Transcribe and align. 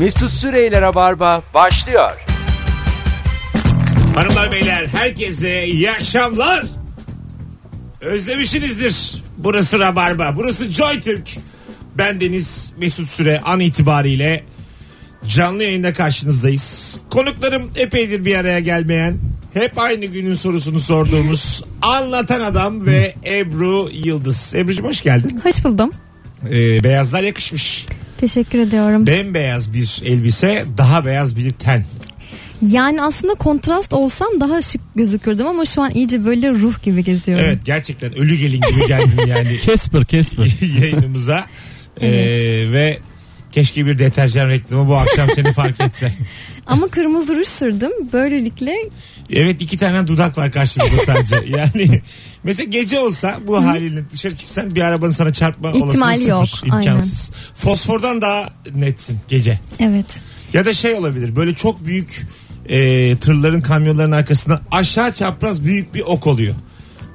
Mesut 0.00 0.30
Süreyler'e 0.30 0.94
barba 0.94 1.42
başlıyor. 1.54 2.10
Hanımlar 4.14 4.52
beyler 4.52 4.86
herkese 4.86 5.66
iyi 5.66 5.90
akşamlar. 5.90 6.64
Özlemişsinizdir. 8.00 9.22
Burası 9.38 9.78
Rabarba. 9.78 10.36
Burası 10.36 10.68
Joy 10.68 11.00
Türk. 11.00 11.28
Ben 11.98 12.20
Deniz 12.20 12.72
Mesut 12.78 13.10
Süre 13.10 13.40
an 13.44 13.60
itibariyle 13.60 14.44
canlı 15.28 15.62
yayında 15.62 15.92
karşınızdayız. 15.92 16.96
Konuklarım 17.10 17.70
epeydir 17.76 18.24
bir 18.24 18.36
araya 18.36 18.60
gelmeyen 18.60 19.18
hep 19.54 19.78
aynı 19.78 20.04
günün 20.04 20.34
sorusunu 20.34 20.78
sorduğumuz 20.78 21.64
anlatan 21.82 22.40
adam 22.40 22.86
ve 22.86 23.14
Ebru 23.26 23.88
Yıldız. 23.92 24.54
Ebru'cum 24.56 24.86
hoş 24.86 25.00
geldin. 25.02 25.40
Hoş 25.44 25.64
buldum. 25.64 25.92
Ee, 26.50 26.84
beyazlar 26.84 27.22
yakışmış. 27.22 27.86
Teşekkür 28.20 28.58
ediyorum. 28.58 29.06
Bembeyaz 29.06 29.72
bir 29.72 30.02
elbise 30.04 30.64
daha 30.78 31.04
beyaz 31.04 31.36
bir 31.36 31.50
ten. 31.50 31.84
Yani 32.62 33.02
aslında 33.02 33.34
kontrast 33.34 33.92
olsam 33.92 34.28
daha 34.40 34.62
şık 34.62 34.80
gözükürdüm 34.94 35.46
ama 35.46 35.64
şu 35.64 35.82
an 35.82 35.90
iyice 35.90 36.24
böyle 36.24 36.50
ruh 36.50 36.82
gibi 36.82 37.04
geziyorum. 37.04 37.44
Evet 37.44 37.58
gerçekten 37.64 38.18
ölü 38.18 38.36
gelin 38.36 38.60
gibi 38.70 38.86
geldin 38.88 39.26
yani. 39.26 39.58
Casper 39.66 40.04
Casper. 40.04 40.52
yayınımıza. 40.82 41.46
Ee, 42.00 42.10
ve 42.72 42.98
keşke 43.52 43.86
bir 43.86 43.98
deterjan 43.98 44.48
reklamı 44.48 44.88
bu 44.88 44.96
akşam 44.96 45.28
seni 45.34 45.52
fark 45.52 45.80
etse. 45.80 46.12
Ama 46.66 46.88
kırmızı 46.88 47.36
ruj 47.36 47.48
sürdüm. 47.48 47.92
Böylelikle 48.12 48.74
Evet 49.32 49.62
iki 49.62 49.78
tane 49.78 50.06
dudak 50.06 50.38
var 50.38 50.52
karşımızda 50.52 50.96
sadece. 51.06 51.36
Yani 51.58 52.02
mesela 52.44 52.70
gece 52.70 53.00
olsa 53.00 53.40
bu 53.46 53.64
haliyle 53.64 54.10
dışarı 54.10 54.36
çıksan 54.36 54.74
bir 54.74 54.82
arabanın 54.82 55.10
sana 55.12 55.32
çarpma 55.32 55.70
İhtimali 55.70 56.32
olasılığı 56.32 56.46
sıfır. 56.46 56.66
yok, 56.66 56.74
aynen. 56.74 56.86
İmkansız. 56.86 57.30
Fosfordan 57.54 58.22
daha 58.22 58.48
netsin 58.74 59.18
gece. 59.28 59.60
evet. 59.80 60.06
Ya 60.52 60.66
da 60.66 60.74
şey 60.74 60.94
olabilir 60.94 61.36
böyle 61.36 61.54
çok 61.54 61.86
büyük 61.86 62.26
e, 62.68 63.16
tırların 63.16 63.60
kamyonların 63.60 64.12
arkasında 64.12 64.62
aşağı 64.72 65.12
çapraz 65.12 65.64
büyük 65.64 65.94
bir 65.94 66.00
ok 66.00 66.26
oluyor. 66.26 66.54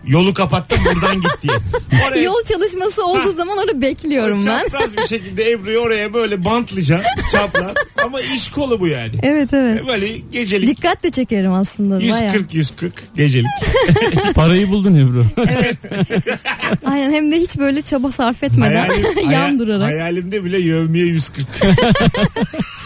Yolu 0.08 0.34
kapattım 0.34 0.80
buradan 0.86 1.16
git 1.22 1.42
diye. 1.44 1.54
Oraya 2.08 2.22
Yol 2.24 2.44
çalışması 2.54 3.06
olduğu 3.06 3.20
Ha. 3.20 3.30
zaman 3.30 3.58
orada 3.58 3.82
bekliyorum 3.82 4.46
ben. 4.46 4.60
Çapraz 4.64 4.98
bir 4.98 5.08
şekilde 5.08 5.52
Ebru'yu 5.52 5.80
oraya 5.80 6.14
böyle 6.14 6.46
bantlayacaksın 6.46 7.08
çapraz. 7.32 7.74
Ama 8.06 8.22
iş 8.22 8.50
kolu 8.52 8.80
bu 8.80 8.88
yani. 8.88 9.20
Evet 9.24 9.54
evet. 9.54 9.88
Böyle 9.88 10.08
gecelik 10.32 10.70
Dikkat 10.70 11.04
de 11.04 11.12
çekerim 11.12 11.54
aslında. 11.54 12.00
Bayağı. 12.00 12.36
140-140 12.36 12.92
gecelik. 13.16 13.48
Parayı 14.36 14.70
buldun 14.70 14.96
Ebru. 14.96 15.26
Evet. 15.38 15.78
Aynen 16.86 17.12
hem 17.14 17.32
de 17.32 17.36
hiç 17.40 17.58
böyle 17.58 17.82
çaba 17.82 18.12
sarf 18.12 18.44
etmeden 18.44 18.90
yan 19.22 19.26
hayal- 19.32 19.60
durarak. 19.60 19.88
Hayalimde 19.88 20.44
bile 20.46 20.60
yövmiye 20.62 21.06
140. 21.06 21.48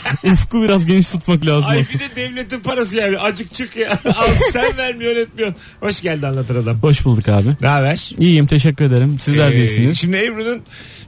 Ufku 0.33 0.61
biraz 0.61 0.85
geniş 0.85 1.07
tutmak 1.07 1.45
lazım. 1.45 1.69
Ay 1.71 1.79
bir 1.93 1.99
de 1.99 2.15
devletin 2.15 2.59
parası 2.59 2.97
yani. 2.97 3.17
Acık 3.17 3.53
çık 3.53 3.75
ya. 3.77 3.89
Al 4.05 4.27
sen 4.51 4.77
vermiyorsun 4.77 5.21
etmiyorsun. 5.21 5.55
Hoş 5.79 6.01
geldin 6.01 6.23
anlatır 6.27 6.55
adam. 6.55 6.77
Hoş 6.81 7.05
bulduk 7.05 7.29
abi. 7.29 7.47
Ne 7.61 7.67
haber? 7.67 8.11
İyiyim 8.19 8.47
teşekkür 8.47 8.85
ederim. 8.85 9.19
Sizler 9.19 9.51
Ee, 9.51 9.55
değilsiniz. 9.55 9.97
Şimdi 9.99 10.17
Ebru'nun 10.17 10.61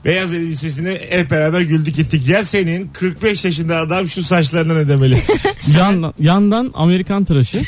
beyaz 0.04 0.34
elbisesini 0.34 1.00
hep 1.10 1.30
beraber 1.30 1.60
güldük 1.60 1.98
ettik. 1.98 2.28
Ya 2.28 2.44
senin 2.44 2.88
45 2.88 3.44
yaşında 3.44 3.76
adam 3.76 4.08
şu 4.08 4.22
saçlarına 4.22 4.74
ne 4.74 4.88
demeli? 4.88 5.18
Yan, 5.78 6.14
yandan 6.18 6.70
Amerikan 6.74 7.24
tıraşı. 7.24 7.58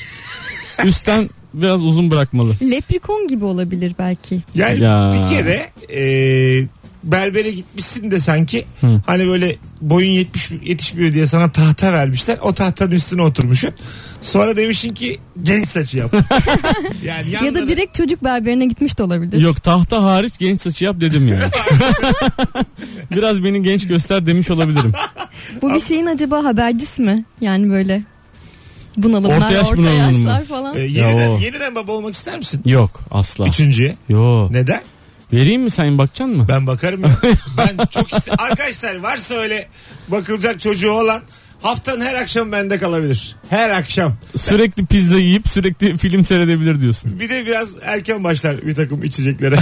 Üstten 0.85 1.31
biraz 1.55 1.83
uzun 1.85 2.11
bırakmalı. 2.11 2.57
Leprikon 2.71 3.29
gibi 3.29 3.45
olabilir 3.45 3.93
belki. 3.99 4.41
Yani 4.55 4.83
Ya. 4.83 5.13
bir 5.15 5.37
kere 5.37 5.71
e, 6.01 6.05
berbere 7.05 7.51
gitmişsin 7.51 8.11
de 8.11 8.21
sanki 8.21 8.65
Hı. 8.81 9.01
hani 9.07 9.27
böyle 9.27 9.57
boyun 9.81 10.11
yetmiş, 10.11 10.51
yetişmiyor 10.65 11.13
diye 11.13 11.27
sana 11.27 11.53
tahta 11.53 11.93
vermişler. 11.93 12.39
O 12.43 12.55
tahtanın 12.55 12.91
üstüne 12.91 13.23
oturmuşsun. 13.23 13.71
Sonra 14.21 14.57
demişsin 14.57 14.95
ki 14.95 15.19
genç 15.43 15.69
saçı 15.69 15.99
yap. 15.99 16.15
yani 17.05 17.31
Ya 17.31 17.41
da 17.41 17.47
yanlara- 17.59 17.69
direkt 17.69 17.95
çocuk 17.97 18.25
berberine 18.25 18.67
gitmiş 18.67 18.99
de 18.99 19.03
olabilir. 19.03 19.41
Yok 19.41 19.63
tahta 19.63 20.03
hariç 20.03 20.35
genç 20.39 20.63
saçı 20.63 20.85
yap 20.85 20.97
dedim 21.01 21.29
yani. 21.29 21.45
biraz 23.11 23.45
beni 23.45 23.63
genç 23.63 23.87
göster 23.87 24.27
demiş 24.27 24.51
olabilirim. 24.51 24.93
Bu 25.63 25.75
bir 25.75 25.81
şeyin 25.81 26.07
acaba 26.07 26.45
habercisi 26.45 27.03
mi? 27.03 27.25
Yani 27.41 27.71
böyle 27.71 28.03
bunalımlar, 28.97 29.37
Orta 29.37 29.47
orta, 29.47 29.53
yaş 29.57 29.73
bunalımı 29.73 30.19
mı? 30.19 30.29
yaşlar 30.29 30.45
falan. 30.45 30.77
E, 30.77 30.81
yeniden, 30.81 31.31
yeniden 31.37 31.75
baba 31.75 31.93
olmak 31.93 32.15
ister 32.15 32.39
misin? 32.39 32.63
Yok 32.65 33.01
asla. 33.11 33.47
Üçüncüye. 33.47 33.97
Yok. 34.09 34.51
Neden? 34.51 34.81
Vereyim 35.35 35.63
mi 35.63 35.71
sen 35.71 35.99
bakacaksın 35.99 36.37
mı? 36.37 36.47
Ben 36.49 36.67
bakarım 36.67 37.03
ya. 37.03 37.11
ben 37.59 37.87
çok 37.87 38.13
isterim. 38.13 38.39
Arkadaşlar 38.41 38.97
varsa 38.97 39.35
öyle 39.35 39.69
bakılacak 40.09 40.61
çocuğu 40.61 40.91
olan 40.91 41.23
haftanın 41.65 42.01
her 42.01 42.15
akşam 42.15 42.53
bende 42.53 42.79
kalabilir. 42.79 43.37
Her 43.51 43.71
akşam. 43.71 44.17
Sürekli 44.39 44.87
pizza 44.87 45.17
yiyip 45.19 45.49
sürekli 45.49 45.99
film 45.99 46.25
seyredebilir 46.25 46.81
diyorsun. 46.81 47.21
Bir 47.21 47.29
de 47.29 47.47
biraz 47.47 47.77
erken 47.83 48.25
başlar 48.25 48.67
bir 48.67 48.75
takım 48.75 49.05
içeceklere. 49.05 49.57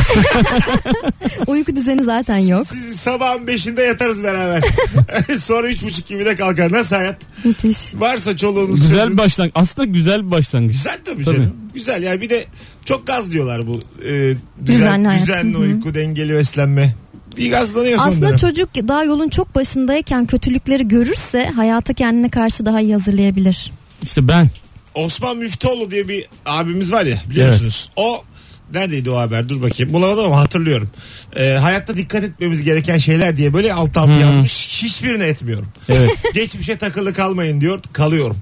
Uyku 1.46 1.76
düzeni 1.76 2.04
zaten 2.04 2.36
yok. 2.38 2.66
Siz 2.66 2.96
sabahın 3.00 3.46
beşinde 3.46 3.82
yatarız 3.82 4.24
beraber. 4.24 4.62
Sonra 5.38 5.68
üç 5.68 5.82
buçuk 5.82 6.06
gibi 6.08 6.24
de 6.24 6.34
kalkar. 6.34 6.72
Nasıl 6.72 6.96
hayat? 6.96 7.16
Müthiş. 7.44 7.94
Varsa 7.94 8.36
çoluğunuz 8.36 8.80
Güzel 8.80 9.12
bir 9.12 9.18
başlangıç. 9.18 9.52
Aslında 9.56 9.88
güzel 9.88 10.26
bir 10.26 10.30
başlangıç. 10.30 10.76
Güzel 10.76 10.98
tabii, 11.04 11.24
Tabii. 11.24 11.36
canım. 11.36 11.54
Güzel 11.74 12.02
yani 12.02 12.20
bir 12.20 12.30
de 12.30 12.44
çok 12.84 13.06
gaz 13.06 13.32
diyorlar 13.32 13.66
bu. 13.66 13.80
E, 14.04 14.10
düzen, 14.10 14.36
Düzenli 14.66 15.18
düzenli 15.18 15.56
uyku, 15.56 15.94
dengeli 15.94 16.32
beslenme. 16.34 16.94
Bir 17.36 17.50
gazlanıyor 17.50 17.98
son 17.98 18.08
Aslında 18.08 18.26
dönem. 18.26 18.36
çocuk 18.36 18.68
daha 18.74 19.04
yolun 19.04 19.28
çok 19.28 19.54
başındayken 19.54 20.26
kötülükleri 20.26 20.88
görürse 20.88 21.46
hayata 21.56 21.92
kendine 21.92 22.28
karşı 22.28 22.66
daha 22.66 22.80
iyi 22.80 22.92
hazırlayabilir. 22.92 23.72
İşte 24.02 24.28
ben. 24.28 24.50
Osman 24.94 25.36
Müftüoğlu 25.36 25.90
diye 25.90 26.08
bir 26.08 26.26
abimiz 26.46 26.92
var 26.92 27.06
ya 27.06 27.16
biliyor 27.30 27.44
Evet. 27.48 27.54
musunuz? 27.54 27.90
O 27.96 28.22
neredeydi 28.74 29.10
o 29.10 29.16
haber 29.16 29.48
dur 29.48 29.62
bakayım 29.62 29.92
bulamadım 29.92 30.24
ama 30.24 30.40
hatırlıyorum. 30.40 30.88
Ee, 31.36 31.48
hayatta 31.52 31.96
dikkat 31.96 32.24
etmemiz 32.24 32.62
gereken 32.62 32.98
şeyler 32.98 33.36
diye 33.36 33.54
böyle 33.54 33.72
alt 33.72 33.96
alt 33.96 34.06
Hmm. 34.08 34.20
yazmış. 34.20 34.68
Hiçbirini 34.82 35.22
etmiyorum. 35.22 35.68
Evet. 35.88 36.10
Geçmişe 36.34 36.76
takılı 36.76 37.14
kalmayın 37.14 37.60
diyor 37.60 37.80
kalıyorum. 37.92 38.36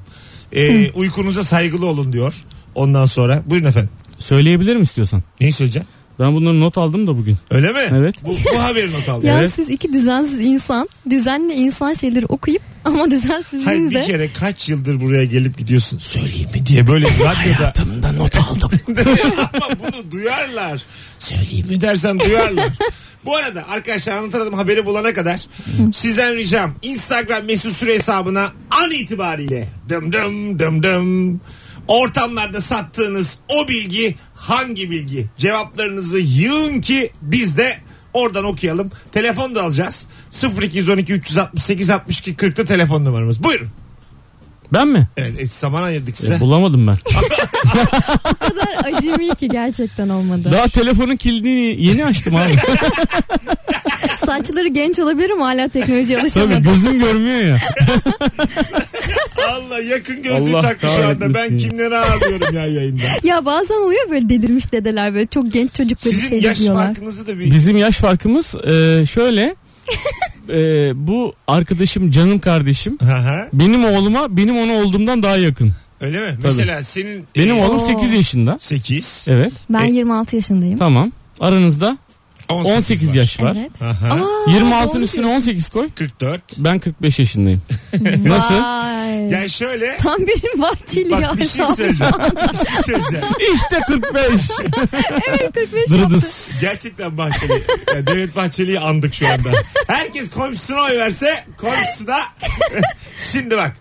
Ee, 0.52 0.90
uykunuza 0.90 1.44
saygılı 1.44 1.86
olun 1.86 2.12
diyor. 2.12 2.34
Ondan 2.74 3.06
sonra 3.06 3.42
buyurun 3.46 3.68
efendim. 3.68 3.90
Söyleyebilirim 4.18 4.82
istiyorsan. 4.82 5.22
Neyi 5.40 5.52
söyleyeceksin? 5.52 5.88
Ben 6.20 6.34
bunları 6.34 6.60
not 6.60 6.78
aldım 6.78 7.06
da 7.06 7.16
bugün. 7.16 7.36
Öyle 7.50 7.72
mi? 7.72 7.78
Evet. 7.92 8.14
Bu, 8.26 8.36
bu 8.54 8.62
haberi 8.62 8.92
not 8.92 9.08
aldım. 9.08 9.28
Ya 9.28 9.38
Evet. 9.40 9.52
siz 9.54 9.70
iki 9.70 9.92
düzensiz 9.92 10.40
insan, 10.40 10.88
düzenli 11.10 11.52
insan 11.52 11.92
şeyleri 11.92 12.26
okuyup 12.26 12.62
ama 12.84 12.98
Hayır 12.98 13.10
düzensizliğiniz 13.10 13.90
bir 13.90 13.94
de 13.94 14.02
kere 14.02 14.32
kaç 14.32 14.68
yıldır 14.68 15.00
buraya 15.00 15.24
gelip 15.24 15.58
gidiyorsun 15.58 15.98
söyleyeyim 15.98 16.48
mi 16.54 16.66
diye 16.66 16.86
böyle 16.86 17.06
radyoda 17.10 17.34
Hayatımda 17.58 18.12
not 18.12 18.36
aldım. 18.36 18.70
Ama 19.52 19.78
bunu 19.80 20.10
duyarlar. 20.10 20.82
Söyleyeyim 21.18 21.66
mi 21.68 21.80
dersen 21.80 22.20
duyarlar. 22.20 22.68
Bu 23.24 23.36
arada 23.36 23.68
arkadaşlar 23.68 24.16
anlatamadım 24.16 24.54
haberi 24.54 24.86
bulana 24.86 25.12
kadar 25.12 25.40
sizden 25.92 26.36
ricam 26.36 26.74
Instagram 26.82 27.44
mesut 27.44 27.72
süre 27.72 27.94
hesabına 27.94 28.46
an 28.70 28.90
itibariyle 28.90 29.68
dım 29.88 30.12
dım 30.12 30.58
dım 30.58 30.82
dım 30.82 31.40
ortamlarda 31.90 32.60
sattığınız 32.60 33.38
o 33.48 33.68
bilgi 33.68 34.14
hangi 34.34 34.90
bilgi? 34.90 35.26
Cevaplarınızı 35.38 36.18
yığın 36.18 36.80
ki 36.80 37.10
biz 37.22 37.56
de 37.56 37.78
oradan 38.14 38.44
okuyalım. 38.44 38.90
Telefon 39.12 39.54
da 39.54 39.62
alacağız. 39.62 40.06
0212 40.62 41.12
368 41.12 41.90
62 41.90 42.34
40'ta 42.34 42.64
telefon 42.64 43.04
numaramız. 43.04 43.42
Buyurun. 43.42 43.68
Ben 44.72 44.88
mi? 44.88 45.08
Evet 45.16 45.40
e, 45.40 45.46
zaman 45.46 45.82
ayırdık 45.82 46.16
size. 46.16 46.34
E, 46.34 46.40
bulamadım 46.40 46.86
ben. 46.86 46.96
o 48.30 48.34
kadar 48.34 48.92
acemi 48.94 49.34
ki 49.34 49.48
gerçekten 49.48 50.08
olmadı. 50.08 50.50
Daha 50.52 50.68
telefonun 50.68 51.16
kilidini 51.16 51.84
yeni 51.86 52.04
açtım 52.04 52.36
abi. 52.36 52.56
Saçları 54.26 54.68
genç 54.68 54.98
olabilir 54.98 55.30
ama 55.30 55.46
hala 55.46 55.68
teknolojiye 55.68 56.18
Tabii 56.18 56.26
alışamadı. 56.26 56.58
gözüm 56.58 56.98
görmüyor 57.00 57.38
ya. 57.38 57.58
Allah 59.50 59.80
yakın 59.82 60.22
gözlüğü 60.22 60.56
Allah 60.56 60.62
taktı 60.62 60.86
şu 60.96 61.06
anda. 61.06 61.34
Ben 61.34 61.56
kimleri 61.56 61.96
ağırlıyorum 61.98 62.54
ya 62.56 62.66
yayında. 62.66 63.02
Ya 63.24 63.44
bazen 63.44 63.74
oluyor 63.86 64.10
böyle 64.10 64.28
delirmiş 64.28 64.72
dedeler 64.72 65.14
böyle 65.14 65.26
çok 65.26 65.52
genç 65.52 65.74
çocukları 65.74 66.14
Sizin 66.14 66.28
şey 66.28 66.40
yaş 66.40 66.60
diyorlar. 66.60 66.86
farkınızı 66.86 67.26
da 67.26 67.38
bir... 67.38 67.50
Bizim 67.54 67.76
yaş 67.76 67.96
farkımız 67.96 68.54
e, 68.54 69.06
şöyle. 69.06 69.54
E, 70.48 70.56
bu 71.06 71.34
arkadaşım 71.46 72.10
canım 72.10 72.38
kardeşim 72.40 72.98
Aha, 73.02 73.48
benim 73.52 73.84
oğluma 73.84 74.36
benim 74.36 74.58
onu 74.58 74.72
olduğumdan 74.72 75.22
daha 75.22 75.36
yakın. 75.36 75.72
öyle 76.00 76.18
mi? 76.20 76.38
Mesela 76.42 76.82
senin... 76.82 77.24
Benim 77.36 77.56
e, 77.56 77.62
oğlum 77.62 77.76
Oo. 77.78 77.86
8 77.86 78.12
yaşında. 78.12 78.56
8. 78.58 79.26
Evet. 79.30 79.52
Ben 79.70 79.84
E- 79.84 79.92
26 79.92 80.36
yaşındayım. 80.36 80.78
Tamam. 80.78 81.12
Aranızda 81.40 81.98
18, 82.48 82.76
18 82.76 83.14
yaş 83.14 83.40
var. 83.40 83.56
Evet. 83.60 83.82
Aha. 83.82 84.14
Aa, 84.14 84.50
26'ın 84.50 84.94
doğru 84.94 85.02
üstüne 85.02 85.26
18 85.26 85.68
koy. 85.68 85.88
44. 85.94 86.42
Ben 86.56 86.78
45 86.78 87.18
yaşındayım. 87.18 87.62
Nasıl? 88.24 88.54
Vay. 88.54 89.30
Yani 89.30 89.50
şöyle... 89.50 89.96
Tam 89.96 90.18
bir 90.18 90.60
bahçeli 90.60 91.12
ya. 91.12 91.22
Bak 91.22 91.38
bir 91.38 91.48
şey 91.48 91.64
söyleyeceğim. 91.64 92.12
bir 92.52 92.56
şey 92.56 92.82
söyleyeceğim. 92.84 93.24
İşte 93.54 93.80
45. 93.86 94.22
evet 95.28 95.52
45 95.54 95.90
Dırıdıs. 95.90 96.60
Gerçekten 96.60 97.18
Bahçeli. 97.18 97.62
Yani 97.94 98.06
Devlet 98.06 98.36
Bahçeli'yi 98.36 98.80
andık 98.80 99.14
şu 99.14 99.28
anda. 99.28 99.50
Herkes 99.86 100.30
komşusuna 100.30 100.80
oy 100.82 100.98
verse 100.98 101.44
komşusu 101.56 102.06
da 102.06 102.20
Şimdi 103.32 103.56
bak 103.56 103.76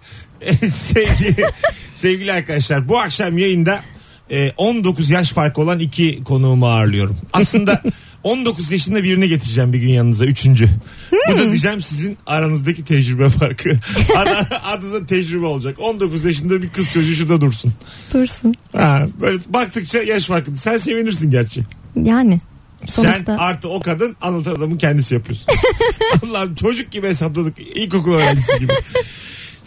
sevgili, 0.69 1.45
sevgili 1.93 2.31
arkadaşlar 2.31 2.89
bu 2.89 2.99
akşam 2.99 3.37
yayında 3.37 3.81
e, 4.31 4.51
19 4.57 5.09
yaş 5.09 5.31
farkı 5.31 5.61
olan 5.61 5.79
iki 5.79 6.23
konuğumu 6.23 6.67
ağırlıyorum. 6.67 7.17
Aslında 7.33 7.81
19 8.29 8.71
yaşında 8.71 9.03
birini 9.03 9.29
getireceğim 9.29 9.73
bir 9.73 9.79
gün 9.79 9.89
yanınıza 9.89 10.25
üçüncü. 10.25 10.69
Bu 11.29 11.37
da 11.37 11.43
diyeceğim 11.43 11.81
sizin 11.81 12.17
aranızdaki 12.25 12.83
tecrübe 12.83 13.29
farkı. 13.29 13.69
Arada 14.63 15.05
tecrübe 15.05 15.45
olacak. 15.45 15.75
19 15.79 16.25
yaşında 16.25 16.61
bir 16.61 16.69
kız 16.69 16.89
çocuğu 16.89 17.15
şurada 17.15 17.41
dursun. 17.41 17.73
Dursun. 18.13 18.53
Ha, 18.75 19.07
böyle 19.21 19.39
baktıkça 19.49 20.03
yaş 20.03 20.25
farkı. 20.25 20.55
Sen 20.55 20.77
sevinirsin 20.77 21.31
gerçi. 21.31 21.63
Yani. 22.03 22.41
Sen 22.87 23.03
Sonuçta. 23.03 23.37
artı 23.37 23.69
o 23.69 23.79
kadın 23.79 24.15
anlatan 24.21 24.55
adamın 24.55 24.77
kendisi 24.77 25.15
yapıyorsun. 25.15 25.47
Allah'ım 26.25 26.55
çocuk 26.55 26.91
gibi 26.91 27.07
hesapladık. 27.07 27.59
İlkokul 27.59 28.13
öğrencisi 28.13 28.59
gibi. 28.59 28.73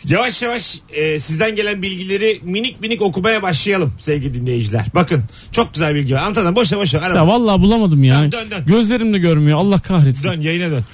Yavaş 0.09 0.43
yavaş 0.43 0.79
e, 0.95 1.19
sizden 1.19 1.57
gelen 1.57 1.83
bilgileri 1.83 2.41
minik 2.43 2.81
minik 2.81 3.03
okumaya 3.03 3.43
başlayalım 3.43 3.93
sevgili 3.99 4.35
dinleyiciler. 4.35 4.87
Bakın 4.95 5.25
çok 5.53 5.75
güzel 5.75 5.95
bilgi 5.95 6.15
var. 6.15 6.23
Anlatan 6.23 6.57
boşa 6.57 6.77
boşa 6.77 7.01
arama. 7.01 7.19
Ya 7.19 7.27
vallahi 7.27 7.61
bulamadım 7.63 8.05
ya. 8.05 8.21
Dön, 8.21 8.33
dön, 8.33 8.51
dön. 8.51 8.67
Gözlerim 8.67 9.15
de 9.15 9.19
görmüyor. 9.19 9.59
Allah 9.59 9.79
kahretsin. 9.79 10.29
Dön 10.29 10.41
yayına 10.41 10.71
dön. 10.71 10.85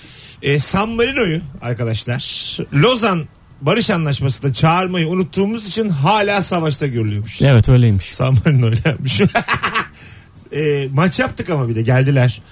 E, 0.42 0.58
San 0.58 0.88
Marino'yu 0.88 1.40
arkadaşlar 1.62 2.56
Lozan 2.74 3.28
Barış 3.60 3.90
Anlaşması'nda 3.90 4.52
çağırmayı 4.52 5.08
unuttuğumuz 5.08 5.68
için 5.68 5.88
hala 5.88 6.42
savaşta 6.42 6.86
görülüyormuş. 6.86 7.42
Evet 7.42 7.68
öyleymiş. 7.68 8.04
San 8.04 8.34
Marino'ylaymış. 8.34 9.20
e, 10.52 10.88
maç 10.92 11.18
yaptık 11.18 11.50
ama 11.50 11.68
bir 11.68 11.74
de 11.74 11.82
geldiler. 11.82 12.42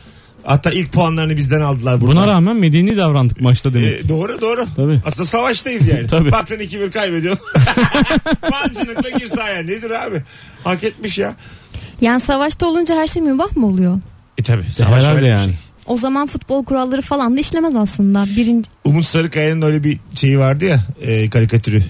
Hatta 0.46 0.70
ilk 0.70 0.93
puanlarını 0.93 1.37
bizden 1.37 1.60
aldılar 1.60 2.00
burada. 2.00 2.16
Buna 2.16 2.26
rağmen 2.26 2.56
medeni 2.56 2.96
davrandık 2.96 3.40
maçta 3.40 3.75
demek. 3.75 4.04
E, 4.04 4.08
doğru 4.08 4.40
doğru. 4.40 4.66
Tabii. 4.76 5.00
Aslında 5.06 5.26
savaştayız 5.26 5.88
yani. 5.88 6.06
Tabii. 6.10 6.32
Baktın 6.32 6.56
2-1 6.58 6.90
kaybediyorsun. 6.90 7.44
Mancınıkla 8.50 9.10
gir 9.10 9.26
sahaya. 9.26 9.62
Nedir 9.62 9.90
abi? 9.90 10.22
Hak 10.64 10.84
etmiş 10.84 11.19
ya. 11.19 11.37
Yani 12.00 12.20
savaşta 12.20 12.66
olunca 12.66 12.96
her 12.96 13.06
şey 13.06 13.22
mübah 13.22 13.56
mı 13.56 13.66
oluyor? 13.66 14.00
E 14.38 14.43
tabi. 14.43 14.62
herhalde 14.78 15.26
yani. 15.26 15.52
O 15.87 15.96
zaman 15.96 16.26
futbol 16.26 16.64
kuralları 16.64 17.02
falan 17.02 17.37
da 17.37 17.40
işlemez 17.40 17.76
aslında. 17.76 18.26
Birinci 18.37 18.70
Umut 18.84 19.04
Sarıkaya'nın 19.06 19.62
öyle 19.62 19.84
bir 19.84 19.99
şeyi 20.14 20.38
vardı 20.38 20.64
ya 20.64 20.81
e, 21.00 21.31
karikatürü. 21.31 21.82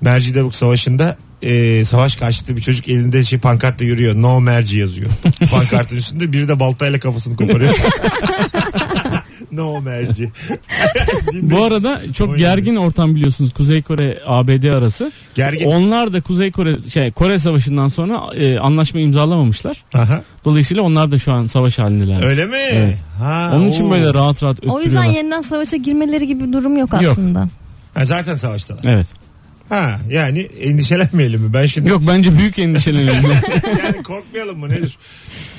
Mercidabuk 0.00 0.54
Savaşı'nda 0.54 1.16
e, 1.44 1.84
savaş 1.84 2.16
karşıtı 2.16 2.56
bir 2.56 2.62
çocuk 2.62 2.88
elinde 2.88 3.24
şey 3.24 3.38
pankartla 3.38 3.84
yürüyor. 3.84 4.14
No 4.22 4.40
merci 4.40 4.78
yazıyor. 4.78 5.10
Pankartın 5.50 5.96
üstünde 5.96 6.32
biri 6.32 6.48
de 6.48 6.60
baltayla 6.60 6.98
kafasını 7.00 7.36
koparıyor. 7.36 7.74
no 9.52 9.80
merci. 9.80 10.30
Bu 11.42 11.64
arada 11.64 12.00
çok 12.16 12.28
Oynadı. 12.28 12.38
gergin 12.38 12.76
ortam 12.76 13.14
biliyorsunuz 13.14 13.52
Kuzey 13.52 13.82
Kore 13.82 14.18
ABD 14.26 14.64
arası. 14.64 15.12
Gergin. 15.34 15.66
Onlar 15.66 16.12
da 16.12 16.20
Kuzey 16.20 16.50
Kore 16.52 16.76
şey 16.92 17.12
Kore 17.12 17.38
Savaşı'ndan 17.38 17.88
sonra 17.88 18.34
e, 18.36 18.58
anlaşma 18.58 19.00
imzalamamışlar. 19.00 19.84
Aha. 19.94 20.22
Dolayısıyla 20.44 20.82
onlar 20.82 21.10
da 21.10 21.18
şu 21.18 21.32
an 21.32 21.46
savaş 21.46 21.78
halindeler. 21.78 22.24
Öyle 22.24 22.46
mi? 22.46 22.56
Evet. 22.72 22.98
Ha, 23.18 23.52
Onun 23.54 23.68
için 23.68 23.84
oo. 23.84 23.90
böyle 23.90 24.14
rahat 24.14 24.42
rahat 24.42 24.56
O 24.66 24.80
yüzden 24.80 25.04
yeniden 25.04 25.40
savaşa 25.40 25.76
girmeleri 25.76 26.26
gibi 26.26 26.44
bir 26.46 26.52
durum 26.52 26.76
yok 26.76 26.92
Yok. 27.02 27.12
aslında. 27.12 27.48
Ha, 27.94 28.06
zaten 28.06 28.36
savaştalar. 28.36 28.80
Evet. 28.84 29.06
Ha 29.68 29.98
yani 30.10 30.38
endişelenmeyelim 30.40 31.40
mi? 31.40 31.52
Ben 31.52 31.66
şimdi 31.66 31.88
Yok 31.90 32.02
bence 32.06 32.38
büyük 32.38 32.58
endişelenelim. 32.58 33.22
yani 33.84 34.02
korkmayalım 34.02 34.58
mı 34.58 34.68
nedir? 34.68 34.98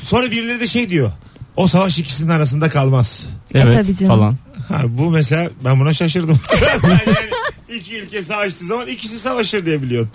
Sonra 0.03 0.31
birileri 0.31 0.59
de 0.59 0.67
şey 0.67 0.89
diyor. 0.89 1.11
O 1.55 1.67
savaş 1.67 1.99
ikisinin 1.99 2.29
arasında 2.29 2.69
kalmaz. 2.69 3.25
evet 3.53 3.73
tabii 3.73 3.95
canım. 3.97 4.15
falan. 4.17 4.37
Ha, 4.69 4.81
bu 4.87 5.11
mesela 5.11 5.49
ben 5.65 5.79
buna 5.79 5.93
şaşırdım. 5.93 6.39
Yani 7.69 7.79
iki 7.79 7.95
ülke 7.95 8.21
savaştığı 8.21 8.65
zaman 8.65 8.87
ikisi 8.87 9.19
savaşır 9.19 9.65
diye 9.65 9.81
biliyorum. 9.81 10.09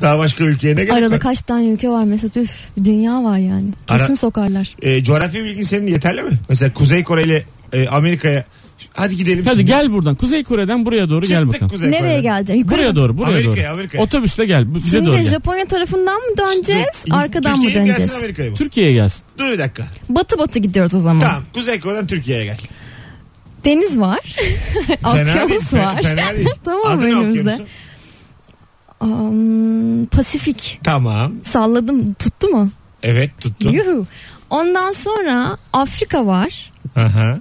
Daha 0.00 0.18
başka 0.18 0.44
ülkeye 0.44 0.76
ne 0.76 0.80
gerek 0.84 0.92
Arada 0.92 1.10
var? 1.14 1.20
kaç 1.20 1.40
tane 1.42 1.66
ülke 1.68 1.88
var 1.88 2.04
Mesut? 2.04 2.36
Üf 2.36 2.50
dünya 2.84 3.22
var 3.24 3.38
yani. 3.38 3.70
Kesin 3.86 4.04
Ara- 4.04 4.16
sokarlar. 4.16 4.76
E, 4.82 5.04
coğrafya 5.04 5.44
bilgin 5.44 5.62
senin 5.62 5.86
yeterli 5.86 6.22
mi? 6.22 6.30
Mesela 6.48 6.72
Kuzey 6.72 7.04
Kore 7.04 7.22
ile 7.22 7.44
e, 7.72 7.88
Amerika'ya 7.88 8.44
hadi 8.94 9.16
gidelim. 9.16 9.44
Hadi 9.44 9.54
şimdi. 9.56 9.70
gel 9.70 9.92
buradan. 9.92 10.14
Kuzey 10.14 10.44
Kore'den 10.44 10.86
buraya 10.86 11.10
doğru 11.10 11.20
gel 11.26 11.28
Çıktık 11.40 11.48
bakalım. 11.54 11.68
Kuzey 11.70 11.90
Nereye 11.90 12.00
Kore'den. 12.00 12.22
geleceksin? 12.22 12.54
Yukarı 12.58 12.78
Buraya 12.78 12.88
mı? 12.88 12.96
doğru, 12.96 13.18
buraya 13.18 13.30
Amerika'ya, 13.30 13.64
doğru. 13.66 13.72
Amerika'ya. 13.72 14.04
Otobüsle 14.04 14.44
gel. 14.46 14.74
Bize 14.74 14.98
doğru 14.98 15.04
Şimdi 15.12 15.22
gel. 15.22 15.30
Japonya 15.30 15.64
tarafından 15.66 16.16
mı 16.16 16.36
döneceğiz? 16.38 16.86
Arkadan 17.10 17.52
mı 17.52 17.56
Türkiye'ye 17.62 17.80
mi 17.82 17.88
döneceğiz? 17.88 17.98
gelsin 18.10 18.18
Amerika'ya 18.18 18.50
mı? 18.50 18.56
Türkiye'ye 18.56 18.92
gelsin. 18.92 19.22
Dur 19.38 19.46
bir 19.46 19.58
dakika. 19.58 19.82
Batı 20.08 20.38
batı 20.38 20.58
gidiyoruz 20.58 20.94
o 20.94 20.98
zaman. 21.00 21.20
Tamam 21.20 21.42
Kuzey 21.54 21.80
Kore'den 21.80 22.06
Türkiye'ye 22.06 22.44
gel. 22.44 22.58
Deniz 23.64 23.98
var. 24.00 24.36
Değil. 24.88 24.98
Okyanus 25.04 25.62
fe- 25.62 25.78
var. 25.86 26.02
Fena 26.02 26.36
değil. 26.36 26.48
Tamam 26.64 26.82
Adı 26.86 27.00
ne 27.00 27.14
önümüzde. 27.14 27.40
okyanusun? 27.40 27.66
Am, 29.00 30.06
Pasifik. 30.06 30.80
Tamam. 30.84 31.32
Salladım. 31.44 32.14
Tuttu 32.14 32.48
mu? 32.48 32.70
Evet 33.02 33.30
tuttum. 33.40 33.72
Yuhu. 33.74 34.06
Ondan 34.50 34.92
sonra 34.92 35.58
Afrika 35.72 36.26
var. 36.26 36.71
Aha. 36.96 37.40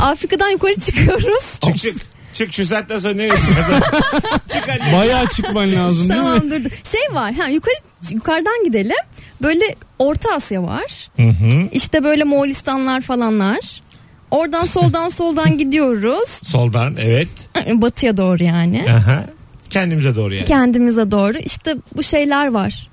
Afrika'dan 0.00 0.48
yukarı 0.48 0.74
çıkıyoruz. 0.74 1.44
Çık 1.64 1.76
çık. 1.76 1.96
Çık 2.32 2.52
şu 2.52 2.66
saatten 2.66 2.98
sonra 2.98 3.14
nereye 3.14 3.30
çıkarsın? 3.40 3.74
çık 4.48 4.68
anne. 4.68 4.92
Bayağı 4.98 5.26
çıkman 5.28 5.72
lazım 5.72 6.08
değil 6.08 6.20
mi? 6.20 6.26
tamam 6.26 6.50
dur. 6.50 6.64
dur. 6.64 6.70
Şey 6.84 7.00
var. 7.14 7.32
Ha 7.34 7.48
yukarı 7.48 7.74
yukarıdan 8.10 8.64
gidelim. 8.64 8.96
Böyle 9.42 9.64
Orta 9.98 10.34
Asya 10.34 10.62
var. 10.62 11.08
Hı 11.16 11.22
hı. 11.22 11.68
İşte 11.72 12.04
böyle 12.04 12.24
Moğolistanlar 12.24 13.00
falanlar. 13.00 13.82
Oradan 14.30 14.64
soldan 14.64 15.08
soldan 15.08 15.58
gidiyoruz. 15.58 16.28
Soldan 16.42 16.96
evet. 17.00 17.28
Batıya 17.72 18.16
doğru 18.16 18.44
yani. 18.44 18.86
Aha. 18.90 19.24
Kendimize 19.70 20.14
doğru 20.14 20.34
yani. 20.34 20.46
Kendimize 20.46 21.10
doğru. 21.10 21.38
İşte 21.38 21.76
bu 21.96 22.02
şeyler 22.02 22.46
var. 22.46 22.88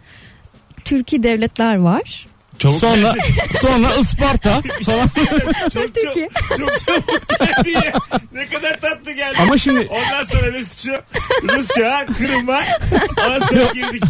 Türkiye 0.86 1.24
devletler 1.24 1.76
var. 1.76 2.28
Çabuk 2.62 2.80
Sonra 2.80 2.96
geldi. 2.96 3.20
sonra 3.62 3.96
Isparta 3.96 4.62
şey 4.62 4.96
falan. 4.96 5.08
çok, 5.08 5.74
çok, 5.74 5.94
Türkiye. 5.94 6.30
çok 6.58 6.78
çabuk 6.86 7.30
geldi 7.40 7.72
ya. 7.72 7.94
Ne 8.34 8.48
kadar 8.48 8.82
tatlı 8.82 9.12
geldi. 9.12 9.38
Ama 9.42 9.58
şimdi 9.58 9.80
Ondan 9.80 10.24
sonra 10.24 10.52
Mesut'cu 10.52 10.92
Rusya, 11.44 12.06
Kırım 12.18 12.48
var. 12.48 12.66
Ondan 13.26 13.40
sonra 13.40 13.64
girdik. 13.74 14.04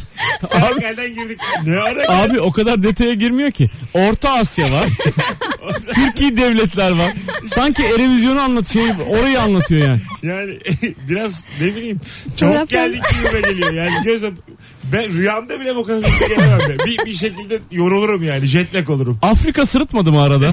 Çanakkale'den 0.51 1.13
girdik. 1.13 1.39
Ne 1.65 1.79
ara 1.79 2.23
abi 2.23 2.39
o 2.39 2.51
kadar 2.51 2.83
detaya 2.83 3.13
girmiyor 3.13 3.51
ki. 3.51 3.69
Orta 3.93 4.31
Asya 4.31 4.71
var. 4.71 4.85
Türkiye 5.93 6.37
devletler 6.37 6.91
var. 6.91 7.13
Sanki 7.47 7.83
Erevizyon'u 7.83 8.41
anlatıyor. 8.41 8.95
Orayı 9.07 9.41
anlatıyor 9.41 9.87
yani. 9.87 10.01
Yani 10.23 10.59
biraz 11.09 11.43
ne 11.61 11.75
bileyim 11.75 11.99
çabuk 12.37 12.69
geldik 12.69 13.03
gibime 13.13 13.41
geliyor. 13.41 13.73
Yani 13.73 14.03
gözüm 14.05 14.37
ben 14.93 15.13
rüyamda 15.13 15.59
bile 15.59 15.75
bu 15.75 15.83
kadar 15.83 16.03
hızlı 16.11 16.27
gelemem. 16.27 16.59
ben. 16.69 16.77
Bir, 16.85 17.05
bir 17.05 17.13
şekilde 17.13 17.59
yorulurum 17.71 18.23
yani. 18.23 18.45
Jetlag 18.45 18.89
olurum. 18.89 19.19
Afrika 19.21 19.65
sırıtmadı 19.65 20.11
mı 20.11 20.21
arada? 20.21 20.51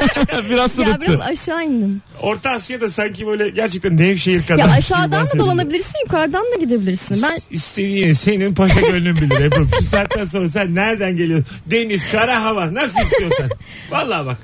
biraz 0.50 0.60
Ya 0.60 0.68
sırıttı. 0.68 1.00
biraz 1.00 1.20
aşağı 1.20 1.64
indim. 1.64 2.02
Orta 2.22 2.50
Asya'da 2.50 2.88
sanki 2.90 3.26
böyle 3.26 3.50
gerçekten 3.50 3.96
Nevşehir 3.96 4.42
kadar. 4.46 4.58
Ya 4.68 4.74
aşağıdan 4.74 5.12
da 5.12 5.16
bahsediliyor. 5.20 5.46
dolanabilirsin 5.46 5.98
yukarıdan 6.04 6.44
da 6.56 6.60
gidebilirsin. 6.60 7.22
Ben 7.22 7.38
İstediğin 7.50 8.12
senin 8.12 8.54
paşa 8.54 8.80
gönlün 8.80 9.16
bilir 9.16 9.40
Ebru. 9.40 9.68
Şu 9.78 9.84
saatten 9.84 10.24
sonra 10.24 10.48
sen 10.48 10.74
nereden 10.74 11.16
geliyorsun? 11.16 11.46
Deniz, 11.66 12.12
kara 12.12 12.44
hava 12.44 12.74
nasıl 12.74 13.00
istiyorsan. 13.00 13.50
Vallahi 13.90 14.26
bak. 14.26 14.36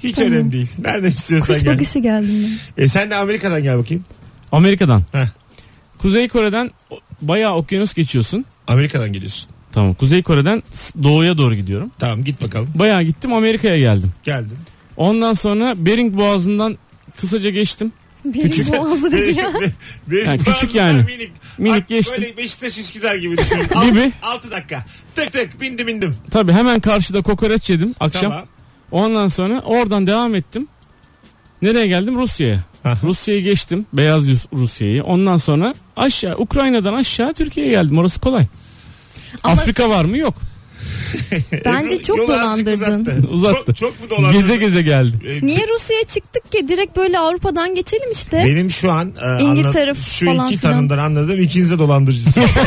Hiç 0.00 0.16
Tamam. 0.16 0.32
önemli 0.32 0.52
değil. 0.52 0.70
Nereden 0.78 1.08
istiyorsan 1.08 1.54
kuş 1.54 1.64
gel. 1.64 1.74
bakışı 1.74 1.98
geldim 1.98 2.58
ben. 2.78 2.84
E 2.84 2.88
sen 2.88 3.10
de 3.10 3.16
Amerika'dan 3.16 3.62
gel 3.62 3.78
bakayım. 3.78 4.04
Amerika'dan. 4.52 5.02
Heh. 5.12 5.26
Kuzey 5.98 6.28
Kore'den 6.28 6.70
o- 6.90 6.98
bayağı 7.22 7.54
okyanus 7.54 7.94
geçiyorsun. 7.94 8.44
Amerika'dan 8.68 9.12
geliyorsun. 9.12 9.50
Tamam. 9.72 9.94
Kuzey 9.94 10.22
Kore'den 10.22 10.62
doğuya 11.02 11.38
doğru 11.38 11.54
gidiyorum. 11.54 11.90
Tamam 11.98 12.24
git 12.24 12.42
bakalım. 12.42 12.68
Bayağı 12.74 13.02
gittim 13.02 13.32
Amerika'ya 13.32 13.78
geldim. 13.78 14.12
Geldin. 14.24 14.58
Ondan 14.96 15.34
sonra 15.34 15.74
Bering 15.76 16.16
Boğazı'ndan 16.16 16.78
kısaca 17.20 17.50
geçtim. 17.50 17.92
Benim 18.24 18.84
boğazı 18.84 19.12
dedi 19.12 19.40
ya. 19.40 19.52
Benim 20.10 20.24
Yani 20.24 20.38
küçük 20.38 20.74
yani. 20.74 21.02
Minik. 21.02 21.32
Minik 21.58 21.80
Bak, 21.80 21.88
geçtim. 21.88 22.22
Böyle 22.22 22.36
Beşiktaş 22.36 22.78
Üsküdar 22.78 23.14
gibi 23.14 23.38
düşünün. 23.38 23.62
Gibi. 23.90 24.12
6 24.22 24.50
dakika. 24.50 24.84
Tık 25.14 25.32
tık 25.32 25.60
bindim 25.60 25.86
bindim. 25.86 26.16
Tabii 26.30 26.52
hemen 26.52 26.80
karşıda 26.80 27.22
kokoreç 27.22 27.70
yedim 27.70 27.94
akşam. 28.00 28.30
Tamam. 28.30 28.46
Ondan 28.90 29.28
sonra 29.28 29.60
oradan 29.60 30.06
devam 30.06 30.34
ettim. 30.34 30.68
Nereye 31.62 31.86
geldim? 31.86 32.16
Rusya'ya. 32.16 32.64
Rusya'yı 33.02 33.42
geçtim. 33.42 33.86
Beyaz 33.92 34.28
Rus- 34.28 34.46
Rusya'yı. 34.52 35.04
Ondan 35.04 35.36
sonra 35.36 35.74
aşağı 35.96 36.34
Ukrayna'dan 36.38 36.94
aşağı 36.94 37.34
Türkiye'ye 37.34 37.72
geldim. 37.72 37.98
Orası 37.98 38.20
kolay. 38.20 38.46
Ama 39.42 39.54
Afrika 39.54 39.90
var 39.90 40.04
mı? 40.04 40.18
Yok. 40.18 40.34
bence 41.64 42.02
çok 42.02 42.30
azıcık 42.30 42.66
dolandırdın. 42.66 43.04
uzattı. 43.04 43.28
Uzattı. 43.30 43.64
Çok, 43.66 43.76
çok 43.76 44.00
mu 44.00 44.10
dolandırdın? 44.10 44.40
Geze 44.40 44.56
geze 44.56 44.82
geldim. 44.82 45.20
E, 45.26 45.46
Niye 45.46 45.66
Rusya'ya 45.74 46.04
çıktık 46.04 46.52
ki? 46.52 46.68
Direkt 46.68 46.96
böyle 46.96 47.18
Avrupa'dan 47.18 47.74
geçelim 47.74 48.12
işte. 48.12 48.42
Benim 48.46 48.70
şu 48.70 48.90
an 48.90 49.12
e, 49.38 49.42
İngiltere 49.42 49.90
anla- 49.90 49.94
şu 50.02 50.26
falan 50.26 50.46
iki 50.48 50.56
filan. 50.58 50.72
tanımdan 50.72 50.98
anladığım 50.98 51.40
ikiniz 51.42 51.70
de 51.70 51.78
dolandırıcısınız. 51.78 52.48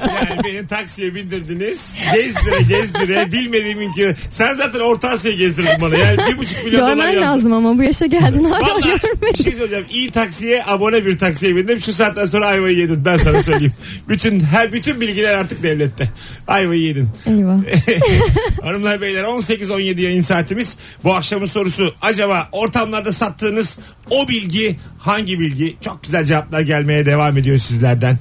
Yani, 0.00 0.28
yani 0.30 0.40
beni 0.44 0.66
taksiye 0.66 1.14
bindirdiniz. 1.14 1.94
Gezdire 2.14 2.62
gezdire 2.68 3.32
bilmediğim 3.32 3.80
ülke. 3.80 4.14
Sen 4.30 4.54
zaten 4.54 4.80
Orta 4.80 5.08
Asya'yı 5.10 5.38
gezdirdin 5.38 5.72
bana. 5.80 5.96
Yani 5.96 6.18
bir 6.32 6.38
buçuk 6.38 6.64
milyon 6.64 6.80
dolar 6.80 6.90
Görmen 6.96 7.06
yazdın. 7.12 7.22
lazım 7.22 7.52
ama 7.52 7.78
bu 7.78 7.82
yaşa 7.82 8.06
geldin 8.06 8.44
hala 8.44 8.60
Vallahi 8.62 8.82
bir 8.94 9.02
görmedin. 9.02 9.42
şey 9.44 9.52
söyleyeceğim. 9.52 9.84
İyi 9.90 10.10
taksiye 10.10 10.62
abone 10.66 11.06
bir 11.06 11.18
taksiye 11.18 11.56
bindim. 11.56 11.80
Şu 11.80 11.92
saatten 11.92 12.26
sonra 12.26 12.46
ayvayı 12.46 12.76
yedin. 12.78 13.04
Ben 13.04 13.16
sana 13.16 13.42
söyleyeyim. 13.42 13.72
bütün 14.08 14.40
her 14.40 14.72
bütün 14.72 15.00
bilgiler 15.00 15.34
artık 15.34 15.62
devlette. 15.62 16.10
Ayvayı 16.46 16.82
yedin. 16.82 17.08
Eyvah. 17.40 17.58
Hanımlar 18.62 19.00
beyler 19.00 19.22
18-17 19.24 20.00
yayın 20.00 20.22
saatimiz. 20.22 20.76
Bu 21.04 21.14
akşamın 21.14 21.46
sorusu 21.46 21.94
acaba 22.02 22.48
ortamlarda 22.52 23.12
sattığınız 23.12 23.78
o 24.10 24.28
bilgi 24.28 24.76
hangi 24.98 25.40
bilgi? 25.40 25.76
Çok 25.80 26.02
güzel 26.02 26.24
cevaplar 26.24 26.60
gelmeye 26.60 27.06
devam 27.06 27.36
ediyor 27.38 27.58
sizlerden. 27.58 28.18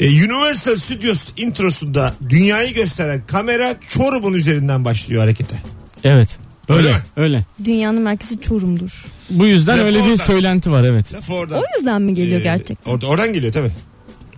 Ee, 0.00 0.08
Universal 0.08 0.76
Studios 0.76 1.20
introsunda 1.36 2.14
dünyayı 2.28 2.74
gösteren 2.74 3.22
kamera 3.26 3.74
Çorum'un 3.88 4.32
üzerinden 4.34 4.84
başlıyor 4.84 5.22
harekete. 5.22 5.54
Evet. 6.04 6.28
Öyle 6.68 6.78
Öyle. 6.88 6.92
mi? 6.96 7.02
Öyle. 7.16 7.44
Dünyanın 7.64 8.02
merkezi 8.02 8.40
Çorum'dur. 8.40 9.04
Bu 9.30 9.46
yüzden 9.46 9.78
Lafı 9.78 9.86
öyle 9.86 9.98
bir 9.98 10.02
oradan. 10.02 10.16
söylenti 10.24 10.70
var 10.70 10.84
evet. 10.84 11.14
Laf 11.14 11.30
oradan. 11.30 11.58
O 11.58 11.62
yüzden 11.78 12.02
mi 12.02 12.14
geliyor 12.14 12.40
Ee, 12.40 12.42
gerçekten? 12.42 12.92
Orada, 12.92 13.06
oradan 13.06 13.32
geliyor 13.32 13.52
tabii. 13.52 13.70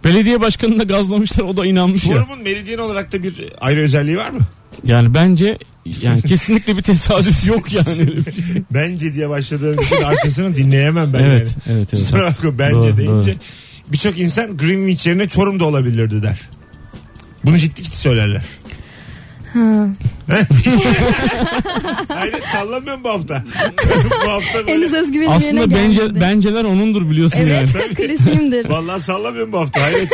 Belediye 0.08 0.40
başkanını 0.40 0.78
da 0.78 0.82
gazlamışlar 0.84 1.44
o 1.44 1.56
da 1.56 1.66
inanmış 1.66 2.04
ya. 2.04 2.14
Çorum'un 2.14 2.42
meridyen 2.42 2.78
olarak 2.78 3.12
da 3.12 3.22
bir 3.22 3.52
ayrı 3.60 3.80
özelliği 3.80 4.16
var 4.16 4.30
mı? 4.30 4.40
Yani 4.84 5.14
bence 5.14 5.58
yani 6.02 6.22
kesinlikle 6.22 6.76
bir 6.76 6.82
tesadüf 6.82 7.48
yok 7.48 7.72
yani. 7.72 8.10
Bence 8.70 9.14
diye 9.14 9.28
başladığım 9.28 9.82
için 9.82 9.96
arkasını 9.96 10.56
dinleyemem 10.56 11.12
ben 11.12 11.18
evet, 11.22 11.56
yani. 11.66 11.78
evet, 11.78 11.88
evet. 11.94 12.12
Bakma 12.12 12.58
bence 12.58 12.74
Doğru, 12.74 12.96
deyince 12.96 13.36
birçok 13.88 14.18
insan 14.18 14.56
Greenwich 14.56 15.06
yerine 15.06 15.28
Çorum'da 15.28 15.64
olabilirdi 15.64 16.22
der. 16.22 16.40
Bunu 17.44 17.58
ciddi 17.58 17.82
ciddi 17.82 17.96
söylerler. 17.96 18.44
Ha. 19.52 19.86
Hayır 22.08 22.34
sallamıyorum 22.52 23.04
bu 23.04 23.08
hafta. 23.08 23.44
bu 24.26 24.30
hafta 24.30 24.58
böyle. 24.58 24.72
Henüz 24.72 24.92
özgüvenim 24.92 25.30
yerine 25.40 25.60
Aslında 25.60 25.70
bence 25.76 26.00
gelmedi. 26.00 26.20
benceler 26.20 26.64
onundur 26.64 27.10
biliyorsun 27.10 27.38
Evet 27.40 27.68
yani. 27.74 27.94
klasiğimdir. 27.94 28.68
Vallahi 28.68 29.00
sallamıyorum 29.00 29.52
bu 29.52 29.58
hafta. 29.58 29.82
Hayret. 29.82 30.10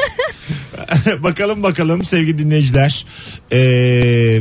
bakalım 1.22 1.62
bakalım 1.62 2.04
sevgili 2.04 2.38
dinleyiciler. 2.38 3.06
Ee, 3.52 4.40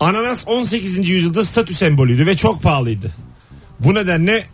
ananas 0.00 0.44
18. 0.46 1.08
yüzyılda 1.08 1.44
statü 1.44 1.74
sembolüydü 1.74 2.26
ve 2.26 2.36
çok 2.36 2.62
pahalıydı. 2.62 3.10
Bu 3.80 3.94
nedenle 3.94 4.44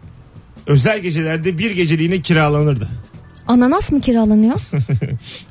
özel 0.66 0.98
gecelerde 1.00 1.58
bir 1.58 1.70
geceliğine 1.70 2.20
kiralanırdı. 2.22 2.88
Ananas 3.48 3.92
mı 3.92 4.00
kiralanıyor? 4.00 4.54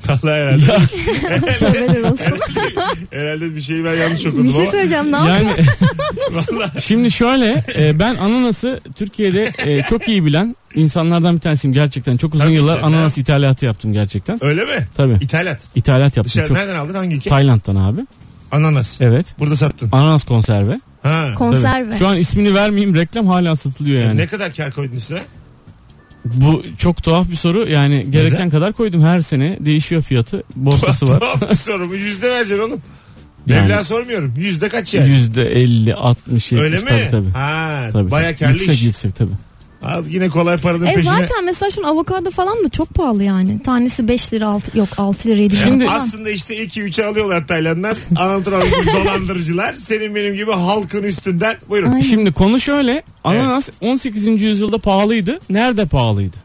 Vallahi 0.08 0.34
herhalde. 0.34 0.66
Tövbeler 1.58 2.02
olsun. 2.02 2.26
herhalde 3.12 3.56
bir 3.56 3.60
şeyi 3.60 3.84
ben 3.84 3.94
yanlış 3.94 4.26
okudum 4.26 4.44
bir 4.44 4.50
şey 4.50 4.62
ama. 4.62 4.70
söyleyeceğim 4.70 5.12
ne 5.12 5.16
yapayım? 5.16 5.48
Yani 5.48 5.66
Vallahi. 6.52 6.82
şimdi 6.82 7.10
şöyle 7.10 7.64
e, 7.78 7.98
ben 7.98 8.16
ananası 8.16 8.80
Türkiye'de 8.96 9.52
e, 9.66 9.82
çok 9.82 10.08
iyi 10.08 10.24
bilen 10.24 10.56
insanlardan 10.74 11.34
bir 11.36 11.40
tanesiyim 11.40 11.74
gerçekten. 11.74 12.16
Çok 12.16 12.34
uzun 12.34 12.44
Tabii 12.44 12.54
yıllar 12.54 12.76
canım. 12.80 12.94
ananas 12.94 13.18
ithalatı 13.18 13.64
yaptım 13.66 13.92
gerçekten. 13.92 14.44
Öyle 14.44 14.64
mi? 14.64 14.86
Tabii. 14.96 15.18
İthalat. 15.20 15.58
İthalat 15.74 16.16
yaptım 16.16 16.24
Dışarı 16.24 16.48
çok. 16.48 16.56
nereden 16.56 16.76
aldın 16.76 16.94
hangi 16.94 17.16
ülke? 17.16 17.30
Tayland'dan 17.30 17.76
abi. 17.76 18.00
Ananas. 18.52 19.00
Evet. 19.00 19.26
Burada 19.38 19.56
sattın. 19.56 19.88
Ananas 19.92 20.24
konserve. 20.24 20.80
Ha. 21.02 21.24
Tabii. 21.26 21.34
Konserve. 21.34 21.98
Şu 21.98 22.08
an 22.08 22.16
ismini 22.16 22.54
vermeyeyim 22.54 22.94
reklam 22.96 23.26
hala 23.26 23.56
satılıyor 23.56 24.02
yani. 24.02 24.16
Ne 24.16 24.26
kadar 24.26 24.54
kar 24.54 24.72
koydun 24.72 24.96
üstüne? 24.96 25.20
Bu 26.24 26.62
çok 26.78 27.02
tuhaf 27.02 27.30
bir 27.30 27.34
soru. 27.36 27.68
Yani 27.68 28.06
gereken 28.10 28.50
kadar 28.50 28.72
koydum 28.72 29.02
her 29.04 29.20
sene. 29.20 29.58
Değişiyor 29.60 30.02
fiyatı. 30.02 30.42
Borsası 30.56 31.06
var. 31.08 31.20
Tuhaf 31.20 31.50
bir 31.50 31.56
soru. 31.56 31.90
Bu 31.90 31.94
yüzde 31.94 32.30
vereceksin 32.30 32.58
oğlum. 32.68 32.80
Yani- 33.46 33.60
Meblağ 33.62 33.84
sormuyorum. 33.84 34.34
Yüzde 34.38 34.68
kaç 34.68 34.94
yani? 34.94 35.08
Yüzde 35.10 35.42
elli, 35.42 35.94
altmış, 35.94 36.52
yetmiş. 36.52 36.72
Öyle 36.72 36.78
mi? 36.78 36.84
Tabii 36.90 37.10
tabii. 37.10 37.30
Ha, 37.30 37.88
tabii. 37.92 38.10
baya 38.10 38.36
karlı 38.36 38.52
yüksek, 38.52 38.74
iş. 38.74 38.82
Yüksek 38.82 39.16
tabii. 39.16 39.30
Abi 39.82 40.14
yine 40.14 40.28
kolay 40.28 40.56
paranın 40.56 40.86
E 40.86 40.94
peşine. 40.94 41.12
zaten 41.12 41.44
mesela 41.44 41.70
şu 41.70 41.86
avokado 41.86 42.30
falan 42.30 42.64
da 42.64 42.68
çok 42.68 42.94
pahalı 42.94 43.24
yani. 43.24 43.62
Tanesi 43.62 44.08
5 44.08 44.32
lira 44.32 44.46
6 44.48 44.78
yok 44.78 44.88
6 44.96 45.28
lira 45.28 45.40
7 45.40 45.56
lira 45.56 45.64
Şimdi- 45.64 45.86
falan. 45.86 46.00
Aslında 46.00 46.30
işte 46.30 46.54
2-3'e 46.64 47.04
alıyorlar 47.04 47.46
Tayland'dan. 47.46 47.96
Anadolu 48.16 48.60
dolandırıcılar. 49.04 49.74
Senin 49.74 50.14
benim 50.14 50.34
gibi 50.34 50.52
halkın 50.52 51.02
üstünden. 51.02 51.56
Buyurun. 51.68 51.88
Aynen. 51.88 52.00
Şimdi 52.00 52.32
konu 52.32 52.60
şöyle. 52.60 53.02
Ananas 53.24 53.70
18. 53.80 54.42
yüzyılda 54.42 54.78
pahalıydı. 54.78 55.40
Nerede 55.50 55.86
pahalıydı? 55.86 56.36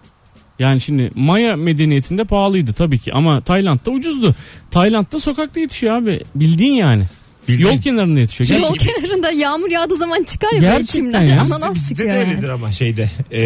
Yani 0.60 0.82
şimdi 0.82 1.12
Maya 1.16 1.56
medeniyetinde 1.56 2.24
pahalıydı 2.24 2.74
tabii 2.74 3.00
ki 3.00 3.14
ama 3.14 3.42
Tayland'da 3.42 3.92
ucuzdu. 3.92 4.36
Tayland'da 4.72 5.20
sokakta 5.20 5.60
yetişiyor 5.60 5.96
abi. 5.96 6.20
Bildiğin 6.36 6.74
yani. 6.74 7.04
Bildiğin. 7.48 7.70
Yol 7.72 7.82
kenarında 7.82 8.20
yetişiyor. 8.20 8.48
Şey- 8.48 8.60
Yol 8.60 8.76
kenarında 8.76 9.32
yağmur 9.32 9.72
yağdığı 9.72 9.96
zaman 9.98 10.24
çıkar 10.24 10.48
ya 10.54 10.62
böyle 10.62 10.66
Gerçekten 10.78 10.94
çimler. 11.06 11.22
ya. 11.22 11.42
Ananas 11.42 11.76
Bizde 11.76 11.90
çıkıyor 11.90 12.10
de 12.10 12.14
yani. 12.14 12.30
öyledir 12.32 12.50
ama 12.50 12.72
şeyde. 12.72 13.10
Ee, 13.34 13.38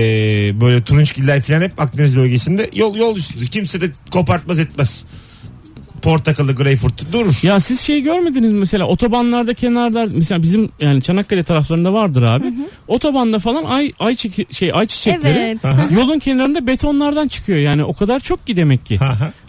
böyle 0.62 0.84
turunçgiller 0.84 1.42
falan 1.42 1.62
hep 1.62 1.82
Akdeniz 1.82 2.18
bölgesinde 2.18 2.70
yol 2.74 2.96
yol 2.96 3.18
üstüdür. 3.18 3.48
Kimse 3.48 3.82
de 3.82 3.86
kopartmaz 4.12 4.60
etmez. 4.60 5.06
Portakalı, 6.02 6.56
greyfurt 6.56 7.12
durur. 7.14 7.40
Ya 7.44 7.60
siz 7.60 7.82
şey 7.82 8.02
görmediniz 8.02 8.52
mi 8.52 8.60
mesela 8.60 8.86
otobanlarda 8.86 9.54
kenarlar 9.54 10.08
mesela 10.14 10.42
bizim 10.42 10.70
yani 10.80 11.02
Çanakkale 11.02 11.44
taraflarında 11.44 11.94
vardır 11.94 12.22
abi. 12.22 12.54
Otobanda 12.88 13.40
falan 13.40 13.64
ay 13.64 13.92
ay 14.00 14.16
çeki- 14.16 14.46
şey 14.52 14.72
ay 14.74 14.86
çiçekleri 14.88 15.40
Evet. 15.40 15.76
Yolun 15.96 16.20
kenarında 16.20 16.68
betonlardan 16.68 17.28
çıkıyor. 17.28 17.60
Yani 17.60 17.84
o 17.84 17.94
kadar 17.94 18.20
çok 18.20 18.48
ki 18.48 18.56
demek 18.56 18.86
ki. 18.86 18.98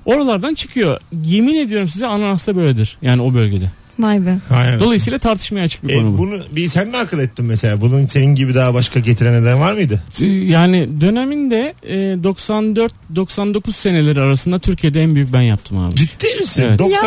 Oralardan 0.05 0.55
çıkıyor. 0.55 1.00
Yemin 1.25 1.55
ediyorum 1.55 1.88
size 1.88 2.07
ananas 2.07 2.47
da 2.47 2.57
böyledir. 2.57 2.99
Yani 3.02 3.23
o 3.23 3.35
bölgede. 3.35 3.71
Vay 3.99 4.26
be. 4.26 4.37
Hayır. 4.49 4.81
Dolayısıyla 4.81 5.19
tartışmaya 5.19 5.61
açık 5.64 5.83
bir 5.88 5.95
E, 5.95 5.97
konu 5.97 6.12
bu. 6.14 6.19
bunu 6.19 6.43
bir 6.52 6.69
sen 6.69 6.88
mi 6.88 6.97
akıl 6.97 7.19
ettin 7.19 7.45
mesela? 7.45 7.81
Bunun 7.81 8.07
senin 8.07 8.35
gibi 8.35 8.55
daha 8.55 8.75
başka 8.75 9.00
getiren 9.00 9.43
neden 9.43 9.61
var 9.61 9.73
mıydı? 9.73 10.02
Ee, 10.21 10.26
Yani 10.26 11.00
döneminde 11.00 11.75
e, 11.83 11.95
94-99 11.97 13.73
seneleri 13.73 14.21
arasında 14.21 14.59
Türkiye'de 14.59 15.02
en 15.02 15.14
büyük 15.14 15.33
ben 15.33 15.40
yaptım 15.40 15.78
abi. 15.78 15.95
Ciddi 15.95 16.26
misin? 16.40 16.62
Evet. 16.69 16.78
94. 16.78 17.05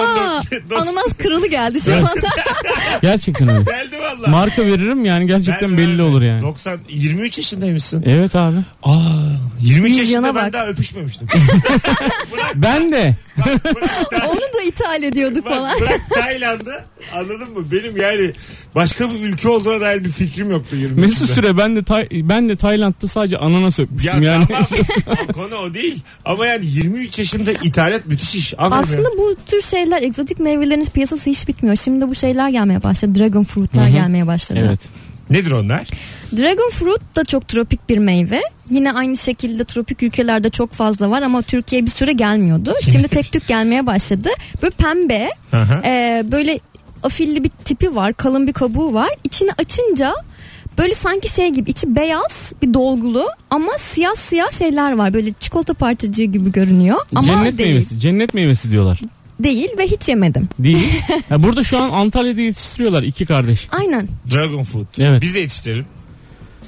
Ya 0.51 0.60
90 0.69 0.75
ananas 0.88 1.13
kralı 1.17 1.48
geldi 1.48 1.81
şu 1.81 1.95
anda. 1.95 2.10
Gerçekten 3.01 3.48
öyle. 3.50 3.63
Geldi 3.63 3.95
valla. 4.01 4.27
Marka 4.27 4.65
veririm 4.65 5.05
yani 5.05 5.27
gerçekten 5.27 5.62
Verme, 5.62 5.77
belli 5.77 5.88
verme. 5.89 6.03
olur 6.03 6.21
yani. 6.21 6.41
90 6.41 6.79
23 6.89 7.38
yaşındaymışsın. 7.38 8.03
Evet 8.05 8.36
abi. 8.36 8.57
Aa 8.83 9.00
23 9.60 9.89
Vizyona 9.91 10.00
yaşında 10.01 10.36
ben 10.36 10.45
bak. 10.45 10.53
daha 10.53 10.67
öpüşmemiştim. 10.67 11.27
Ben 12.55 12.91
de. 12.91 13.15
bak, 13.38 13.75
bırak, 13.75 14.29
Onu 14.29 14.39
da 14.39 14.62
ithal 14.67 15.03
ediyorduk 15.03 15.45
bak, 15.45 15.53
falan. 15.53 15.79
bırak 15.81 16.00
Tayland'ı 16.13 16.80
anladın 17.15 17.53
mı? 17.53 17.65
Benim 17.71 17.97
yani 17.97 18.31
başka 18.75 19.09
bir 19.09 19.21
ülke 19.21 19.50
olduğuna 19.50 19.81
dair 19.81 20.03
bir 20.03 20.09
fikrim 20.09 20.51
yoktu 20.51 20.75
23 20.75 20.97
Mesut 20.97 21.21
yaşında. 21.21 21.35
Süre 21.35 21.57
ben 21.57 21.75
de 21.75 21.83
Tay- 21.83 22.09
ben 22.11 22.50
de 22.50 22.55
Tayland'da 22.55 23.07
sadece 23.07 23.38
ananas 23.38 23.79
Ya 23.79 23.85
öpmüştüm 23.85 24.21
yani. 24.21 24.47
tamam 25.05 25.27
konu 25.33 25.55
o 25.55 25.73
değil 25.73 26.03
ama 26.25 26.45
yani 26.45 26.65
23 26.65 27.19
yaşında 27.19 27.51
ithalat 27.51 28.05
müthiş 28.05 28.35
iş. 28.35 28.53
Aferin 28.57 28.81
Aslında 28.81 29.09
ya. 29.09 29.17
bu 29.17 29.35
tür 29.45 29.61
şeyler 29.61 30.01
egzotik 30.01 30.39
meyvelerin 30.39 30.85
piyasası 30.85 31.29
hiç 31.29 31.47
bitmiyor. 31.47 31.75
Şimdi 31.75 32.07
bu 32.07 32.15
şeyler 32.15 32.50
gelmeye 32.50 32.83
başladı. 32.83 33.19
Dragon 33.19 33.43
hı. 33.43 33.89
gelmeye 33.89 34.27
başladı. 34.27 34.59
Evet. 34.67 34.79
Nedir 35.29 35.51
onlar? 35.51 35.88
Dragon 36.38 36.69
fruit 36.69 37.15
da 37.15 37.25
çok 37.25 37.47
tropik 37.47 37.89
bir 37.89 37.97
meyve. 37.97 38.41
Yine 38.69 38.93
aynı 38.93 39.17
şekilde 39.17 39.63
tropik 39.63 40.03
ülkelerde 40.03 40.50
çok 40.50 40.73
fazla 40.73 41.09
var 41.09 41.21
ama 41.21 41.41
Türkiye'ye 41.41 41.85
bir 41.85 41.91
süre 41.91 42.13
gelmiyordu. 42.13 42.73
Şimdi 42.81 43.07
tek 43.07 43.31
tük 43.31 43.47
gelmeye 43.47 43.88
başladı. 43.88 44.29
Böyle 44.61 44.75
pembe, 44.75 45.29
Aha. 45.53 45.81
e, 45.85 46.23
böyle 46.31 46.59
afilli 47.03 47.43
bir 47.43 47.50
tipi 47.50 47.96
var, 47.96 48.13
kalın 48.13 48.48
bir 48.48 48.53
kabuğu 48.53 48.93
var. 48.93 49.10
İçini 49.24 49.51
açınca 49.58 50.13
böyle 50.77 50.93
sanki 50.96 51.34
şey 51.34 51.50
gibi 51.50 51.70
içi 51.72 51.96
beyaz 51.96 52.51
bir 52.62 52.74
dolgulu 52.74 53.25
ama 53.50 53.72
siyah 53.77 54.15
siyah 54.15 54.51
şeyler 54.51 54.91
var. 54.98 55.13
Böyle 55.13 55.34
çikolata 55.34 55.74
parçacığı 55.74 56.24
gibi 56.24 56.51
görünüyor 56.51 56.98
ama 57.15 57.27
Cennet 57.27 57.58
değil. 57.58 57.70
meyvesi. 57.70 58.00
Cennet 58.00 58.34
meyvesi 58.34 58.72
diyorlar. 58.72 59.00
Değil 59.43 59.70
ve 59.77 59.88
hiç 59.88 60.10
yemedim. 60.10 60.50
Değil. 60.60 61.01
Ha, 61.29 61.43
burada 61.43 61.63
şu 61.63 61.77
an 61.79 61.89
Antalya'da 61.89 62.41
yetiştiriyorlar 62.41 63.03
iki 63.03 63.25
kardeş. 63.25 63.67
Aynen. 63.72 64.08
Dragon 64.34 64.63
fruit. 64.63 65.00
Evet. 65.00 65.22
Biz 65.22 65.34
de 65.36 65.39
yetiştirelim. 65.39 65.86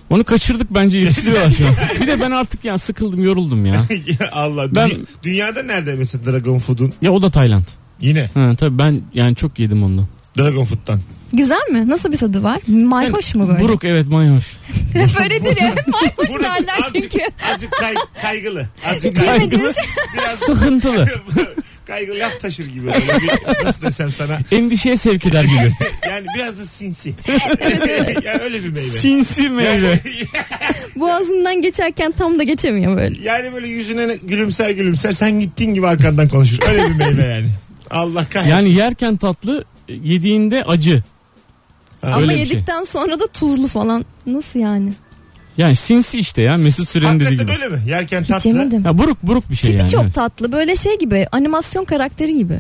Onu 0.10 0.24
kaçırdık 0.24 0.74
bence 0.74 1.00
yetiştiriyorlar 1.00 1.52
şu 1.52 1.68
an. 1.68 1.74
Bir 2.02 2.08
de 2.08 2.20
ben 2.22 2.32
artık 2.32 2.66
yani 2.66 2.80
sıkıldım 2.80 3.24
yoruldum 3.24 3.66
ya. 3.66 3.74
Ya 4.20 4.30
Allah. 4.32 4.76
Ben- 4.76 4.90
Dü- 4.90 5.06
dünyada 5.24 5.64
nerede 5.64 5.96
mesela 5.96 6.26
Dragon 6.26 6.58
Food'un? 6.58 6.94
Ya 7.02 7.12
o 7.12 7.22
da 7.22 7.30
Tayland. 7.30 7.64
Yine 8.02 8.30
Ha, 8.34 8.52
tabii 8.60 8.80
ben 8.80 9.02
yani 9.14 9.36
çok 9.36 9.60
yedim 9.60 9.84
ondan. 9.84 10.06
Dragon 10.38 10.64
Food'dan. 10.64 11.00
Güzel 11.34 11.70
mi? 11.72 11.90
Nasıl 11.90 12.12
bir 12.12 12.18
tadı 12.18 12.44
var? 12.44 12.60
Mayhoş 12.68 13.36
mu 13.36 13.48
böyle? 13.50 13.60
Buruk 13.64 13.84
evet 13.84 14.08
mayhoş. 14.08 14.58
Hep 14.94 15.22
öyledir 15.22 15.62
ya. 15.62 15.74
Mayhoş 15.88 16.30
Buruk, 16.30 16.44
derler 16.44 16.74
azıcık, 16.86 17.12
çünkü. 17.12 17.26
azıcık 17.52 17.72
kay- 17.72 17.94
kaygılı. 18.22 18.68
Azıcık 18.86 19.26
kaygılı. 19.26 19.74
Biraz 20.14 20.40
Sıkıntılı. 20.40 21.08
kaygılı 21.88 22.20
laf 22.20 22.40
taşır 22.42 22.66
gibi. 22.66 22.88
Bir, 22.88 23.66
nasıl 23.66 23.82
desem 23.82 24.12
sana. 24.12 24.40
Endişeye 24.52 24.98
sevk 24.98 25.26
eder 25.26 25.44
gibi. 25.44 25.72
Yani 26.10 26.26
biraz 26.36 26.60
da 26.60 26.66
sinsi. 26.66 27.14
yani 28.26 28.42
öyle 28.44 28.64
bir 28.64 28.70
meyve. 28.70 28.88
Sinsi 29.00 29.50
meyve. 29.50 30.00
Boğazından 30.96 31.62
geçerken 31.62 32.12
tam 32.12 32.40
da 32.40 32.44
geçemiyor 32.44 32.98
böyle. 32.98 33.22
Yani 33.22 33.54
böyle 33.54 33.68
yüzüne 33.68 34.18
gülümser 34.24 34.70
gülümser 34.70 35.12
sen 35.12 35.40
gittiğin 35.40 35.74
gibi 35.74 35.88
arkandan 35.88 36.28
konuşur. 36.30 36.60
Öyle 36.70 36.90
bir 36.90 36.96
meyve 36.96 37.26
yani. 37.26 37.50
Allah 37.90 38.26
kahretsin. 38.30 38.50
Yani 38.52 38.70
yerken 38.70 39.18
tatlı 39.18 39.66
yediğinde 39.88 40.64
acı. 40.64 41.04
Ama 42.04 42.18
Öyle 42.18 42.30
bir 42.30 42.36
şey. 42.38 42.44
yedikten 42.46 42.84
sonra 42.84 43.20
da 43.20 43.28
tuzlu 43.28 43.68
falan. 43.68 44.06
Nasıl 44.26 44.60
yani? 44.60 44.94
Yani 45.58 45.76
sinsi 45.76 46.20
işte 46.20 46.42
ya 46.42 46.58
Mesut 46.58 46.90
Süren'in 46.90 47.20
dediği 47.20 47.26
Hakikaten 47.26 47.56
gibi. 47.56 47.66
öyle 47.66 47.76
mi? 47.76 47.90
Yerken 47.90 48.22
Hiç 48.22 48.28
tatlı. 48.30 48.50
yemedim. 48.50 48.86
Ya 48.86 48.98
buruk 48.98 49.24
buruk 49.24 49.50
bir 49.50 49.56
şey 49.56 49.70
Tipi 49.70 49.80
yani. 49.80 49.90
çok 49.92 50.04
evet. 50.04 50.14
tatlı. 50.14 50.52
Böyle 50.52 50.76
şey 50.76 50.98
gibi 50.98 51.28
animasyon 51.32 51.86
karakteri 51.86 52.36
gibi. 52.38 52.60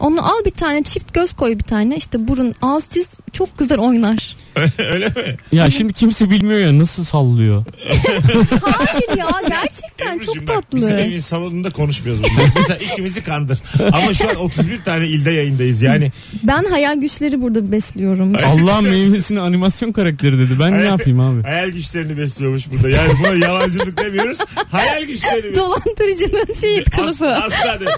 Onu 0.00 0.26
al 0.26 0.44
bir 0.46 0.50
tane 0.50 0.82
çift 0.82 1.14
göz 1.14 1.32
koy 1.32 1.58
bir 1.58 1.64
tane. 1.64 1.96
işte 1.96 2.28
burun 2.28 2.54
ağız 2.62 2.88
çiz 2.88 3.06
çok 3.32 3.58
güzel 3.58 3.78
oynar. 3.78 4.36
Öyle 4.78 5.06
mi? 5.08 5.36
Ya 5.52 5.70
şimdi 5.70 5.92
kimse 5.92 6.30
bilmiyor 6.30 6.60
ya 6.60 6.78
nasıl 6.78 7.04
sallıyor. 7.04 7.64
Hayır 8.62 9.16
ya 9.18 9.26
gerçekten 9.48 10.16
Ebru'cum 10.16 10.34
çok 10.34 10.48
bak, 10.56 10.64
Bizim 10.74 10.88
tatlı. 10.88 11.00
evin 11.02 11.20
salonunda 11.20 11.70
konuşmuyoruz 11.70 12.22
bunları. 12.22 12.48
Mesela 12.56 12.78
ikimizi 12.78 13.24
kandır. 13.24 13.58
Ama 13.92 14.12
şu 14.14 14.28
an 14.30 14.36
31 14.36 14.82
tane 14.84 15.06
ilde 15.06 15.30
yayındayız. 15.30 15.82
Yani 15.82 16.12
Ben 16.42 16.64
hayal 16.64 17.00
güçleri 17.00 17.40
burada 17.40 17.72
besliyorum. 17.72 18.32
Allah'ın 18.46 18.88
meyvesini 18.88 19.40
animasyon 19.40 19.92
karakteri 19.92 20.38
dedi. 20.38 20.58
Ben 20.60 20.72
ne 20.72 20.76
Hayal- 20.76 20.84
yapayım 20.98 21.20
abi? 21.20 21.42
hayal 21.42 21.68
güçlerini 21.68 22.18
besliyormuş 22.18 22.70
burada. 22.72 22.88
Yani 22.90 23.12
buna 23.18 23.46
yalancılık 23.46 23.98
demiyoruz. 24.04 24.38
Hayal 24.70 25.02
güçlerini 25.04 25.54
Dolandırıcının 25.54 26.54
şeyi 26.60 26.78
As, 26.80 26.84
kılıfı. 26.96 27.28
asla 27.34 27.80
değil. 27.80 27.90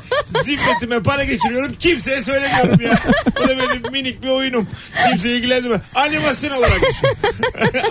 Zimmetime 0.44 1.02
para 1.02 1.24
geçiriyorum. 1.24 1.72
Kimseye 1.78 2.22
söylemiyorum 2.22 2.80
ya. 2.80 2.94
Bu 3.42 3.48
da 3.48 3.56
benim 3.58 3.92
minik 3.92 4.22
bir 4.22 4.28
oyunum. 4.28 4.66
Kimse 5.08 5.36
ilgilendirme. 5.36 5.80
Animasyon 5.94 6.49
olarak 6.50 6.80
düşün. 6.90 7.08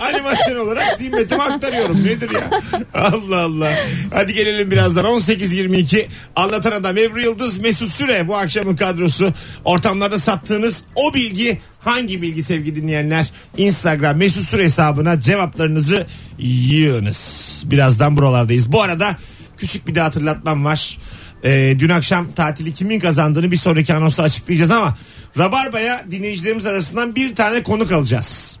Animasyon 0.02 0.56
olarak 0.56 0.98
zimmetime 0.98 1.42
aktarıyorum. 1.42 2.04
Nedir 2.04 2.30
ya? 2.30 2.50
Allah 2.94 3.40
Allah. 3.40 3.74
Hadi 4.14 4.34
gelelim 4.34 4.70
birazdan. 4.70 5.04
18.22 5.04 6.06
Anlatan 6.36 6.72
Adam 6.72 6.98
Ebru 6.98 7.20
Yıldız 7.20 7.58
Mesut 7.58 7.88
Süre 7.88 8.28
bu 8.28 8.36
akşamın 8.36 8.76
kadrosu. 8.76 9.32
Ortamlarda 9.64 10.18
sattığınız 10.18 10.84
o 10.94 11.14
bilgi 11.14 11.60
hangi 11.80 12.22
bilgi 12.22 12.42
sevgili 12.42 12.82
dinleyenler? 12.82 13.30
Instagram 13.56 14.16
Mesut 14.16 14.48
Süre 14.48 14.64
hesabına 14.64 15.20
cevaplarınızı 15.20 16.06
yığınız. 16.38 17.62
Birazdan 17.66 18.16
buralardayız. 18.16 18.72
Bu 18.72 18.82
arada 18.82 19.16
küçük 19.56 19.86
bir 19.86 19.94
de 19.94 20.00
hatırlatmam 20.00 20.64
var. 20.64 20.98
Ee, 21.44 21.76
dün 21.78 21.88
akşam 21.88 22.32
tatili 22.32 22.72
kimin 22.72 23.00
kazandığını 23.00 23.50
bir 23.50 23.56
sonraki 23.56 23.94
anonsta 23.94 24.22
açıklayacağız 24.22 24.70
ama 24.70 24.96
Rabarba'ya 25.38 26.04
dinleyicilerimiz 26.10 26.66
arasından 26.66 27.16
bir 27.16 27.34
tane 27.34 27.62
konuk 27.62 27.92
alacağız. 27.92 28.58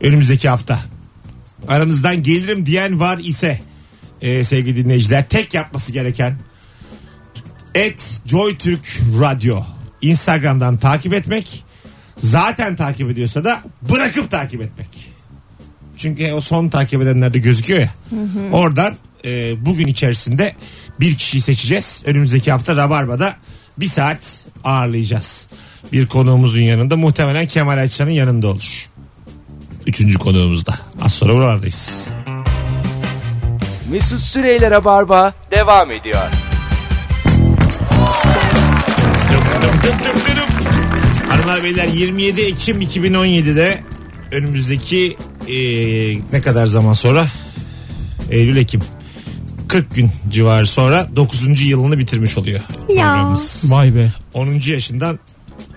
Önümüzdeki 0.00 0.48
hafta. 0.48 0.78
Aranızdan 1.68 2.22
gelirim 2.22 2.66
diyen 2.66 3.00
var 3.00 3.18
ise 3.18 3.60
e, 4.20 4.44
sevgili 4.44 4.84
dinleyiciler 4.84 5.28
tek 5.28 5.54
yapması 5.54 5.92
gereken 5.92 6.38
et 7.74 8.20
JoyTürk 8.26 9.00
Radyo 9.20 9.60
Instagram'dan 10.02 10.76
takip 10.76 11.14
etmek 11.14 11.64
zaten 12.18 12.76
takip 12.76 13.10
ediyorsa 13.10 13.44
da 13.44 13.62
bırakıp 13.82 14.30
takip 14.30 14.62
etmek. 14.62 15.12
Çünkü 15.96 16.32
o 16.32 16.40
son 16.40 16.68
takip 16.68 17.02
edenlerde 17.02 17.38
gözüküyor 17.38 17.80
ya. 17.80 17.90
Oradan 18.52 18.96
e, 19.24 19.64
bugün 19.66 19.86
içerisinde 19.86 20.54
bir 21.02 21.14
kişiyi 21.14 21.40
seçeceğiz. 21.40 22.02
Önümüzdeki 22.06 22.52
hafta 22.52 22.76
Rabarba'da 22.76 23.36
bir 23.78 23.86
saat 23.86 24.46
ağırlayacağız. 24.64 25.48
Bir 25.92 26.06
konuğumuzun 26.06 26.60
yanında 26.60 26.96
muhtemelen 26.96 27.46
Kemal 27.46 27.78
Ayça'nın 27.78 28.10
yanında 28.10 28.48
olur. 28.48 28.88
Üçüncü 29.86 30.18
konuğumuzda. 30.18 30.74
Az 31.02 31.14
sonra 31.14 31.34
buralardayız. 31.34 32.08
Mesut 33.90 34.20
Süreyler'e 34.20 34.84
barba 34.84 35.34
devam 35.50 35.90
ediyor. 35.90 36.22
Hanımlar 41.28 41.62
beyler 41.62 41.88
27 41.88 42.40
Ekim 42.40 42.80
2017'de 42.82 43.80
önümüzdeki 44.32 45.16
e, 45.48 45.56
ne 46.32 46.42
kadar 46.42 46.66
zaman 46.66 46.92
sonra 46.92 47.26
Eylül 48.30 48.56
Ekim 48.56 48.80
40 49.72 49.94
gün 49.94 50.10
civarı 50.30 50.66
sonra 50.66 51.08
9. 51.16 51.62
yılını 51.62 51.98
bitirmiş 51.98 52.38
oluyor. 52.38 52.60
Ya. 52.78 52.86
programımız. 52.86 53.72
Vay 53.72 53.94
be. 53.94 54.12
10. 54.34 54.60
yaşından 54.66 55.18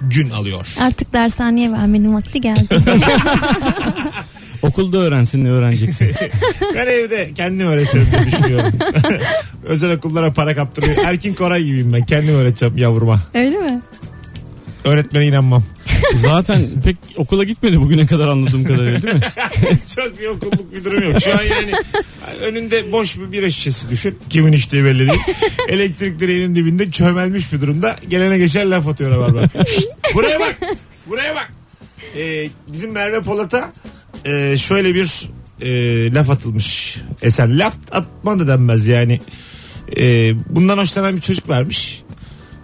gün 0.02 0.30
alıyor. 0.30 0.76
Artık 0.80 1.14
dershaneye 1.14 1.72
vermenin 1.72 2.14
vakti 2.16 2.42
geldi. 2.42 2.68
Okulda 4.62 4.98
öğrensin 4.98 5.46
ne 5.46 5.50
öğreneceksin. 5.50 6.12
Ben 6.76 6.88
evde 6.88 7.34
kendim 7.34 7.68
öğretirim 7.68 8.08
diye 8.12 8.32
düşünüyorum. 8.32 8.74
Özel 9.66 9.92
okullara 9.92 10.34
para 10.34 10.56
kaptırıyor. 10.56 10.98
Erkin 11.06 11.34
Koray 11.34 11.64
gibiyim 11.64 11.94
ben. 11.94 12.06
Kendim 12.06 12.36
öğreteceğim 12.36 12.78
yavruma. 12.78 13.20
Öyle 13.34 13.58
mi? 13.58 13.82
Öğretmene 14.86 15.28
inanmam. 15.28 15.64
Zaten 16.16 16.62
pek 16.84 16.98
okula 17.18 17.44
gitmedi 17.44 17.82
bugüne 17.82 18.06
kadar 18.06 18.28
anladığım 18.28 18.64
kadarıyla 18.64 19.02
değil 19.02 19.14
mi? 19.14 19.22
Çok 19.96 20.20
bir 20.20 20.28
okulluk 20.28 20.74
bir 20.74 20.86
durum 20.86 21.04
yok. 21.04 21.22
Şu 21.24 21.38
an 21.38 21.44
yani 21.44 21.72
önünde 22.46 22.92
boş 22.92 23.18
bir 23.18 23.32
bira 23.32 23.50
şişesi 23.50 23.90
düşün. 23.90 24.20
Kimin 24.30 24.52
içtiği 24.52 24.86
belli 24.86 25.10
değil. 25.10 25.22
Elektrik 25.70 26.20
direğinin 26.20 26.56
dibinde 26.56 26.92
çömelmiş 26.92 27.54
bir 27.54 27.62
durumda. 27.62 27.96
Gelene 28.10 28.38
geçer 28.38 28.66
laf 28.66 28.88
atıyor 28.88 29.18
var 29.18 29.50
buraya 30.16 30.40
bak. 30.40 30.56
Buraya 31.08 31.36
bak. 31.36 31.52
Ee, 32.18 32.50
bizim 32.68 32.92
Merve 32.92 33.22
Polat'a 33.22 33.72
e, 34.26 34.58
şöyle 34.58 34.96
bir 34.96 35.30
e, 35.62 36.14
laf 36.14 36.30
atılmış. 36.30 36.98
Esen 37.22 37.60
laf 37.60 37.78
atma 37.92 38.40
da 38.40 38.48
denmez 38.48 38.88
yani. 38.88 39.20
E, 39.98 40.34
bundan 40.50 40.78
hoşlanan 40.78 41.16
bir 41.16 41.22
çocuk 41.22 41.50
varmış. 41.50 42.02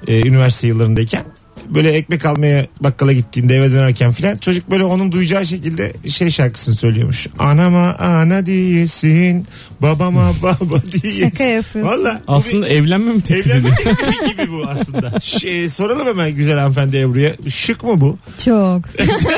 E, 0.07 0.27
üniversite 0.27 0.67
yıllarındayken. 0.67 1.25
Böyle 1.75 1.91
ekmek 1.91 2.25
almaya 2.25 2.65
bakkala 2.81 3.13
gittiğinde 3.13 3.55
eve 3.55 3.71
dönerken 3.71 4.11
filan 4.11 4.37
çocuk 4.37 4.71
böyle 4.71 4.83
onun 4.83 5.11
duyacağı 5.11 5.45
şekilde 5.45 5.93
şey 6.09 6.31
şarkısını 6.31 6.75
söylüyormuş. 6.75 7.27
Anama 7.39 7.95
ana 7.99 8.45
diyesin, 8.45 9.45
babama 9.81 10.31
baba 10.43 10.81
diyesin. 10.91 11.23
Şaka 11.29 11.43
yapıyorsun. 11.43 11.91
Valla. 11.97 12.21
Aslında 12.27 12.67
evlenme 12.67 13.11
mi 13.11 13.17
bir- 13.17 13.21
teklif 13.21 13.47
Evlenme 13.55 13.75
teklifi 13.75 14.35
gibi 14.37 14.51
bu 14.51 14.63
aslında. 14.67 15.19
Şey, 15.19 15.69
soralım 15.69 16.07
hemen 16.07 16.35
güzel 16.35 16.57
hanımefendi 16.59 16.97
Ebru'ya. 16.97 17.35
Şık 17.49 17.83
mı 17.83 18.01
bu? 18.01 18.17
Çok. 18.45 18.81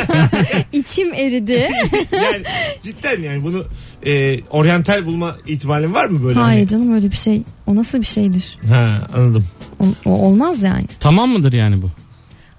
İçim 0.74 1.14
eridi. 1.14 1.68
Yani 2.12 2.44
cidden 2.82 3.22
yani 3.22 3.44
bunu 3.44 3.66
e, 4.06 4.40
oryantal 4.50 5.06
bulma 5.06 5.38
ihtimalin 5.48 5.94
var 5.94 6.06
mı 6.06 6.24
böyle? 6.24 6.40
Hayır 6.40 6.68
canım 6.68 6.94
öyle 6.94 7.12
bir 7.12 7.16
şey. 7.18 7.42
O 7.68 7.76
nasıl 7.76 8.00
bir 8.02 8.06
şeydir? 8.06 8.58
Hani? 8.62 8.72
Ha 8.76 9.08
anladım. 9.16 9.46
O, 9.80 9.86
o 10.06 10.12
olmaz 10.12 10.62
yani. 10.62 10.86
Tamam 11.00 11.30
mıdır 11.30 11.54
yani 11.54 11.82
bu? 11.82 11.90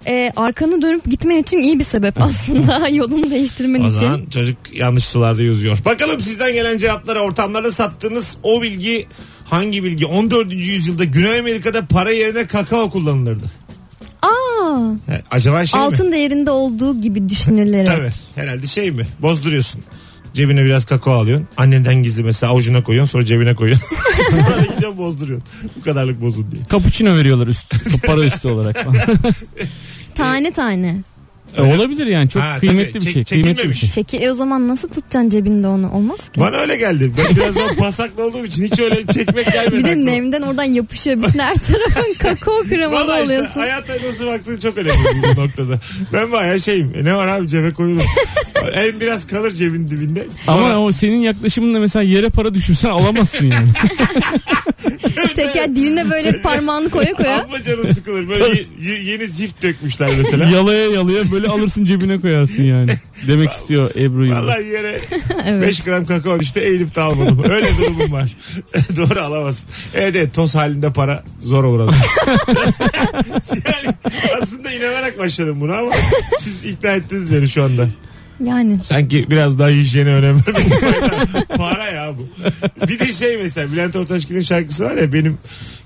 Ee, 0.07 0.33
arkanı 0.37 0.83
dönüp 0.83 1.11
gitmen 1.11 1.37
için 1.37 1.59
iyi 1.59 1.79
bir 1.79 1.85
sebep 1.85 2.15
aslında. 2.23 2.89
Yolunu 2.93 3.31
değiştirmen 3.31 3.81
O 3.81 3.83
için. 3.89 3.99
zaman 3.99 4.27
çocuk 4.31 4.57
yanlış 4.73 5.05
sularda 5.05 5.43
yüzüyor. 5.43 5.79
Bakalım 5.85 6.21
sizden 6.21 6.53
gelen 6.53 6.79
cevaplara 6.79 7.21
ortamlarda 7.21 7.73
sattığınız 7.73 8.37
o 8.43 8.63
bilgi 8.63 9.07
hangi 9.45 9.85
bilgi? 9.85 10.07
14. 10.07 10.53
yüzyılda 10.53 11.05
Güney 11.05 11.39
Amerika'da 11.39 11.87
para 11.87 12.11
yerine 12.11 12.47
kakao 12.47 12.91
kullanılırdı. 12.91 13.45
Aa, 14.23 14.29
Ha, 15.07 15.21
acaba 15.31 15.67
şey 15.67 15.81
mi? 15.81 15.87
altın 15.87 16.13
değerinde 16.13 16.51
olduğu 16.51 17.01
gibi 17.01 17.29
düşünülerek. 17.29 17.87
Tabii 17.87 18.11
herhalde 18.35 18.67
şey 18.67 18.91
mi? 18.91 19.07
Bozduruyorsun. 19.23 19.81
Cebine 20.35 20.65
biraz 20.65 20.85
kakao 20.85 21.15
alıyorsun. 21.15 21.49
Annenden 21.57 22.03
gizli 22.03 22.25
mesela 22.25 22.53
avucuna 22.53 22.83
koyuyorsun 22.83 23.13
sonra 23.13 23.25
cebine 23.25 23.55
koyuyorsun. 23.55 23.87
sonra 24.31 24.61
gidiyorsun 24.75 24.99
bozduruyorsun. 24.99 25.49
Bu 25.77 25.83
kadarlık 25.85 26.21
bozun 26.23 26.51
diye. 26.51 26.63
Cappuccino 26.71 27.17
veriyorlar 27.17 27.47
üst, 27.47 27.63
para 28.07 28.21
üstü 28.25 28.49
olarak. 28.49 28.87
Tane 30.15 30.51
tane. 30.53 30.97
E, 31.57 31.63
olabilir 31.63 32.07
yani 32.07 32.29
çok 32.29 32.43
Ha, 32.43 32.57
kıymetli 32.61 32.93
tabii. 32.93 32.95
bir 32.95 33.01
Çek- 33.01 33.13
şey. 33.15 33.25
Kıymetli 33.25 33.51
bir 33.51 33.57
çekilmemiş. 33.57 33.81
şey. 33.81 33.91
Çekil 33.91 34.23
e 34.23 34.33
o 34.33 34.35
zaman 34.35 34.69
nasıl 34.69 34.89
tutacaksın 34.89 35.31
cebinde 35.31 35.67
onu? 35.69 35.93
Olmaz 35.93 36.19
ki. 36.29 36.41
Bana 36.41 36.57
öyle 36.57 36.77
geldi. 36.77 37.13
Ben 37.19 37.37
biraz 37.37 37.57
o 37.57 37.77
pasaklı 37.79 38.25
olduğum 38.27 38.45
için 38.45 38.65
hiç 38.65 38.81
öyle 38.81 39.07
çekmek 39.07 39.47
gelmedi. 39.53 39.77
Bir 39.77 39.85
de 39.85 39.91
aklıma. 39.91 40.11
nemden 40.11 40.43
oradan 40.43 40.65
yapışıyor. 40.65 41.17
Bütün 41.23 41.39
her 41.39 41.55
tarafın 41.55 42.15
kakao 42.19 42.63
kremalı 42.63 42.95
Valla 42.95 43.21
işte 43.21 43.35
oluyorsun. 43.35 43.61
hayata 43.61 43.93
nasıl 44.09 44.27
baktığın 44.27 44.59
çok 44.59 44.77
önemli 44.79 44.97
bu 45.37 45.41
noktada. 45.41 45.81
Ben 46.13 46.33
bayağı 46.33 46.61
şeyim. 46.61 46.93
E 46.97 47.05
ne 47.05 47.15
var 47.15 47.27
abi 47.29 47.49
cebe 47.49 47.71
koyulur. 47.71 48.03
en 48.75 49.01
biraz 49.01 49.27
kalır 49.27 49.51
cebin 49.51 49.91
dibinde. 49.91 50.27
Sonra- 50.47 50.59
Ama 50.75 50.85
o 50.85 50.93
senin 50.93 51.19
yaklaşımınla 51.21 51.81
mesela 51.81 52.03
yere 52.03 52.29
para 52.29 52.55
düşürsen 52.55 52.89
alamazsın 52.91 53.47
yani. 53.47 53.69
Teker 55.35 55.75
diline 55.77 56.11
böyle 56.11 56.43
parmağını 56.43 56.91
koya 56.91 57.13
koya. 57.15 57.43
Amma 57.45 57.63
canın 57.63 57.85
sıkılır. 57.85 58.29
Böyle 58.29 58.45
ye- 58.45 58.65
ye- 58.83 59.03
yeni 59.05 59.27
zift 59.29 59.63
dökmüşler 59.63 60.11
mesela. 60.19 60.51
yalaya 60.57 60.87
yalaya 60.91 61.31
böyle 61.33 61.49
alırsın 61.49 61.85
cebine 61.85 62.21
koyarsın 62.21 62.63
yani. 62.63 62.95
Demek 63.29 63.53
istiyor 63.53 63.91
Ebru 63.97 64.27
Yıldız. 64.27 64.43
Vallahi 64.43 64.67
yere 64.67 65.01
Evet. 65.47 65.69
5 65.69 65.81
gram 65.81 66.07
kakao 66.07 66.41
düştü 66.41 66.61
eğilip 66.61 66.95
de 66.95 67.01
almadım. 67.01 67.43
Öyle 67.51 67.69
durumum 67.79 68.13
var. 68.13 68.33
Doğru 68.97 69.21
alamazsın. 69.21 69.69
Evet 69.95 70.17
evet 70.17 70.35
toz 70.35 70.55
halinde 70.55 70.93
para 70.93 71.23
zor 71.41 71.65
uğradım. 71.65 71.95
yani 73.53 73.95
aslında 74.43 74.73
inanarak 74.73 75.19
başladım 75.19 75.57
buna 75.61 75.77
ama 75.77 75.91
siz 76.41 76.65
ikna 76.65 76.91
ettiniz 76.91 77.33
beni 77.33 77.49
şu 77.49 77.63
anda. 77.65 77.89
Yani. 78.41 78.79
Sanki 78.83 79.31
biraz 79.31 79.59
daha 79.59 79.69
hijyene 79.69 80.11
önem. 80.15 80.39
Para 81.57 81.85
ya 81.91 82.13
bu. 82.19 82.29
Bir 82.89 82.99
de 82.99 83.13
şey 83.13 83.37
mesela 83.37 83.73
Bülent 83.73 83.97
Ortaçgil'in 83.97 84.41
şarkısı 84.41 84.85
var 84.85 84.97
ya 84.97 85.13
benim 85.13 85.39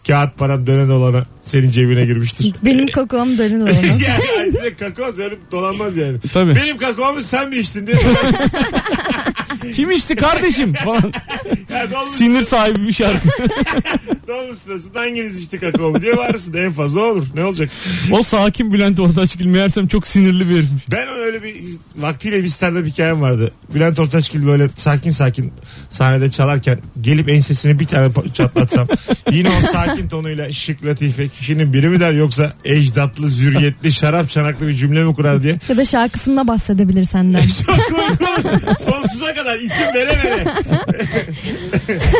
kağıt 0.06 0.38
param 0.38 0.66
dönen 0.66 0.88
olana 0.90 1.24
senin 1.42 1.70
cebine 1.70 2.04
girmiştir. 2.06 2.54
Benim 2.64 2.86
kakaom 2.86 3.38
dönün 3.38 3.60
olamaz. 3.60 3.84
yani 3.86 4.52
direkt 4.52 4.80
kakao 4.80 5.16
dönüp 5.16 5.52
dolanmaz 5.52 5.96
yani. 5.96 6.18
Tabii. 6.32 6.54
Benim 6.54 6.78
kakaomu 6.78 7.22
sen 7.22 7.48
mi 7.48 7.56
içtin 7.56 7.86
diye. 7.86 7.96
Kim 9.74 9.90
içti 9.90 10.16
kardeşim 10.16 10.72
falan. 10.74 11.12
Ya 11.70 11.90
dolmuş, 11.90 12.16
Sinir 12.18 12.42
sahibi 12.42 12.86
bir 12.88 12.92
şarkı. 12.92 13.28
dolmuş 14.28 14.58
sırasında 14.58 15.00
hanginiz 15.00 15.36
içti 15.38 15.58
kakaomu 15.58 16.02
diye 16.02 16.16
varsın. 16.16 16.52
En 16.54 16.72
fazla 16.72 17.00
olur. 17.00 17.26
Ne 17.34 17.44
olacak? 17.44 17.70
o 18.12 18.22
sakin 18.22 18.72
Bülent 18.72 19.00
Ortaçgil 19.00 19.46
meğersem 19.46 19.88
çok 19.88 20.06
sinirli 20.06 20.50
bir 20.50 20.54
herifmiş. 20.56 20.84
Ben 20.92 21.08
öyle 21.08 21.42
bir 21.42 21.56
vaktiyle 21.96 22.42
bir 22.44 22.48
stand-up 22.48 22.86
hikayem 22.86 23.20
vardı. 23.22 23.52
Bülent 23.74 23.98
Ortaçgil 23.98 24.46
böyle 24.46 24.68
sakin 24.76 25.10
sakin 25.10 25.52
sahnede 25.88 26.30
çalarken 26.30 26.78
gelip 27.00 27.28
ensesine 27.30 27.78
bir 27.78 27.86
tane 27.86 28.12
çatlatsam 28.34 28.88
yine 29.30 29.48
o 29.48 29.66
sakin 29.72 30.08
tonuyla 30.08 30.52
şık 30.52 30.84
latife 30.84 31.28
kişinin 31.28 31.72
biri 31.72 31.88
mi 31.88 32.00
der 32.00 32.12
yoksa 32.12 32.52
ecdatlı 32.64 33.28
zürriyetli 33.28 33.92
şarap 33.92 34.30
çanaklı 34.30 34.68
bir 34.68 34.74
cümle 34.74 35.04
mi 35.04 35.14
kurar 35.14 35.42
diye. 35.42 35.58
ya 35.68 35.76
da 35.76 35.84
şarkısında 35.84 36.48
bahsedebilir 36.48 37.04
senden. 37.04 37.40
Uygun. 37.68 38.74
Sonsuza 38.74 39.34
kadar 39.34 39.47
isim 39.56 39.94
vere 39.94 40.08
vere. 40.24 40.44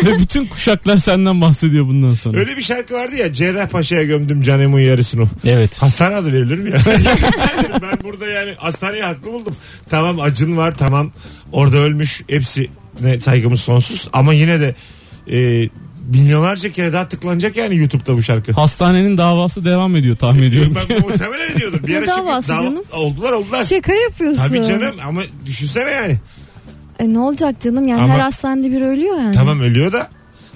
Ve 0.07 0.19
bütün 0.19 0.47
kuşaklar 0.47 0.99
senden 0.99 1.41
bahsediyor 1.41 1.87
bundan 1.87 2.15
sonra. 2.15 2.39
Öyle 2.39 2.57
bir 2.57 2.63
şarkı 2.63 2.95
vardı 2.95 3.17
ya 3.17 3.33
Cerrahpaşa'ya 3.33 4.03
gömdüm 4.03 4.43
canemun 4.43 4.81
yarısını. 4.81 5.25
Evet. 5.45 5.83
Hastane 5.83 6.15
adı 6.17 6.33
verilir 6.33 6.59
mi 6.59 6.71
ya? 6.71 6.79
ben 7.83 7.99
burada 8.05 8.27
yani 8.27 8.55
hastaneye 8.59 9.03
haklı 9.05 9.33
buldum. 9.33 9.57
Tamam 9.91 10.21
acın 10.21 10.57
var 10.57 10.77
tamam 10.79 11.11
orada 11.53 11.77
ölmüş 11.77 12.23
hepsi 12.29 12.71
ne 13.01 13.21
saygımız 13.21 13.61
sonsuz 13.61 14.09
ama 14.13 14.35
yine 14.35 14.61
de 14.61 14.75
e, 15.33 15.69
milyonlarca 16.09 16.73
kere 16.73 16.93
daha 16.93 17.09
tıklanacak 17.09 17.57
yani 17.57 17.77
YouTube'da 17.77 18.17
bu 18.17 18.23
şarkı. 18.23 18.53
Hastanenin 18.53 19.19
davası 19.19 19.65
devam 19.65 19.97
ediyor 19.97 20.17
tahmin 20.17 20.43
ediyorum. 20.43 20.75
ben 20.91 21.01
muhtemelen 21.01 21.53
ediyordum. 21.57 21.81
Bir 21.87 21.93
Ne 21.93 21.97
ara 21.99 22.05
çünkü 22.07 22.19
davası 22.19 22.53
dava- 22.53 22.63
canım? 22.65 22.83
Oldular 22.93 23.33
oldular. 23.33 23.63
Şaka 23.63 23.93
yapıyorsun. 23.95 24.49
Tabii 24.49 24.65
canım 24.65 24.97
ama 25.07 25.21
düşünsene 25.47 25.91
yani. 25.91 26.19
E, 26.99 27.13
ne 27.13 27.19
olacak 27.19 27.61
canım 27.61 27.89
yani 27.89 28.01
Ama- 28.03 28.15
her 28.15 28.19
hastanede 28.19 28.71
biri 28.71 28.85
ölüyor 28.85 29.17
yani. 29.17 29.35
Tamam 29.35 29.61
ölüyor 29.61 29.93
da 29.93 30.09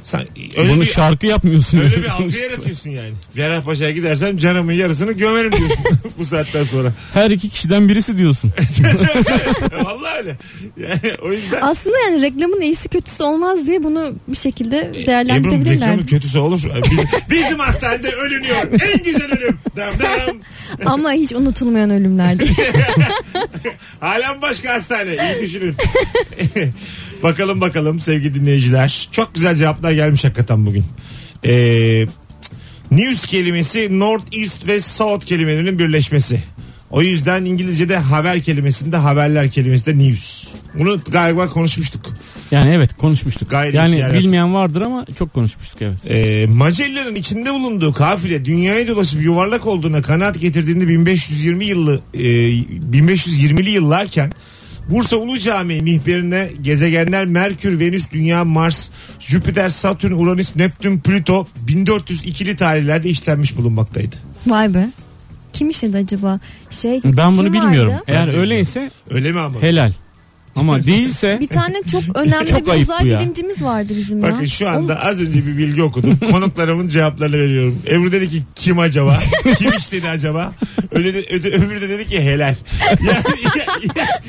sen 0.03 0.21
öyle 0.57 0.73
Bunu 0.73 0.81
bir 0.81 0.87
şarkı 0.87 1.27
yapmıyorsun. 1.27 1.79
Öyle 1.79 1.95
yani 1.95 2.05
bir 2.05 2.09
algı 2.25 2.39
yaratıyorsun 2.39 2.91
yani. 2.91 3.13
Cerrahpaşa'ya 3.37 3.91
gidersem 3.91 4.37
canımın 4.37 4.73
yarısını 4.73 5.13
gömerim 5.13 5.53
diyorsun 5.53 5.79
bu 6.19 6.25
saatten 6.25 6.65
sonra. 6.65 6.93
Her 7.15 7.31
iki 7.31 7.49
kişiden 7.49 7.89
birisi 7.89 8.19
diyorsun. 8.19 8.51
Vallahi 9.85 10.19
öyle. 10.19 10.37
Yani 10.77 11.15
o 11.23 11.33
yüzden 11.33 11.61
Aslında 11.63 11.99
yani 11.99 12.23
reklamın 12.23 12.61
iyisi 12.61 12.89
kötüsü 12.89 13.23
olmaz 13.23 13.67
diye 13.67 13.83
bunu 13.83 14.13
bir 14.29 14.37
şekilde 14.37 14.79
Ebru'nun 14.79 15.07
değerlendirebilirler. 15.07 15.75
reklamı 15.75 16.07
kötüsü 16.07 16.39
olur. 16.39 16.63
Bizim, 16.91 17.05
bizim 17.31 17.59
hastanede 17.59 18.11
ölünüyor. 18.11 18.57
En 18.93 19.03
güzel 19.05 19.33
ölüm. 19.39 19.59
Dam 19.77 19.93
dam. 19.99 20.37
Ama 20.87 21.13
hiç 21.13 21.33
unutulmayan 21.33 21.91
ölümler 21.91 22.39
değil. 22.39 22.57
Halen 24.01 24.43
başka 24.43 24.75
hastane. 24.75 25.15
İyi 25.15 25.43
düşünün. 25.43 25.75
Bakalım 27.23 27.61
bakalım 27.61 28.01
sevgili 28.01 28.35
dinleyiciler. 28.35 29.09
Çok 29.13 29.35
güzel 29.35 29.57
cevaplar 29.57 29.93
gelmiş 29.93 30.25
hakikaten 30.25 30.67
bugün. 30.67 30.85
Ee, 31.45 32.07
news 32.91 33.27
kelimesi 33.27 33.99
North 33.99 34.37
East 34.37 34.67
ve 34.67 34.81
South 34.81 35.27
kelimelerinin 35.27 35.79
birleşmesi. 35.79 36.43
O 36.93 37.03
yüzden 37.03 37.45
İngilizce'de 37.45 37.97
haber 37.97 38.43
kelimesinde 38.43 38.97
haberler 38.97 39.51
kelimesi 39.51 39.87
de 39.87 39.99
news. 39.99 40.49
Bunu 40.79 41.01
galiba 41.11 41.49
konuşmuştuk. 41.49 42.07
Yani 42.51 42.75
evet 42.75 42.95
konuşmuştuk. 42.95 43.51
Gayri 43.51 43.77
yani 43.77 43.95
ihtiyar 43.95 44.15
bilmeyen 44.15 44.55
vardır 44.55 44.81
ama 44.81 45.07
çok 45.19 45.33
konuşmuştuk 45.33 45.83
evet. 45.83 45.99
Ee, 46.11 46.47
Magellan'ın 46.47 47.15
içinde 47.15 47.53
bulunduğu 47.53 47.93
kafile 47.93 48.45
dünyaya 48.45 48.89
dolaşıp 48.89 49.23
yuvarlak 49.23 49.67
olduğuna 49.67 50.03
kanaat 50.03 50.41
getirdiğinde 50.41 50.89
1520 50.89 51.65
yıllı 51.65 52.01
e, 52.15 52.21
1520'li 52.21 53.71
yıllarken 53.71 54.33
Bursa 54.91 55.17
Ulu 55.17 55.39
Camii 55.39 55.83
mihberine 55.83 56.51
gezegenler 56.63 57.27
Merkür, 57.27 57.81
Venüs, 57.81 58.11
Dünya, 58.13 58.45
Mars, 58.45 58.91
Jüpiter, 59.21 59.69
Satürn, 59.69 60.13
Uranüs, 60.13 60.57
Neptün, 60.57 60.99
Plüto 61.01 61.47
1402'li 61.69 62.57
tarihlerde 62.57 63.09
işlenmiş 63.09 63.57
bulunmaktaydı. 63.57 64.17
Vay 64.47 64.75
be. 64.75 64.89
Kim 65.53 65.71
işledi 65.71 65.97
acaba? 65.97 66.41
Şey, 66.71 67.01
Ben 67.05 67.37
bunu 67.37 67.45
kim 67.45 67.53
bilmiyorum. 67.53 67.93
vardı? 67.93 68.05
Eğer 68.07 68.39
öyleyse 68.39 68.91
Öyle 69.11 69.33
mi 69.33 69.41
ama? 69.41 69.63
helal. 69.63 69.93
Ama 70.57 70.83
değilse 70.87 71.39
Bir 71.41 71.47
tane 71.49 71.83
çok 71.93 72.03
önemli 72.17 72.47
Çok 72.47 72.67
bir 72.67 72.71
ayıp 72.71 72.85
uzay 72.85 73.01
bu 73.03 73.07
ya. 73.07 73.21
bilimcimiz 73.21 73.63
vardı 73.63 73.93
bizim 73.97 74.25
ya. 74.25 74.33
Bakın 74.33 74.45
şu 74.45 74.69
anda 74.69 75.01
az 75.05 75.21
önce 75.21 75.47
bir 75.47 75.59
bilgi 75.59 75.83
okudum. 75.83 76.17
Konuklarımın 76.33 76.89
cevaplarını 76.89 77.39
veriyorum. 77.39 77.79
Ebru 77.89 78.13
dedi 78.13 78.29
ki 78.29 78.43
kim 78.55 78.79
acaba? 78.79 79.19
Kim 79.59 79.71
işledi 79.79 80.09
acaba? 80.09 80.53
Öde, 80.95 81.09
öde, 81.35 81.49
öbürü 81.49 81.81
de 81.81 81.89
dedi 81.89 82.09
ki 82.09 82.21
helal. 82.21 82.55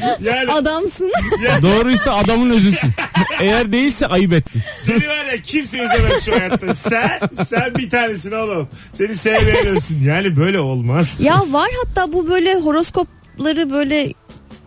Yani, 0.02 0.19
yani, 0.23 0.52
Adamsın. 0.52 1.12
doğruysa 1.62 2.13
adamın 2.15 2.49
özüsün. 2.49 2.89
Eğer 3.39 3.71
değilse 3.71 4.08
ayıp 4.08 4.34
ettin. 4.34 4.62
seni 4.76 5.08
var 5.08 5.26
ya 5.26 5.41
kimse 5.43 5.78
üzemez 5.78 6.26
şu 6.26 6.32
hayatta. 6.32 6.73
Sen, 6.73 7.19
sen 7.43 7.76
bir 7.78 7.89
tanesin 7.89 8.32
oğlum. 8.32 8.69
Seni 8.93 9.15
sevmeyen 9.15 9.67
ölsün. 9.67 9.99
Yani 9.99 10.36
böyle 10.36 10.60
olmaz. 10.60 11.15
ya 11.19 11.43
var 11.52 11.69
hatta 11.86 12.13
bu 12.13 12.30
böyle 12.30 12.56
horoskopları 12.56 13.69
böyle 13.69 14.13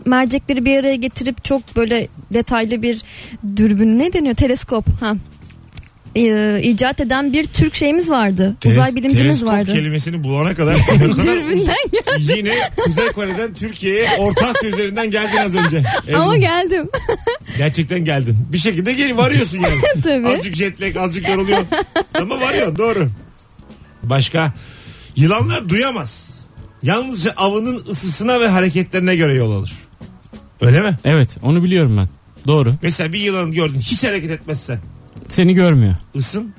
mercekleri 0.07 0.65
bir 0.65 0.79
araya 0.79 0.97
getirip 0.97 1.45
çok 1.45 1.77
böyle 1.77 2.09
detaylı 2.33 2.83
bir 2.83 3.03
dürbün 3.57 3.99
ne 3.99 4.13
deniyor 4.13 4.35
teleskop 4.35 4.85
ha 5.01 5.15
Ee, 6.17 6.61
icat 6.63 7.01
eden 7.01 7.33
bir 7.33 7.45
Türk 7.45 7.75
şeyimiz 7.75 8.11
vardı. 8.11 8.57
Uzay 8.67 8.91
Teles- 8.91 8.95
bilimcimiz 8.95 9.23
teleskop 9.41 9.49
vardı. 9.49 9.73
kelimesini 9.75 10.25
bulana 10.25 10.55
kadar 10.55 10.77
kadar 10.87 11.07
gel. 11.55 12.37
yine 12.37 12.55
Kuzey 12.77 13.09
Kore'den 13.09 13.55
Türkiye'ye 13.55 14.09
Orta 14.19 14.47
Asya 14.47 14.69
üzerinden 14.71 15.11
geldin 15.11 15.37
az 15.37 15.55
önce. 15.55 15.83
Ebru, 16.09 16.17
Ama 16.23 16.37
geldim. 16.37 16.89
Gerçekten 17.59 18.05
geldin. 18.05 18.37
Bir 18.53 18.59
şekilde 18.59 18.93
geri 18.93 19.17
varıyorsun 19.17 19.59
yani. 19.59 19.75
Tabii. 20.03 20.29
Azıcık 20.29 20.55
jet 20.57 20.81
lag, 20.83 20.97
azıcık 20.97 21.29
yoruluyorsun. 21.29 21.69
Ama 22.21 22.41
varıyorsun 22.41 22.77
doğru. 22.79 23.11
Başka? 24.03 24.53
Yılanlar 25.17 25.69
duyamaz. 25.69 26.39
Yalnızca 26.83 27.31
avının 27.37 27.83
ısısına 27.91 28.41
ve 28.41 28.49
hareketlerine 28.49 29.17
göre 29.17 29.35
yol 29.35 29.53
alır. 29.53 29.73
Öyle 30.61 30.81
mi? 30.81 30.97
Evet 31.05 31.31
onu 31.43 31.63
biliyorum 31.63 31.97
ben. 31.97 32.09
Doğru. 32.47 32.75
Mesela 32.83 33.13
bir 33.13 33.19
yılan 33.21 33.53
gördün 33.53 33.79
hiç 33.79 34.05
hareket 34.05 34.31
etmezsen. 34.31 34.79
Seni 35.29 35.55
görmüyor. 35.55 35.95
ısın 36.17 36.55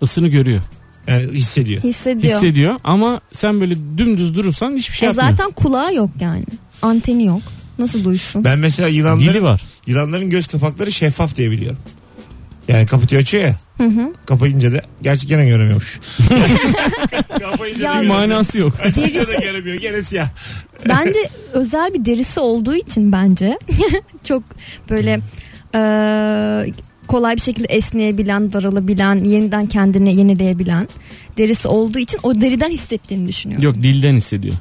Isını 0.00 0.28
görüyor. 0.28 0.62
yani 1.08 1.32
hissediyor. 1.32 1.82
Hissediyor. 1.82 2.34
Hissediyor 2.36 2.74
ama 2.84 3.20
sen 3.32 3.60
böyle 3.60 3.76
dümdüz 3.98 4.34
durursan 4.36 4.76
hiçbir 4.76 4.94
şey 4.96 5.06
E 5.06 5.10
yapmıyor. 5.10 5.30
zaten 5.36 5.50
kulağı 5.52 5.94
yok 5.94 6.10
yani. 6.20 6.44
Anteni 6.82 7.24
yok. 7.26 7.42
Nasıl 7.78 8.04
duysun? 8.04 8.44
Ben 8.44 8.58
mesela 8.58 8.88
yılanların, 8.88 9.20
Dili 9.28 9.42
var. 9.42 9.62
yılanların 9.86 10.30
göz 10.30 10.46
kapakları 10.46 10.92
şeffaf 10.92 11.36
diye 11.36 11.50
biliyorum. 11.50 11.78
Yani 12.68 12.86
kapatıyor 12.86 13.22
açıyor 13.22 13.44
ya. 13.44 13.56
Hı 13.78 13.84
hı. 13.84 14.12
Kapayınca 14.26 14.72
da 14.72 14.80
gerçi 15.02 15.26
gene 15.26 15.46
göremiyormuş. 15.46 16.00
Kapayınca 17.40 17.84
Ya- 17.84 17.90
da 17.94 18.00
Bir 18.02 18.06
göremiyor. 18.06 18.28
manası 18.28 18.58
yok. 18.58 18.72
Açınca 18.84 19.26
da 19.28 19.34
göremiyor. 19.34 19.76
Gene 19.76 20.02
siyah. 20.02 20.28
Bence 20.88 21.20
özel 21.52 21.94
bir 21.94 22.04
derisi 22.04 22.40
olduğu 22.40 22.74
için 22.74 23.12
bence 23.12 23.58
çok 24.24 24.42
böyle 24.90 25.20
eee, 25.74 26.72
kolay 27.06 27.36
bir 27.36 27.40
şekilde 27.40 27.66
esneyebilen, 27.66 28.52
daralabilen, 28.52 29.24
yeniden 29.24 29.66
kendini 29.66 30.16
yenileyebilen 30.16 30.88
derisi 31.38 31.68
olduğu 31.68 31.98
için 31.98 32.20
o 32.22 32.40
deriden 32.40 32.70
hissettiğini 32.70 33.28
düşünüyorum. 33.28 33.64
Yok 33.64 33.74
dilden 33.76 34.16
hissediyor. 34.16 34.54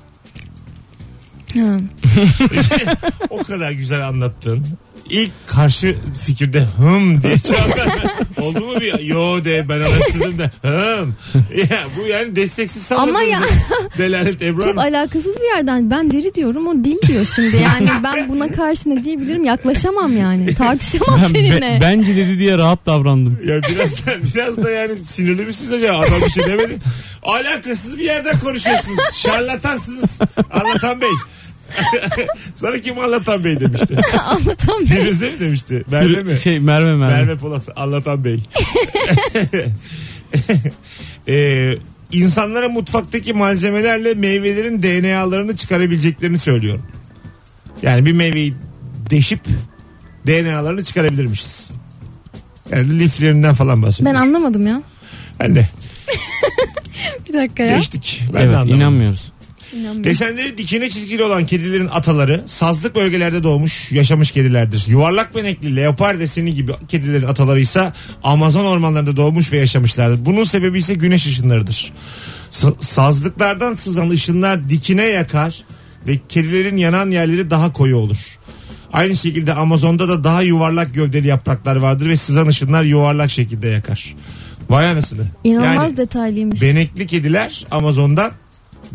Ha. 1.54 1.80
o 3.30 3.44
kadar 3.44 3.72
güzel 3.72 4.08
anlattın. 4.08 4.66
İlk 5.14 5.32
karşı 5.48 5.96
fikirde 6.26 6.64
hım 6.78 7.24
diye 7.24 7.40
çağırdın. 7.40 7.92
Oldu 8.42 8.60
mu 8.66 8.82
bir 8.82 9.00
yo 9.00 9.46
de 9.46 9.70
ben 9.70 9.76
araştırdım 9.80 10.40
da 10.40 10.52
hım. 10.62 11.16
Ya, 11.56 11.80
bu 11.98 12.08
yani 12.08 12.36
desteksiz 12.36 12.92
Ama 12.92 13.22
ya- 13.24 13.40
Delalet 13.98 14.42
Ebru 14.42 14.62
Çok 14.64 14.78
alakasız 14.78 15.36
bir 15.36 15.56
yerden 15.56 15.92
ben 15.92 16.12
deri 16.12 16.36
diyorum 16.36 16.68
o 16.68 16.74
dil 16.84 17.08
diyor 17.08 17.28
şimdi 17.36 17.56
yani 17.58 17.90
ben 18.04 18.30
buna 18.30 18.52
karşı 18.52 18.90
ne 18.90 19.04
diyebilirim 19.04 19.44
yaklaşamam 19.46 20.18
yani 20.18 20.56
tartışamam 20.56 21.20
Ben, 21.24 21.28
seninle. 21.28 21.62
be- 21.62 21.80
bence 21.82 22.16
dedi 22.16 22.40
diye 22.40 22.58
rahat 22.58 22.86
davrandım. 22.86 23.40
Ya 23.48 23.62
biraz 23.64 24.06
da, 24.06 24.12
biraz 24.36 24.58
da 24.64 24.70
yani 24.72 24.96
sinirli 25.06 25.46
misiniz 25.46 25.74
acaba? 25.74 25.98
Adam 25.98 26.22
bir 26.22 26.30
şey 26.30 26.48
demedi. 26.48 26.78
Alakasız 27.24 27.98
bir 27.98 28.04
yerden 28.04 28.40
konuşuyorsunuz. 28.40 29.00
Şarlatansınız. 29.16 30.20
Anlatan 30.52 31.02
Bey. 31.02 31.10
Sana 32.56 32.78
kim 32.80 33.00
Anlatan 33.00 33.44
Bey 33.44 33.60
demişti? 33.60 33.98
Anlatamam. 34.26 34.86
Firuze 34.86 35.30
mi 35.30 35.40
demişti? 35.40 35.84
Merve 35.92 36.24
mi? 36.24 36.38
Şey 36.38 36.60
Merve 36.60 36.96
Merve. 36.96 37.14
Merve 37.14 37.38
Polat 37.38 37.62
Anlatan 37.76 38.24
Bey. 38.24 38.40
ee, 41.28 41.76
insanlara 42.12 42.70
mutfaktaki 42.70 43.34
malzemelerle 43.34 44.14
meyvelerin 44.14 44.84
DNA'larını 44.84 45.56
çıkarabileceklerini 45.56 46.40
söylüyorum. 46.40 46.84
Yani 47.82 48.06
bir 48.06 48.14
meyveyi 48.14 48.54
deşip 49.10 49.40
DNA'larını 50.28 50.84
çıkarabilirmişiz. 50.84 51.72
Yani 52.72 53.00
liflerinden 53.00 53.54
falan 53.54 53.76
Ben 53.76 53.82
bahsediyorum. 53.82 54.22
anlamadım 54.22 54.68
ya. 54.68 54.82
Ben 55.40 55.56
de. 55.56 55.70
Bir 57.30 57.34
dakika 57.34 57.64
ya. 57.64 57.78
Geçtik. 57.78 58.24
Ben 58.28 58.36
de 58.36 58.44
evet 58.44 58.56
anlamadım. 58.56 58.76
inanmıyoruz. 58.76 59.32
İnanmıyorum. 59.74 60.04
Desenleri 60.04 60.58
dikine 60.58 60.90
çizgili 60.90 61.24
olan 61.24 61.46
kedilerin 61.46 61.88
ataları 61.92 62.44
sazlık 62.46 62.96
bölgelerde 62.96 63.44
doğmuş 63.44 63.92
yaşamış 63.92 64.32
kedilerdir. 64.32 64.86
Yuvarlak 64.88 65.36
benekli 65.36 65.76
leopar 65.76 66.20
deseni 66.20 66.54
gibi 66.54 66.72
kedilerin 66.88 67.28
ataları 67.28 67.60
ise 67.60 67.94
Amazon 68.24 68.66
ormanlarında 68.66 69.18
doğmuş 69.18 69.54
ve 69.54 69.60
yaşamışlardır. 69.60 70.26
Bunun 70.26 70.44
sebebi 70.44 70.78
ise 70.78 70.94
güneş 70.94 71.26
ışınlarıdır. 71.26 71.94
Sa- 72.52 72.76
sazlıklardan 72.80 73.74
sızan 73.74 74.10
ışınlar 74.10 74.70
dikine 74.70 75.04
yakar 75.04 75.64
ve 76.08 76.20
kedilerin 76.30 76.78
yanan 76.78 77.12
yerleri 77.12 77.50
daha 77.50 77.74
koyu 77.74 77.98
olur. 77.98 78.18
Aynı 78.94 79.16
şekilde 79.16 79.54
Amazon'da 79.54 80.10
da 80.10 80.24
daha 80.24 80.42
yuvarlak 80.42 80.94
gövdeli 80.94 81.28
yapraklar 81.28 81.76
vardır 81.76 82.10
ve 82.10 82.18
sızan 82.18 82.48
ışınlar 82.48 82.84
yuvarlak 82.84 83.32
şekilde 83.32 83.68
yakar. 83.68 84.16
Vay 84.70 84.88
anasını. 84.88 85.26
İnanılmaz 85.44 85.76
Yani- 85.76 85.98
detaylıymış. 85.98 86.62
Benekli 86.62 87.08
kediler 87.08 87.66
Amazon'dan 87.72 88.32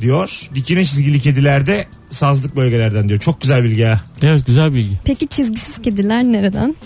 diyor. 0.00 0.48
Dikine 0.54 0.84
çizgili 0.84 1.20
kediler 1.20 1.66
de 1.66 1.86
sazlık 2.10 2.56
bölgelerden 2.56 3.08
diyor. 3.08 3.20
Çok 3.20 3.40
güzel 3.40 3.64
bilgi 3.64 3.84
ha. 3.84 4.00
Evet 4.22 4.46
güzel 4.46 4.74
bilgi. 4.74 4.98
Peki 5.04 5.26
çizgisiz 5.28 5.82
kediler 5.82 6.24
nereden? 6.24 6.76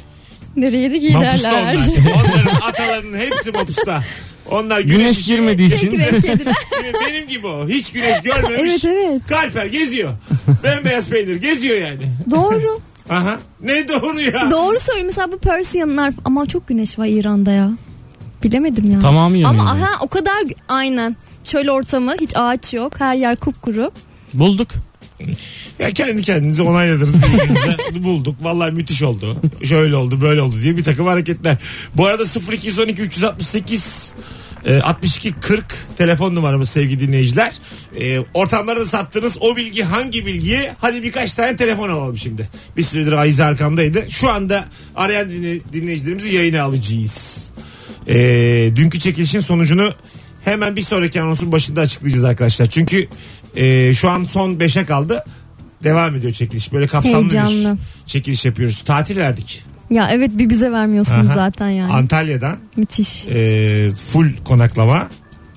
Nereye 0.56 0.90
de 0.90 1.12
Mapusta 1.14 1.48
giderler? 1.50 1.74
onlar. 1.76 2.24
Onların 2.24 2.56
atalarının 2.68 3.18
hepsi 3.18 3.50
mapusta. 3.50 4.04
Onlar 4.50 4.80
güneş, 4.80 4.96
Güneş 4.96 5.24
girmediği 5.26 5.68
Tek 5.68 5.78
için 5.82 5.98
renk 5.98 6.22
kediler. 6.22 6.54
Benim 7.08 7.28
gibi 7.28 7.46
o. 7.46 7.68
Hiç 7.68 7.92
güneş 7.92 8.20
görmemiş. 8.22 8.84
evet 8.84 8.96
evet. 9.10 9.22
Kalper 9.28 9.66
geziyor. 9.66 10.10
Bembeyaz 10.64 11.08
peynir 11.08 11.36
geziyor 11.36 11.76
yani. 11.78 12.00
Doğru. 12.30 12.80
Aha. 13.10 13.38
Ne 13.62 13.88
doğru 13.88 14.20
ya. 14.20 14.50
Doğru 14.50 14.78
söylüyor. 14.80 15.06
Mesela 15.06 15.32
bu 15.32 15.38
Persianlar 15.38 16.14
ama 16.24 16.46
çok 16.46 16.68
güneş 16.68 16.98
var 16.98 17.06
İran'da 17.06 17.52
ya. 17.52 17.70
Bilemedim 18.42 18.90
ya. 18.90 19.00
tamamı 19.00 19.38
yanıyor. 19.38 19.60
Ama 19.64 19.70
aha 19.72 19.90
o 20.00 20.08
kadar 20.08 20.40
gü- 20.42 20.54
aynen. 20.68 21.16
Çöl 21.44 21.68
ortamı 21.68 22.14
hiç 22.20 22.30
ağaç 22.34 22.74
yok. 22.74 23.00
Her 23.00 23.14
yer 23.14 23.36
kupkuru. 23.36 23.90
Bulduk. 24.34 24.68
Ya 25.78 25.90
kendi 25.90 26.22
kendinize 26.22 26.62
onayladınız 26.62 27.16
birbirinize. 27.22 27.76
Bulduk. 28.02 28.36
Vallahi 28.42 28.72
müthiş 28.72 29.02
oldu. 29.02 29.36
Şöyle 29.64 29.96
oldu 29.96 30.20
böyle 30.20 30.42
oldu 30.42 30.56
diye 30.62 30.76
bir 30.76 30.84
takım 30.84 31.06
hareketler. 31.06 31.56
Bu 31.94 32.06
arada 32.06 32.22
0212 32.52 33.02
368 33.02 34.14
e, 34.66 34.80
62 34.80 35.32
40 35.32 35.64
telefon 35.98 36.34
numaramız 36.34 36.68
sevgili 36.70 36.98
dinleyiciler. 36.98 37.52
E, 38.00 38.18
ortamlarda 38.34 38.86
sattığınız 38.86 39.38
o 39.40 39.56
bilgi 39.56 39.82
hangi 39.82 40.26
bilgiyi? 40.26 40.60
Hadi 40.80 41.02
birkaç 41.02 41.34
tane 41.34 41.56
telefon 41.56 41.88
alalım 41.88 42.16
şimdi. 42.16 42.48
Bir 42.76 42.82
süredir 42.82 43.12
Ayize 43.12 43.44
arkamdaydı. 43.44 44.10
Şu 44.10 44.30
anda 44.30 44.64
arayan 44.96 45.28
dinle- 45.28 45.72
dinleyicilerimizi 45.72 46.36
yayına 46.36 46.62
alacağız. 46.62 47.50
E, 48.08 48.14
dünkü 48.76 48.98
çekilişin 49.00 49.40
sonucunu 49.40 49.90
hemen 50.44 50.76
bir 50.76 50.82
sonraki 50.82 51.20
anonsun 51.22 51.52
başında 51.52 51.80
açıklayacağız 51.80 52.24
arkadaşlar. 52.24 52.66
Çünkü 52.66 53.06
e, 53.56 53.94
şu 53.94 54.10
an 54.10 54.24
son 54.24 54.50
5'e 54.54 54.84
kaldı. 54.84 55.24
Devam 55.84 56.16
ediyor 56.16 56.32
çekiliş. 56.32 56.72
Böyle 56.72 56.86
kapsamlı 56.86 57.30
bir 57.30 57.38
Heyecanlı. 57.38 57.78
çekiliş 58.06 58.44
yapıyoruz. 58.44 58.82
Tatil 58.82 59.16
verdik. 59.18 59.64
Ya 59.90 60.10
evet 60.12 60.30
bir 60.34 60.48
bize 60.50 60.72
vermiyorsunuz 60.72 61.26
Aha. 61.26 61.34
zaten 61.34 61.68
yani. 61.68 61.92
Antalya'dan 61.92 62.56
Müthiş. 62.76 63.24
e, 63.26 63.90
full 63.96 64.28
konaklama. 64.44 65.08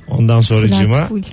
Ondan 0.07 0.41
sonra 0.41 0.67
Flat 0.67 0.79
cima 0.79 1.05
full. 1.07 1.23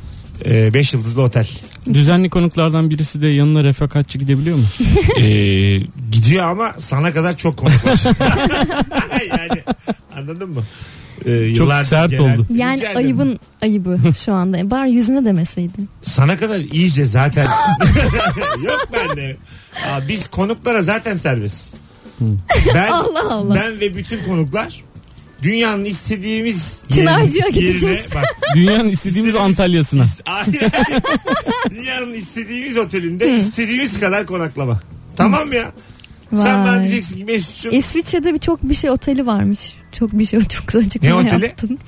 5 0.45 0.95
yıldızlı 0.95 1.23
otel. 1.23 1.49
Düzenli 1.93 2.31
konuklardan 2.31 2.91
birisi 2.91 3.23
de 3.23 3.29
yanına 3.29 3.65
refakatçi 3.65 4.19
gidebiliyor 4.19 4.57
mu? 4.57 4.65
E, 5.21 5.25
gidiyor 6.11 6.49
ama 6.49 6.73
sana 6.79 7.13
kadar 7.13 7.37
çok 7.37 7.57
konuk 7.57 7.87
var. 7.87 8.01
yani 9.39 9.63
anladın 10.17 10.51
mı? 10.51 10.63
E, 11.27 11.33
yıllardır 11.33 11.89
sert 11.89 12.21
oldu. 12.21 12.47
Yani 12.55 12.77
Rica 12.77 12.87
ederim. 12.87 12.97
ayıbın 13.07 13.39
ayıbı 13.63 13.99
şu 14.25 14.33
anda. 14.35 14.71
Bari 14.71 14.93
yüzüne 14.93 15.25
demeseydin. 15.25 15.89
Sana 16.03 16.39
kadar 16.39 16.61
iyice 16.61 17.05
zaten 17.05 17.47
yok 18.65 18.89
bende. 18.93 19.37
Aa, 19.87 20.09
biz 20.09 20.27
konuklara 20.27 20.83
zaten 20.83 21.17
serbest. 21.17 21.75
Ben, 22.75 22.89
Allah 22.93 23.31
Allah. 23.31 23.55
ben 23.55 23.81
ve 23.81 23.95
bütün 23.97 24.25
konuklar 24.25 24.83
dünyanın 25.43 25.85
istediğimiz 25.85 26.81
Çınarcık'a 26.95 27.47
yerine- 27.49 27.61
gideceğiz. 27.61 28.01
bak 28.15 28.25
Dünyanın 28.55 28.89
istediğimiz 28.89 29.35
Antalya'sına. 29.35 30.03
İst-. 30.03 30.23
Dünyanın 31.71 32.13
istediğimiz 32.15 32.79
otelinde 32.79 33.31
istediğimiz 33.31 34.01
kadar 34.01 34.27
konaklama. 34.27 34.81
Tamam 35.17 35.53
ya. 35.53 35.73
Sen 36.37 36.65
bana 36.65 36.83
diyeceksin 36.83 37.17
ki 37.17 37.25
Mesut'cum 37.25 37.73
İsviçre'de 37.79 38.35
bir 38.35 38.39
çok 38.39 38.63
bir 38.63 38.75
şey 38.75 38.91
oteli 38.91 39.27
varmış. 39.27 39.59
Çok 39.93 40.13
bir 40.13 40.25
şey 40.27 40.41
çok 40.49 40.67
güzel 40.69 40.87
açıklama 40.87 41.23
Ne 41.23 41.27
oteli? 41.29 41.45
yaptım. 41.45 41.79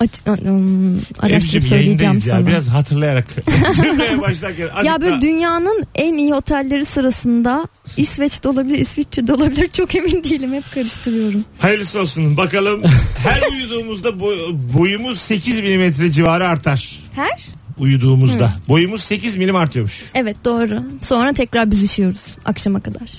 Aç, 0.00 0.10
um, 0.26 1.00
araştırıp 1.18 1.64
söyleyeceğim 1.64 1.72
yayındayız 2.00 2.26
ya. 2.26 2.34
sana. 2.34 2.46
Biraz 2.46 2.68
hatırlayarak 2.68 3.26
cümleye 3.84 4.20
başlarken. 4.20 4.68
Ya 4.84 5.00
böyle 5.00 5.20
dünyanın 5.20 5.84
en 5.94 6.14
iyi 6.14 6.34
otelleri 6.34 6.84
sırasında 6.84 7.68
İsveç'te 7.96 8.48
olabilir, 8.48 8.78
İsviçre'de 8.78 9.32
olabilir. 9.34 9.68
Çok 9.72 9.94
emin 9.94 10.24
değilim. 10.24 10.54
Hep 10.54 10.64
karıştırıyorum. 10.74 11.44
Hayırlısı 11.58 12.00
olsun. 12.00 12.36
Bakalım 12.36 12.82
her 13.18 13.50
uyuduğumuzda 13.52 14.20
boy- 14.20 14.52
boyumuz 14.74 15.18
8 15.20 15.60
milimetre 15.60 16.10
civarı 16.10 16.48
artar. 16.48 16.98
Her? 17.14 17.46
Uyuduğumuzda. 17.78 18.52
Boyumuz 18.68 19.02
8 19.02 19.36
milim 19.36 19.56
artıyormuş. 19.56 20.04
Evet 20.14 20.36
doğru. 20.44 20.82
Sonra 21.02 21.32
tekrar 21.32 21.70
büzüşüyoruz 21.70 22.20
akşama 22.44 22.80
kadar. 22.80 23.10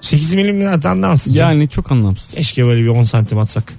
8 0.00 0.34
milim 0.34 0.60
ne 0.60 0.68
anlamazsın. 0.68 1.32
Yani 1.34 1.68
çok 1.68 1.92
anlamsız. 1.92 2.34
Keşke 2.34 2.64
böyle 2.66 2.82
bir 2.82 2.88
10 2.88 3.04
santim 3.04 3.38
atsak. 3.38 3.72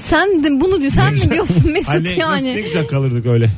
Sen 0.00 0.44
de 0.44 0.60
bunu 0.60 0.80
diyor. 0.80 0.92
Sen 0.92 1.12
mi 1.14 1.30
diyorsun 1.30 1.70
Mesut 1.72 1.94
nasıl- 2.02 2.16
yani? 2.16 2.56
ne 2.56 2.60
güzel 2.60 2.86
kalırdık 2.86 3.26
öyle. 3.26 3.50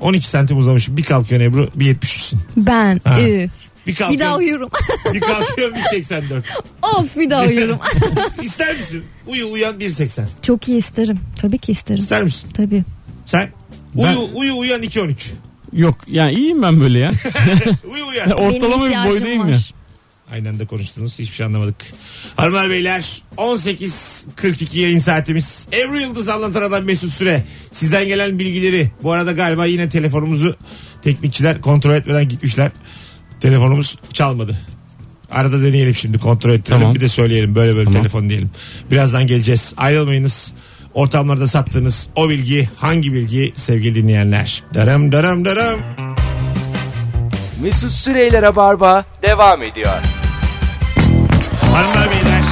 12 0.00 0.28
santim 0.28 0.58
uzamışım. 0.58 0.96
Bir 0.96 1.02
kalkıyorsun 1.02 1.46
Ebru 1.50 1.64
1.73'sün. 1.78 2.38
Ben. 2.56 3.00
Ha. 3.04 3.20
Üf. 3.20 3.50
Bir 3.86 3.94
kalkıyorsun. 3.94 4.14
Bir 4.14 4.20
daha 4.20 4.36
uyurum. 4.36 4.70
bir 5.14 5.20
kalkıyorsun 5.20 5.80
1.84. 5.80 6.42
of 6.82 7.16
bir 7.16 7.30
daha 7.30 7.44
uyurum. 7.46 7.78
İster 8.42 8.76
misin? 8.76 9.04
Uyu 9.26 9.50
uyan 9.52 9.74
1.80. 9.80 10.22
Çok 10.42 10.68
iyi 10.68 10.78
isterim. 10.78 11.18
Tabii 11.40 11.58
ki 11.58 11.72
isterim. 11.72 12.00
İster 12.00 12.22
misin? 12.22 12.50
Tabii. 12.54 12.84
Sen? 13.24 13.48
Uyu 13.94 14.06
Ben- 14.06 14.38
uyu 14.40 14.56
uyan 14.56 14.82
2.13. 14.82 15.14
Yok 15.76 15.98
yani 16.06 16.32
iyiyim 16.34 16.62
ben 16.62 16.80
böyle 16.80 16.98
ya. 16.98 17.10
Uyu 17.84 18.06
uyan. 18.06 18.30
Ortalama 18.40 18.84
bir 18.90 19.10
boydayım 19.10 19.48
ya. 19.48 19.54
var. 19.54 19.70
Aynı 20.32 20.48
anda 20.48 20.66
konuştunuz. 20.66 21.18
Hiçbir 21.18 21.34
şey 21.36 21.46
anlamadık. 21.46 21.76
Hanımlar 22.36 22.70
beyler 22.70 23.22
18.42 23.36 24.78
yayın 24.78 24.98
saatimiz. 24.98 25.68
Ebru 25.72 26.00
Yıldız 26.00 26.28
anlatan 26.28 26.62
adam 26.62 26.84
Mesut 26.84 27.10
Süre. 27.10 27.44
Sizden 27.72 28.08
gelen 28.08 28.38
bilgileri. 28.38 28.90
Bu 29.02 29.12
arada 29.12 29.32
galiba 29.32 29.66
yine 29.66 29.88
telefonumuzu 29.88 30.56
teknikçiler 31.02 31.60
kontrol 31.60 31.94
etmeden 31.94 32.28
gitmişler. 32.28 32.70
Telefonumuz 33.40 33.96
çalmadı. 34.12 34.58
Arada 35.30 35.62
deneyelim 35.62 35.94
şimdi 35.94 36.18
kontrol 36.18 36.50
ettirelim. 36.50 36.80
Tamam. 36.80 36.94
Bir 36.94 37.00
de 37.00 37.08
söyleyelim 37.08 37.54
böyle 37.54 37.74
böyle 37.74 37.84
Tamam. 37.84 38.00
telefon 38.02 38.28
diyelim. 38.28 38.50
Birazdan 38.90 39.26
geleceğiz. 39.26 39.74
Ayrılmayınız. 39.76 40.54
Ortamlarda 40.96 41.46
sattığınız 41.46 42.08
o 42.16 42.28
bilgi 42.28 42.68
hangi 42.76 43.12
bilgi 43.12 43.52
sevgili 43.54 43.94
dinleyenler? 43.94 44.62
Daram 44.74 45.12
daram 45.12 45.44
daram. 45.44 45.80
Mesut 47.62 47.92
Süreyler'e 47.92 48.56
barba 48.56 49.04
devam 49.22 49.62
ediyor. 49.62 49.96
Hanımlar 51.72 52.08
beyler. 52.10 52.44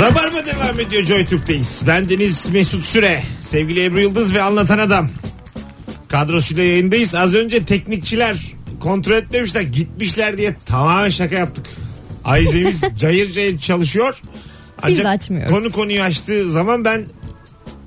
Rabarba 0.00 0.46
devam 0.46 0.80
ediyor 0.80 1.02
Joy 1.04 1.26
Türk'teyiz. 1.26 1.82
Ben 1.86 2.08
Deniz 2.08 2.48
Mesut 2.50 2.84
Süre. 2.84 3.22
Sevgili 3.42 3.84
Ebru 3.84 4.00
Yıldız 4.00 4.34
ve 4.34 4.42
Anlatan 4.42 4.78
Adam. 4.78 5.08
Kadrosuyla 6.08 6.64
yayındayız. 6.64 7.14
Az 7.14 7.34
önce 7.34 7.64
teknikçiler 7.64 8.36
kontrol 8.80 9.14
etmemişler. 9.14 9.62
Gitmişler 9.62 10.38
diye 10.38 10.56
tamamen 10.66 11.08
şaka 11.08 11.36
yaptık. 11.36 11.66
Ayzemiz 12.24 12.82
cayır 12.96 13.32
cayır 13.32 13.58
çalışıyor. 13.58 14.22
Biz 14.88 14.98
Ancak 14.98 15.06
açmıyoruz. 15.06 15.52
konu 15.52 15.72
konuyu 15.72 16.02
açtığı 16.02 16.50
zaman 16.50 16.84
ben 16.84 17.02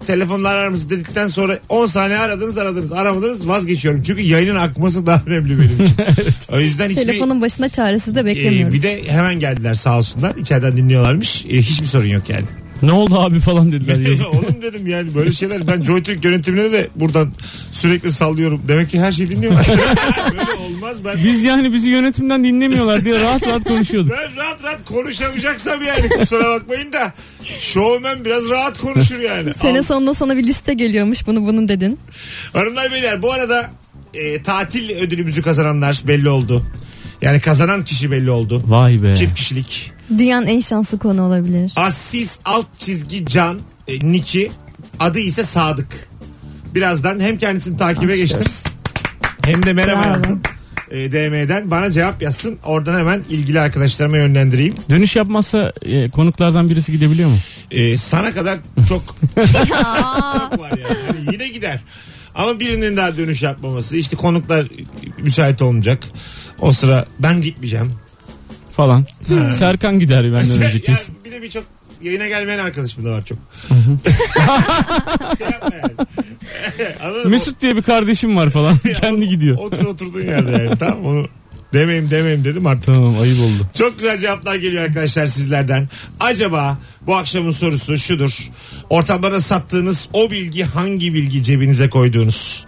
telefonlar 0.08 0.56
arar 0.56 0.70
mısın 0.70 0.90
dedikten 0.90 1.28
sonra 1.28 1.60
10 1.70 1.86
saniye 1.86 2.20
aradınız 2.20 2.58
aradınız 2.58 2.92
aramadınız 2.92 3.48
vazgeçiyorum. 3.48 4.02
Çünkü 4.02 4.22
yayının 4.22 4.56
akması 4.56 5.06
daha 5.06 5.22
önemli 5.26 5.50
benim 5.60 5.74
için. 5.84 5.96
O 6.54 6.60
yüzden 6.60 6.90
hiçbir... 6.90 7.02
Telefonun 7.08 7.42
başında 7.42 7.70
çaresiz 7.70 8.16
de 8.16 8.20
Ee, 8.20 8.26
beklemiyoruz. 8.26 8.74
bir 8.74 8.84
de 8.84 9.04
hemen 9.08 9.40
geldiler 9.40 9.74
sağ 9.74 9.98
olsunlar. 9.98 10.36
İçeriden 10.36 10.78
dinliyorlarmış. 10.78 11.46
Ee, 11.46 11.58
hiçbir 11.62 11.88
sorun 11.88 12.08
yok 12.08 12.30
yani. 12.30 12.46
Ne 12.86 12.92
oldu 12.92 13.20
abi 13.20 13.40
falan 13.40 13.72
dediler. 13.72 14.10
yazık. 14.10 14.28
Oğlum 14.34 14.62
dedim 14.62 14.88
yani 14.88 15.16
böyle 15.16 15.32
şeyler. 15.32 15.68
Ben 15.68 15.84
JoyTürk 15.84 16.26
yönetimine 16.26 16.72
de 16.72 16.88
buradan 16.96 17.32
sürekli 17.72 18.12
sallıyorum. 18.12 18.62
Demek 18.68 18.90
ki 18.90 19.00
her 19.00 19.12
şeyi 19.12 19.30
dinliyorlar. 19.30 19.68
böyle 20.32 20.54
olmaz. 20.66 21.06
Ben, 21.06 21.18
Biz 21.24 21.44
yani 21.44 21.74
bizi 21.74 21.90
yönetimden 21.90 22.44
dinlemiyorlar 22.44 23.06
diye 23.06 23.22
rahat 23.22 23.48
rahat 23.48 23.64
konuşuyorduk. 23.64 24.12
ben 24.12 24.38
rahat 24.38 24.64
rahat 24.64 24.86
konuşamayacaksam 24.86 25.82
yani 25.84 26.10
kusura 26.10 26.50
bakmayın 26.50 26.94
da 26.94 27.14
şovmen 27.60 28.26
biraz 28.26 28.50
rahat 28.50 28.78
konuşur 28.78 29.20
yani. 29.20 29.54
Sene 29.54 29.80
Al- 29.80 29.84
sonunda 29.84 30.14
sana 30.14 30.38
bir 30.38 30.44
liste 30.44 30.74
geliyormuş 30.74 31.28
bunu 31.28 31.42
bunu 31.48 31.68
dedin. 31.68 32.00
Hanımlar 32.54 32.92
beyler 32.92 33.22
bu 33.22 33.32
arada 33.32 33.70
e, 34.14 34.42
tatil 34.44 34.90
ödülümüzü 34.90 35.42
kazananlar 35.42 36.02
belli 36.08 36.30
oldu. 36.30 36.64
Yani 37.22 37.40
kazanan 37.42 37.82
kişi 37.84 38.12
belli 38.12 38.32
oldu. 38.32 38.64
Vay 38.68 39.04
be. 39.04 39.16
Çift 39.16 39.36
kişilik. 39.36 39.92
Dünyanın 40.18 40.48
en 40.48 40.60
şanslı 40.60 41.00
konu 41.00 41.22
olabilir. 41.22 41.72
Assis 41.76 42.40
alt 42.46 42.68
çizgi 42.80 43.26
can 43.26 43.60
e, 43.88 44.12
Niki 44.12 44.52
adı 45.00 45.20
ise 45.20 45.44
Sadık. 45.44 45.88
Birazdan 46.76 47.20
hem 47.20 47.38
kendisini 47.38 47.78
takibe 47.78 48.14
Alkışlıyoruz. 48.14 48.22
geçtim 48.46 48.72
hem 49.46 49.66
de 49.66 49.74
merhaba 49.74 50.02
Bravo. 50.04 50.14
yazdım. 50.14 50.42
E, 50.92 51.12
DM'den 51.12 51.72
bana 51.72 51.92
cevap 51.92 52.22
yazsın. 52.22 52.58
Oradan 52.66 53.00
hemen 53.00 53.24
ilgili 53.30 53.60
arkadaşlarıma 53.60 54.18
yönlendireyim. 54.18 54.74
Dönüş 54.90 55.16
yapmazsa 55.16 55.74
e, 55.82 56.10
konuklardan 56.10 56.70
birisi 56.70 56.92
gidebiliyor 56.92 57.30
mu? 57.30 57.38
E, 57.72 57.98
sana 57.98 58.34
kadar 58.34 58.58
çok 58.90 59.02
çok 59.36 60.60
var 60.60 60.70
yani. 60.72 60.98
Hani 61.08 61.34
yine 61.34 61.48
gider. 61.48 61.80
Ama 62.36 62.60
birinin 62.60 62.98
daha 62.98 63.18
dönüş 63.18 63.42
yapmaması. 63.44 63.98
işte 63.98 64.16
konuklar 64.18 64.68
müsait 65.18 65.62
olmayacak. 65.62 66.04
O 66.60 66.74
sıra 66.74 67.06
ben 67.20 67.42
gitmeyeceğim. 67.42 67.94
Falan. 68.76 69.06
Serkan 69.58 70.00
gider 70.00 70.24
benden 70.24 70.50
önce 70.52 70.64
ya 70.64 70.80
kesin. 70.82 71.16
bir 71.26 71.32
de 71.32 71.42
birçok 71.42 71.64
yayına 72.02 72.28
gelmeyen 72.28 72.60
arkadaşım 72.60 73.06
da 73.06 73.12
var 73.12 73.26
çok. 73.26 73.38
şey 75.38 75.48
yapma 75.48 75.76
yani. 75.76 75.92
Anladın 77.04 77.24
mı? 77.24 77.30
Mesut 77.30 77.62
diye 77.62 77.76
bir 77.76 77.82
kardeşim 77.82 78.38
var 78.38 78.50
falan. 78.50 78.78
Kendi 79.02 79.30
gidiyor. 79.30 79.58
Otur 79.58 79.86
oturduğun 79.86 80.22
yerde 80.24 80.52
yani. 80.52 80.78
tamam 80.80 81.06
onu 81.06 81.28
demeyim 81.74 82.12
demeyim 82.12 82.44
dedim 82.44 82.68
artık. 82.68 82.86
Tamam 82.86 83.20
ayıp 83.22 83.40
oldu. 83.40 83.70
Çok 83.78 83.96
güzel 84.00 84.18
cevaplar 84.18 84.56
geliyor 84.56 84.84
arkadaşlar 84.84 85.28
sizlerden. 85.28 85.90
Acaba 86.20 86.78
bu 87.08 87.16
akşamın 87.16 87.52
sorusu 87.52 87.98
şudur. 87.98 88.40
Ortamlarda 88.90 89.42
sattığınız 89.42 90.10
o 90.14 90.32
bilgi 90.32 90.64
hangi 90.64 91.14
bilgi 91.14 91.44
cebinize 91.44 91.90
koyduğunuz? 91.90 92.66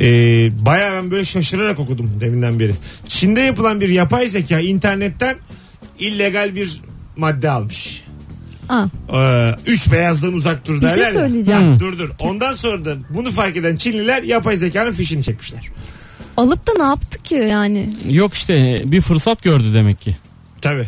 Ee, 0.00 0.50
bayağı 0.66 1.02
ben 1.02 1.10
böyle 1.10 1.24
şaşırarak 1.24 1.78
okudum 1.78 2.10
deminden 2.20 2.58
beri. 2.60 2.72
Çin'de 3.08 3.40
yapılan 3.40 3.80
bir 3.80 3.88
yapay 3.88 4.28
zeka 4.28 4.60
internetten 4.60 5.36
illegal 5.98 6.54
bir 6.54 6.80
madde 7.16 7.50
almış. 7.50 8.04
Aa, 8.68 8.84
Ee, 9.14 9.50
üç 9.66 9.92
beyazdan 9.92 10.32
uzak 10.32 10.66
dur 10.66 10.76
bir 10.76 10.80
derler 10.82 10.94
şey 10.94 11.04
ya. 11.04 11.12
söyleyeceğim. 11.12 11.74
Hı. 11.74 11.80
Dur 11.80 11.98
dur. 11.98 12.10
Ondan 12.18 12.52
sonra 12.52 12.84
da 12.84 12.96
bunu 13.10 13.30
fark 13.30 13.56
eden 13.56 13.76
Çinliler 13.76 14.22
yapay 14.22 14.56
zekanın 14.56 14.92
fişini 14.92 15.22
çekmişler. 15.22 15.68
Alıp 16.36 16.66
da 16.66 16.72
ne 16.78 16.82
yaptı 16.84 17.22
ki 17.22 17.34
yani? 17.34 17.90
Yok 18.08 18.34
işte 18.34 18.82
bir 18.86 19.00
fırsat 19.00 19.42
gördü 19.42 19.74
demek 19.74 20.00
ki. 20.00 20.16
Tabii. 20.62 20.86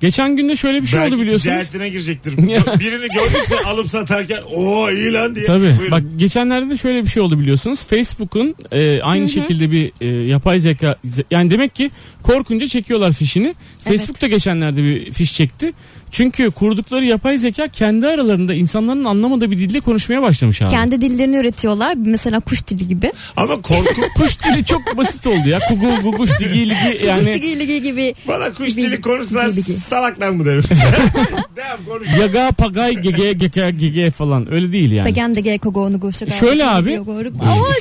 Geçen 0.00 0.36
günde 0.36 0.56
şöyle 0.56 0.82
bir 0.82 0.86
şey 0.86 1.00
Belki 1.00 1.14
oldu 1.14 1.22
biliyorsunuz. 1.22 1.42
ticaretine 1.54 1.88
girecektir. 1.88 2.36
Birini 2.80 3.06
gördüyse 3.14 3.56
alıp 3.66 3.88
satarken 3.90 4.40
o 4.54 4.90
iyi 4.90 5.12
lan 5.12 5.34
diye. 5.34 5.46
Tabii. 5.46 5.60
Buyurun. 5.78 5.90
Bak 5.90 6.02
geçenlerde 6.16 6.70
de 6.70 6.76
şöyle 6.76 7.02
bir 7.02 7.08
şey 7.08 7.22
oldu 7.22 7.40
biliyorsunuz. 7.40 7.84
Facebook'un 7.84 8.54
e, 8.72 9.02
aynı 9.02 9.28
şekilde 9.28 9.70
bir 9.70 9.92
e, 10.00 10.06
yapay 10.26 10.58
zeka 10.58 10.96
yani 11.30 11.50
demek 11.50 11.74
ki 11.74 11.90
korkunca 12.22 12.66
çekiyorlar 12.66 13.12
fişini. 13.12 13.46
Evet. 13.46 13.56
Facebook 13.98 14.22
da 14.22 14.26
geçenlerde 14.26 14.82
bir 14.84 15.12
fiş 15.12 15.34
çekti. 15.34 15.72
Çünkü 16.10 16.50
kurdukları 16.50 17.04
yapay 17.04 17.38
zeka 17.38 17.68
kendi 17.68 18.06
aralarında 18.06 18.54
insanların 18.54 19.04
anlamadığı 19.04 19.50
bir 19.50 19.58
dille 19.58 19.80
konuşmaya 19.80 20.22
başlamış 20.22 20.62
abi. 20.62 20.70
Kendi 20.70 21.00
dillerini 21.00 21.36
üretiyorlar. 21.36 21.94
Mesela 21.96 22.40
kuş 22.40 22.66
dili 22.66 22.88
gibi. 22.88 23.12
Ama 23.36 23.62
korku 23.62 24.00
Kuş 24.16 24.44
dili 24.44 24.64
çok 24.64 24.96
basit 24.96 25.26
oldu 25.26 25.48
ya. 25.48 25.58
Kugu 25.68 25.86
ligi 25.86 26.16
kuş 26.16 26.30
yani 27.06 27.26
dili 27.26 27.82
gibi. 27.82 28.14
bana 28.28 28.52
kuş 28.52 28.68
dili 28.76 28.82
gibi- 28.82 28.96
gibi. 28.96 29.62
salak 29.62 30.20
lan 30.20 30.38
bu 30.38 30.44
derim. 30.44 30.62
Devam 31.56 31.84
konuş. 31.88 32.08
yaga 32.20 32.50
pagay 32.50 32.94
gege 32.94 33.32
gege 33.32 33.70
gege 33.70 34.10
falan 34.10 34.52
öyle 34.52 34.72
değil 34.72 34.90
yani. 34.90 35.06
Pegen 35.06 35.34
de 35.34 35.40
geko 35.40 35.72
gonu 35.72 36.00
guşa 36.00 36.30
Şöyle 36.30 36.66
abi 36.66 37.00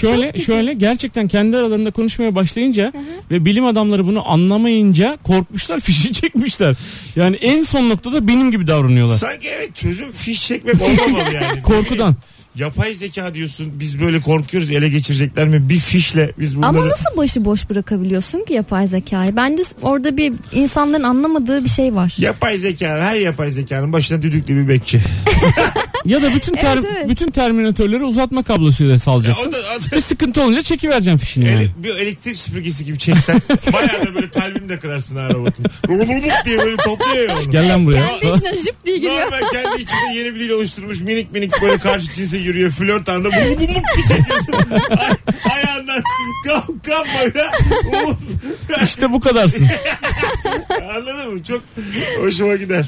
şöyle 0.02 0.40
şöyle 0.40 0.74
gerçekten 0.74 1.28
kendi 1.28 1.58
aralarında 1.58 1.92
konuşmaya 1.92 2.36
başlayınca 2.36 2.94
ve 3.32 3.46
bilim 3.46 3.66
adamları 3.66 4.08
bunu 4.08 4.30
anlamayınca 4.32 5.18
korkmuşlar 5.24 5.80
fişi 5.80 6.14
çekmişler. 6.22 6.76
Yani 7.16 7.36
en 7.36 7.64
son 7.64 7.90
noktada 7.90 8.19
benim 8.28 8.52
gibi 8.52 8.68
davranıyorlar. 8.68 9.16
Sanki 9.16 9.48
evet 9.48 9.76
çözüm 9.76 10.12
fiş 10.12 10.48
çekmek 10.48 10.82
olmamalı 10.82 11.34
yani. 11.34 11.62
Korkudan. 11.64 12.16
Yapay 12.56 12.94
zeka 12.94 13.34
diyorsun 13.34 13.80
biz 13.80 14.02
böyle 14.02 14.22
korkuyoruz 14.22 14.72
ele 14.72 14.90
geçirecekler 14.90 15.48
mi? 15.48 15.70
Bir 15.70 15.80
fişle 15.80 16.32
biz 16.40 16.58
bunları... 16.58 16.70
Ama 16.70 16.90
nasıl 16.90 17.18
başıboş 17.18 17.70
bırakabiliyorsun 17.70 18.44
ki 18.44 18.54
yapay 18.54 18.88
zekayı? 18.88 19.36
Bence 19.36 19.64
orada 19.82 20.18
bir 20.18 20.34
insanların 20.52 21.04
anlamadığı 21.04 21.64
bir 21.64 21.70
şey 21.70 21.96
var. 21.96 22.16
Yapay 22.18 22.58
zeka 22.58 23.02
her 23.02 23.20
yapay 23.20 23.52
zekanın 23.52 23.94
başına 23.94 24.22
düdüklü 24.22 24.56
bir 24.56 24.68
bekçi. 24.68 25.02
Ya 26.06 26.22
da 26.22 26.36
bütün 26.36 26.54
ter, 26.62 26.78
Evet, 26.78 26.86
evet. 26.98 27.10
bütün 27.10 27.32
terminatörleri 27.32 28.04
uzatma 28.04 28.44
kablosuyla 28.44 28.94
Ya 28.94 29.00
salacaksın. 29.00 29.50
o 29.50 29.52
da, 29.52 29.58
o 29.58 29.92
da 29.92 29.96
Bir 29.96 30.02
sıkıntı 30.02 30.42
olunca 30.42 30.62
çekivereceksin 30.62 31.18
fişini 31.18 31.46
yani. 31.50 31.62
ele- 31.62 31.72
bir 31.84 31.90
elektrik 31.90 32.38
süpürgesi 32.38 32.86
gibi 32.86 32.98
çeksen 33.00 33.42
bayağı 33.74 34.06
da 34.08 34.16
böyle 34.16 34.30
kalbini 34.30 34.70
de 34.70 34.80
kırarsın 34.80 35.16
ha 35.16 35.30
robotun. 35.30 35.66
Rubuk 35.90 36.46
diye 36.46 36.58
böyle 36.58 36.78
topluyor 36.78 37.30
ya 37.30 37.36
onu. 37.38 37.52
Gel 37.52 37.74
lan 37.74 37.86
buraya. 37.86 38.06
Kendi 38.20 38.36
içine 38.38 38.56
jip 38.56 38.86
diye 38.86 38.98
giriyor. 38.98 39.14
Normal 39.22 39.40
kendi 39.52 39.82
içinde 39.82 40.14
yeni 40.20 40.36
bir 40.36 40.40
dil 40.40 40.50
oluşturmuş 40.50 41.00
minik 41.00 41.32
minik 41.32 41.52
böyle 41.62 41.78
karşı 41.78 42.12
cinse 42.12 42.38
yürüyor 42.38 42.72
flört 42.72 43.10
anında 43.10 43.30
bu 43.30 43.32
bu 43.32 43.60
bu 43.60 44.08
çekiyorsun. 44.08 44.54
Ay- 44.98 45.54
Ayağından 45.56 46.04
kam 46.48 46.64
kam 46.80 47.06
böyle. 47.26 47.42
İşte 48.84 49.14
bu 49.14 49.20
kadarsın. 49.20 49.68
Anladın 50.96 51.34
mı? 51.34 51.44
Çok 51.44 51.62
hoşuma 52.22 52.56
gider. 52.56 52.86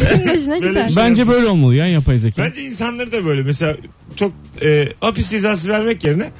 Senin 0.00 0.62
Böyle 0.62 0.68
gider. 0.68 0.88
şey 0.88 0.96
Bence 0.96 1.28
böyle 1.28 1.46
olmalı 1.46 1.74
ya 1.74 1.86
yapay 1.86 2.18
zeka. 2.18 2.43
Bence 2.44 2.62
insanları 2.62 3.12
da 3.12 3.24
böyle 3.24 3.42
mesela 3.42 3.76
çok 4.16 4.32
e, 4.64 4.88
hapis 5.00 5.30
cezası 5.30 5.68
vermek 5.68 6.04
yerine 6.04 6.30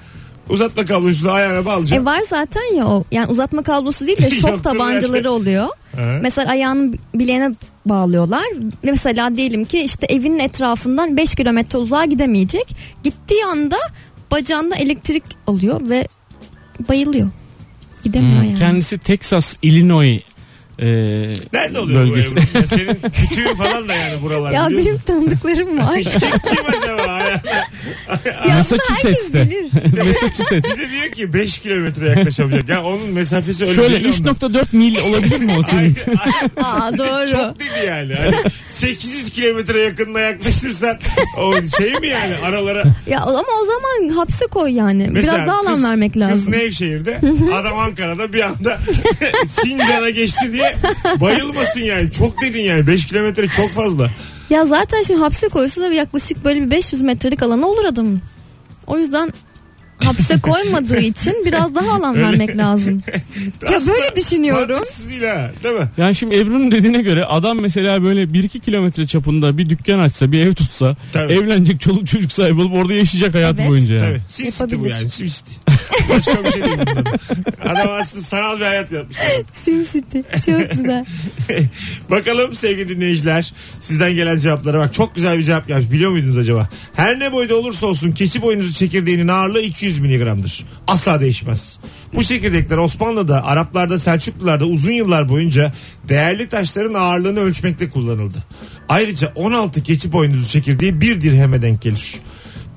uzatma 0.49 0.85
kablosunu 0.85 1.31
ayağına 1.31 1.65
bağlayacaksın. 1.65 2.03
E 2.03 2.05
var 2.05 2.21
zaten 2.31 2.75
ya 2.77 2.87
o. 2.87 3.05
Yani 3.13 3.27
uzatma 3.33 3.63
kablosu 3.63 4.07
değil 4.07 4.23
de 4.23 4.31
şok 4.41 4.65
tabancaları 4.65 5.31
oluyor. 5.31 5.69
Ha. 5.97 6.19
Mesela 6.23 6.51
ayağının 6.51 6.99
bileğine 7.15 7.55
bağlıyorlar. 7.87 8.45
Mesela 8.83 9.37
diyelim 9.37 9.65
ki 9.65 9.81
işte 9.81 10.07
evinin 10.07 10.39
etrafından 10.39 11.17
5 11.17 11.35
kilometre 11.35 11.79
uzağa 11.79 12.05
gidemeyecek. 12.05 12.77
Gittiği 13.05 13.45
anda 13.45 13.77
bacağında 14.31 14.77
elektrik 14.77 15.25
alıyor 15.47 15.89
ve 15.89 16.09
bayılıyor. 16.89 17.29
Gidemiyor 18.05 18.37
Hmm, 18.41 18.45
yani. 18.49 18.59
Kendisi 18.59 18.99
Texas, 18.99 19.57
Illinois 19.63 20.21
e, 20.79 20.87
Nerede 21.53 21.79
oluyor 21.79 22.01
bölgesi. 22.01 22.37
bu 22.37 22.41
Ebru? 22.41 22.59
Ya 22.59 22.67
senin 22.67 22.95
kütüğün 22.95 23.55
falan 23.55 23.89
da 23.89 23.95
yani 23.95 24.23
buralar 24.23 24.53
Ya 24.53 24.67
biliyor 24.67 24.81
benim 24.85 24.93
musun? 24.93 25.05
tanıdıklarım 25.07 25.79
var. 25.79 25.97
kim, 26.03 26.13
kim 26.21 26.67
acaba? 26.69 27.21
Ya? 28.49 28.55
Massachusetts'te. 28.57 29.39
Massachusetts. 30.05 30.65
Bize 30.71 30.91
diyor 30.91 31.13
ki 31.13 31.33
5 31.33 31.59
kilometre 31.59 32.09
yaklaşamayacak. 32.09 32.69
Ya 32.69 32.83
onun 32.85 33.09
mesafesi 33.11 33.65
öyle 33.65 33.75
Şöyle 33.75 34.05
değil 34.05 34.15
ondan. 34.21 34.35
3.4 34.35 34.77
mil 34.77 34.99
olabilir 34.99 35.39
mi 35.41 35.57
o 35.59 35.63
senin? 35.63 35.97
Aa 36.57 36.99
doğru. 36.99 37.31
Çok 37.31 37.61
dedi 37.61 37.87
yani. 37.87 38.15
Hani 38.15 38.35
800 38.69 39.31
kilometre 39.31 39.81
yakınına 39.81 40.21
yaklaşırsan 40.21 40.99
o 41.39 41.53
şey 41.81 41.93
mi 42.01 42.07
yani 42.07 42.35
aralara 42.45 42.85
Ya 43.07 43.21
ama 43.21 43.39
o 43.63 43.65
zaman 43.67 44.17
hapse 44.17 44.47
koy 44.47 44.73
yani. 44.73 45.09
Mesela 45.11 45.35
Biraz 45.37 45.47
daha 45.49 45.61
alan 45.61 45.75
kız- 45.75 45.85
vermek 45.85 46.13
Kız 46.13 46.23
lazım. 46.23 46.53
Nevşehir'de 46.53 47.21
adam 47.55 47.79
Ankara'da 47.79 48.33
bir 48.33 48.41
anda 48.41 48.79
Sincan'a 49.49 50.11
geçti 50.11 50.53
diye 50.53 50.75
bayılmasın 51.21 51.81
yani. 51.81 52.13
Çok 52.13 52.43
dedin 52.43 52.63
yani 52.63 52.87
5 52.87 53.07
kilometre 53.07 53.49
çok 53.49 53.71
fazla. 53.71 54.11
Ya 54.51 54.67
zaten 54.67 55.03
şimdi 55.03 55.21
hapse 55.21 55.49
koysa 55.49 55.81
da 55.81 55.93
yaklaşık 55.93 56.45
böyle 56.45 56.63
bir 56.63 56.71
500 56.71 57.03
metrelik 57.03 57.43
alanı 57.43 57.69
olur 57.69 57.85
adamın. 57.85 58.21
O 58.87 58.99
yüzden 58.99 59.33
hapse 60.05 60.41
koymadığı 60.41 61.01
için 61.01 61.43
biraz 61.47 61.75
daha 61.75 61.93
alan 61.93 62.15
vermek 62.15 62.57
lazım. 62.57 63.03
Ya 63.71 63.77
Aslında 63.77 63.95
böyle 63.95 64.17
düşünüyorum. 64.17 64.71
Mantıksız 64.77 65.11
değil 65.11 65.23
ha 65.23 65.51
değil 65.65 65.75
mi? 65.75 65.89
Yani 65.97 66.15
şimdi 66.15 66.39
Ebru'nun 66.39 66.71
dediğine 66.73 67.03
göre 67.03 67.25
adam 67.25 67.61
mesela 67.61 68.03
böyle 68.03 68.23
1-2 68.23 68.61
kilometre 68.61 69.07
çapında 69.07 69.59
bir 69.59 69.69
dükkan 69.71 69.99
açsa 69.99 70.33
bir 70.33 70.41
ev 70.41 70.53
tutsa 70.55 70.97
Tabii. 71.13 71.33
evlenecek 71.33 71.81
çoluk 71.81 72.07
çocuk 72.07 72.33
sahibi 72.33 72.61
olup 72.61 72.75
orada 72.75 72.95
yaşayacak 72.95 73.35
hayatı 73.35 73.61
Evet. 73.61 73.71
boyunca. 73.71 73.95
Yani. 73.95 74.05
Tabii. 74.07 74.21
Sim 74.29 74.51
City 74.51 74.63
bu 74.65 74.71
Yapabilir. 74.71 74.95
yani. 74.95 75.11
Sim 75.11 75.27
City. 75.27 75.51
Başka 76.11 76.45
bir 76.45 76.53
şey 76.53 76.63
değil 76.65 76.77
bundan. 76.79 77.05
Adam 77.67 77.89
aslında 78.01 78.23
sanal 78.23 78.57
bir 78.61 78.65
hayat 78.65 78.93
yapmış. 78.93 79.19
SimCity 79.55 80.19
çok 80.47 80.71
güzel. 80.71 81.05
Bakalım 82.11 82.53
sevgili 82.53 82.89
dinleyiciler 82.89 83.53
sizden 83.81 84.15
gelen 84.15 84.39
cevaplara 84.39 84.79
bak. 84.79 84.95
Çok 84.95 85.15
güzel 85.15 85.39
bir 85.39 85.43
cevap 85.43 85.69
gelmiş. 85.69 85.91
Biliyor 85.91 86.11
muydunuz 86.11 86.39
acaba? 86.39 86.69
Her 86.95 87.19
ne 87.19 87.33
boyda 87.33 87.57
olursa 87.57 87.87
olsun 87.87 88.13
keçi 88.13 88.43
boynuzu 88.43 88.73
çekirdeğinin 88.73 89.29
ağırlığı 89.29 89.61
200 89.61 89.94
miligramdır. 89.99 90.65
Asla 90.89 91.21
değişmez. 91.21 91.79
Bu 92.15 92.25
çekirdekler 92.25 92.77
Osmanlı'da, 92.77 93.47
Araplarda, 93.47 93.99
Selçuklularda 93.99 94.65
uzun 94.65 94.93
yıllar 94.93 95.29
boyunca 95.29 95.73
değerli 96.09 96.49
taşların 96.49 96.95
ağırlığını 96.95 97.41
ölçmekte 97.41 97.91
kullanıldı. 97.91 98.39
Ayrıca 98.89 99.33
16 99.35 99.83
keçi 99.83 100.13
boynuzu 100.13 100.49
çekirdeği 100.49 101.01
bir 101.01 101.21
dirheme 101.21 101.63
denk 101.63 101.83
gelir. 101.83 102.15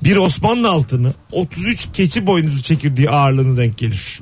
Bir 0.04 0.16
Osmanlı 0.16 0.68
altını 0.68 1.12
33 1.32 1.88
keçi 1.92 2.26
boynuzu 2.26 2.62
çekirdeği 2.62 3.10
ağırlığına 3.10 3.56
denk 3.56 3.78
gelir. 3.78 4.20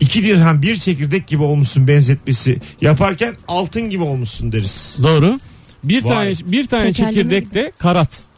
İki 0.00 0.22
dirhem 0.22 0.62
bir 0.62 0.76
çekirdek 0.76 1.26
gibi 1.26 1.42
olmuşsun 1.42 1.88
benzetmesi 1.88 2.58
yaparken 2.80 3.34
altın 3.48 3.90
gibi 3.90 4.02
olmuşsun 4.02 4.52
deriz. 4.52 4.98
Doğru. 5.02 5.40
Bir 5.84 6.04
Vay. 6.04 6.34
tane 6.34 6.52
bir 6.52 6.66
tane 6.66 6.84
Tekerleme 6.84 7.12
çekirdek 7.12 7.54
de 7.54 7.72
karat. 7.78 8.29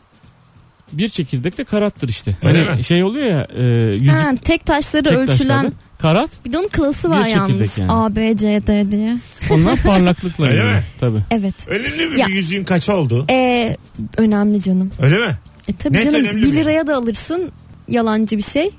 Bir 0.93 1.09
çekirdek 1.09 1.59
de 1.59 1.65
karattır 1.65 2.09
işte. 2.09 2.37
Öyle 2.43 2.65
hani 2.65 2.77
mi? 2.77 2.85
şey 2.85 3.05
oluyor 3.05 3.27
ya 3.31 3.47
e, 3.57 3.65
yüzük 3.93 4.09
Ha, 4.11 4.33
tek 4.45 4.67
taşları 4.67 5.05
tek 5.05 5.13
ölçülen 5.13 5.49
taşlarda. 5.57 5.73
karat 5.99 6.31
bir 6.47 6.53
de 6.53 6.59
onun 6.59 6.69
klası 6.69 7.11
var 7.11 7.27
yalnız. 7.27 7.79
yani. 7.79 7.93
A, 7.93 8.17
B, 8.17 8.37
C, 8.37 8.49
D 8.67 8.91
diye. 8.91 9.17
onlar 9.51 9.77
parlaklıkla 9.83 10.45
Öyle 10.47 10.55
ilgili. 10.57 10.73
mi? 10.73 10.83
Tabii. 11.01 11.21
Evet. 11.31 11.55
Önemli 11.67 12.07
mi 12.07 12.21
Ya. 12.21 12.27
bir 12.27 12.33
yüzüğün 12.33 12.65
kaç 12.65 12.89
oldu? 12.89 13.27
Ee, 13.31 13.77
önemli 14.17 14.63
canım. 14.63 14.91
Öyle 15.03 15.19
mi? 15.19 15.39
E 15.69 15.73
tabii 15.77 15.95
Net 15.95 16.05
canım 16.05 16.21
önemli 16.21 16.43
1 16.43 16.47
mi? 16.49 16.57
liraya 16.57 16.87
da 16.87 16.97
alırsın 16.97 17.53
yalancı 17.89 18.39
bir 18.39 18.43
şey. 18.43 18.71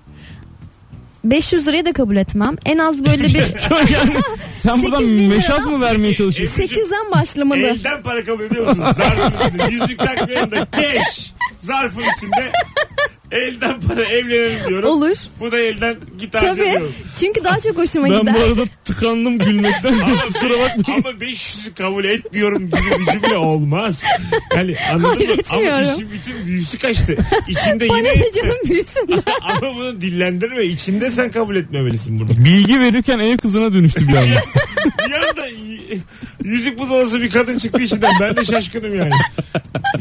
500 1.24 1.68
liraya 1.68 1.86
da 1.86 1.94
kabul 1.94 2.16
etmem. 2.16 2.56
En 2.66 2.78
az 2.78 3.06
böyle 3.06 3.24
bir 3.24 3.34
yani 3.94 4.14
sen 4.58 4.84
buradan 4.84 5.00
8 5.00 5.16
bin 5.18 5.30
meşaz 5.30 5.66
mı 5.66 5.82
vermeye 5.82 6.16
çalışıyorsun? 6.16 6.62
8'den 6.62 7.12
başlamalı. 7.12 7.60
Elden 7.60 8.04
para 8.04 8.24
kabul 8.26 8.44
ediyor 8.44 8.68
musun? 8.68 8.84
Zarfın 8.92 9.48
içinde. 9.48 9.64
Yüzük 9.72 10.00
takmıyorum 10.00 10.52
da 10.52 10.68
keş. 10.72 11.34
Zarfın 11.64 12.04
içinde. 12.18 12.52
Elden 13.34 13.80
para 13.82 14.04
evlenelim 14.04 14.70
diyorum. 14.70 14.90
Olur. 14.90 15.16
Bu 15.40 15.52
da 15.52 15.60
elden 15.60 15.96
git 16.20 16.32
Tabii. 16.32 16.56
diyorum. 16.56 16.92
Çünkü 17.20 17.44
daha 17.44 17.60
çok 17.60 17.78
hoşuma 17.78 18.10
Ben 18.10 18.20
gider. 18.20 18.36
bu 18.36 18.40
arada 18.40 18.64
tıkandım 18.86 19.38
gülmekten. 19.40 19.94
Kusura 20.28 20.50
bakmayın. 20.60 21.04
ama 21.06 21.10
500'ü 21.10 21.74
kabul 21.76 22.06
etmiyorum 22.06 22.68
gibi 22.68 23.00
bir 23.08 23.12
cümle 23.12 23.38
olmaz. 23.38 24.04
Yani 24.56 24.76
anladın 24.94 25.16
Hayır, 25.16 25.30
mı? 25.30 25.36
Ama 25.52 25.60
etmiyorum. 25.60 25.88
işin 25.96 26.12
bütün 26.12 26.46
büyüsü 26.46 26.78
kaçtı. 26.78 27.18
İçinde 27.48 27.90
Bana 27.90 27.98
yine 27.98 28.10
ne 28.10 28.32
canım 28.36 28.58
büyüsün. 28.70 29.10
Ama 29.42 29.76
bunu 29.76 30.02
dillendirme. 30.02 30.64
İçinde 30.64 31.12
sen 31.12 31.32
kabul 31.32 31.56
etmemelisin 31.56 32.20
bunu. 32.20 32.30
Bilgi 32.46 32.80
verirken 32.80 33.20
ev 33.20 33.38
kızına 33.38 33.74
dönüştü 33.74 34.08
bir 34.08 34.14
anda. 34.16 34.24
Bir 35.08 35.14
anda 35.14 35.48
y- 35.48 35.98
yüzük 36.44 36.80
budalası 36.80 37.22
bir 37.22 37.30
kadın 37.30 37.58
çıktı 37.58 37.82
içinden. 37.82 38.12
Ben 38.20 38.36
de 38.36 38.44
şaşkınım 38.46 38.98
yani. 38.98 39.12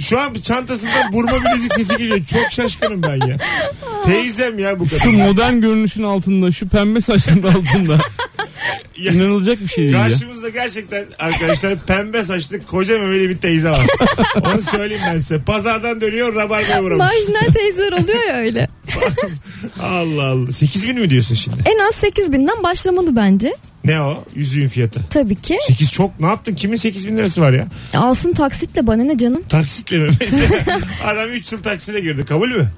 Şu 0.00 0.18
an 0.18 0.34
çantasından 0.34 1.12
burma 1.12 1.32
bilezik 1.44 1.72
sesi 1.72 1.96
geliyor. 1.96 2.18
Çok 2.26 2.50
şaşkınım 2.52 3.02
ben 3.02 3.21
ya. 3.28 3.36
Teyzem 4.04 4.58
ya 4.58 4.78
bu 4.80 4.86
Şu 4.88 4.98
kadın. 4.98 5.16
modern 5.16 5.60
görünüşün 5.60 6.02
altında, 6.02 6.52
şu 6.52 6.68
pembe 6.68 7.00
saçların 7.00 7.42
altında. 7.42 7.98
Ya- 8.98 9.12
İnanılacak 9.12 9.60
bir 9.60 9.66
şey 9.68 9.84
değil 9.84 9.94
ya. 9.96 10.02
Karşımızda 10.02 10.48
gerçekten 10.48 11.04
arkadaşlar 11.18 11.86
pembe 11.86 12.24
saçlı 12.24 12.60
koca 12.66 12.98
memeli 12.98 13.28
bir 13.30 13.36
teyze 13.36 13.70
var. 13.70 13.86
Onu 14.52 14.62
söyleyeyim 14.62 15.02
ben 15.12 15.18
size. 15.18 15.38
Pazardan 15.42 16.00
dönüyor 16.00 16.34
rabarbaya 16.34 16.82
uğramış. 16.82 16.98
Marjinal 16.98 17.52
teyzeler 17.54 17.92
oluyor 17.92 18.28
ya 18.28 18.34
öyle. 18.36 18.68
Allah 19.82 20.24
Allah. 20.26 20.52
8 20.52 20.88
bin 20.88 21.00
mi 21.00 21.10
diyorsun 21.10 21.34
şimdi? 21.34 21.56
En 21.66 21.78
az 21.88 21.94
8 21.94 22.32
binden 22.32 22.62
başlamalı 22.62 23.16
bence. 23.16 23.54
Ne 23.84 24.00
o? 24.00 24.24
Yüzüğün 24.34 24.68
fiyatı. 24.68 25.00
Tabii 25.10 25.34
ki. 25.36 25.58
8 25.66 25.92
çok 25.92 26.20
ne 26.20 26.26
yaptın? 26.26 26.54
Kimin 26.54 26.76
8 26.76 27.06
bin 27.08 27.18
lirası 27.18 27.40
var 27.40 27.52
ya? 27.52 27.66
Alsın 27.94 28.32
taksitle 28.32 28.86
bana 28.86 29.04
ne 29.04 29.18
canım. 29.18 29.42
Taksitle 29.48 29.98
mi? 29.98 30.10
Mesela 30.20 30.48
adam 31.06 31.28
3 31.30 31.52
yıl 31.52 31.62
taksite 31.62 32.00
girdi. 32.00 32.24
Kabul 32.24 32.48
mü? 32.48 32.68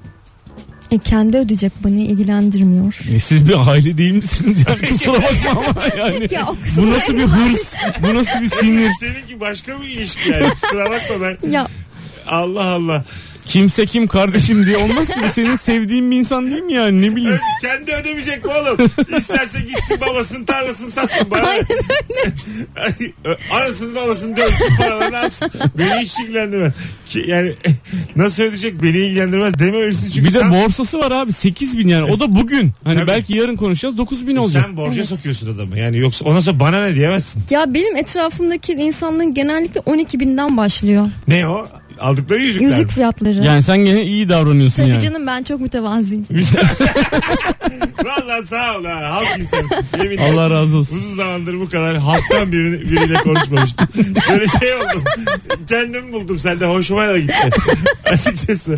E, 0.95 0.97
kendi 0.97 1.37
ödeyecek 1.37 1.71
beni 1.85 2.05
ilgilendirmiyor. 2.05 2.99
E 3.15 3.19
siz 3.19 3.47
bir 3.49 3.69
aile 3.69 3.97
değil 3.97 4.13
misiniz 4.13 4.63
yani 4.69 4.89
kusura 4.89 5.13
bakma 5.13 5.51
ama 5.51 5.83
yani. 5.97 6.27
Ya 6.31 6.47
bu 6.77 6.91
nasıl 6.91 7.13
bir 7.13 7.23
hırs? 7.23 7.73
Bu 8.01 8.15
nasıl 8.15 8.41
bir 8.41 8.47
sinir? 8.47 8.91
Seninki 8.99 9.39
başka 9.39 9.81
bir 9.81 9.87
ilişki 9.87 10.29
yani. 10.29 10.49
Kusura 10.49 10.85
bakma 10.85 11.15
ben. 11.21 11.49
Ya 11.49 11.67
Allah 12.27 12.63
Allah. 12.65 13.05
Kimse 13.45 13.85
kim 13.85 14.07
kardeşim 14.07 14.65
diye 14.65 14.77
olmaz 14.77 15.07
ki 15.07 15.13
bu 15.29 15.33
senin 15.33 15.55
sevdiğin 15.55 16.11
bir 16.11 16.15
insan 16.17 16.51
değil 16.51 16.61
mi 16.61 16.73
yani 16.73 17.01
ne 17.01 17.15
bileyim. 17.15 17.39
Kendi 17.61 17.91
ödemeyecek 17.93 18.45
mi 18.45 18.51
oğlum? 18.51 18.91
İsterse 19.17 19.59
gitsin 19.59 19.99
babasının 20.09 20.45
tarlasını 20.45 20.89
satsın 20.91 21.31
bana. 21.31 21.41
Aynen 21.47 21.65
Ö- 23.25 23.35
Anasını 23.51 23.95
babasını 23.95 24.37
dövsün 24.37 24.75
paralarını 24.77 25.17
alsın. 25.19 25.51
Beni 25.77 25.99
hiç 25.99 26.19
ilgilendirmez. 26.19 26.73
Ki, 27.05 27.23
yani 27.27 27.53
nasıl 28.15 28.43
ödeyecek 28.43 28.83
beni 28.83 28.97
ilgilendirmez 28.97 29.59
dememelisin 29.59 30.11
çünkü 30.11 30.27
Bir 30.29 30.33
de 30.33 30.39
sen, 30.39 30.51
borsası 30.51 30.99
var 30.99 31.11
abi 31.11 31.33
8 31.33 31.77
bin 31.77 31.87
yani 31.87 32.11
o 32.11 32.19
da 32.19 32.35
bugün. 32.35 32.71
Hani 32.83 32.95
Tabii. 32.95 33.07
belki 33.07 33.37
yarın 33.37 33.55
konuşacağız 33.55 33.97
9 33.97 34.27
bin 34.27 34.35
olacak. 34.35 34.63
sen 34.65 34.77
borca 34.77 35.03
sokuyorsun 35.03 35.55
adamı. 35.55 35.79
Yani 35.79 35.97
yoksa 35.97 36.25
ondan 36.25 36.39
sonra 36.39 36.59
bana 36.59 36.85
ne 36.85 36.95
diyemezsin. 36.95 37.43
Ya 37.49 37.73
benim 37.73 37.95
etrafımdaki 37.95 38.71
insanların 38.73 39.33
genellikle 39.33 39.79
12 39.85 40.19
binden 40.19 40.57
başlıyor. 40.57 41.09
Ne 41.27 41.47
o? 41.47 41.67
Aldıkları 41.99 42.39
yüzükler 42.41 42.67
Yüzük 42.67 42.85
mi? 42.85 42.91
fiyatları. 42.91 43.43
Yani 43.43 43.63
sen 43.63 43.77
gene 43.77 44.03
iyi 44.03 44.29
davranıyorsun 44.29 44.75
Tabii 44.77 44.89
yani. 44.89 45.01
canım 45.01 45.27
ben 45.27 45.43
çok 45.43 45.61
mütevazıyım. 45.61 46.25
Vallahi 48.05 48.45
sağ 48.47 48.77
ol 48.77 48.85
ha. 48.85 49.11
Halk 49.11 49.39
insansın. 49.39 49.85
Yemin 49.97 50.17
ederim. 50.17 50.33
Allah 50.37 50.49
razı 50.49 50.77
olsun. 50.77 50.95
Uzun 50.97 51.15
zamandır 51.15 51.59
bu 51.59 51.69
kadar 51.69 51.97
halktan 51.97 52.51
birini, 52.51 52.81
biriyle 52.81 53.13
konuşmamıştım. 53.13 53.87
Böyle 54.29 54.47
şey 54.47 54.73
oldum. 54.73 55.03
Kendim 55.69 56.13
buldum 56.13 56.39
sende. 56.39 56.65
Hoşuma 56.65 57.07
da 57.07 57.19
gitti. 57.19 57.49
Açıkçası. 58.11 58.77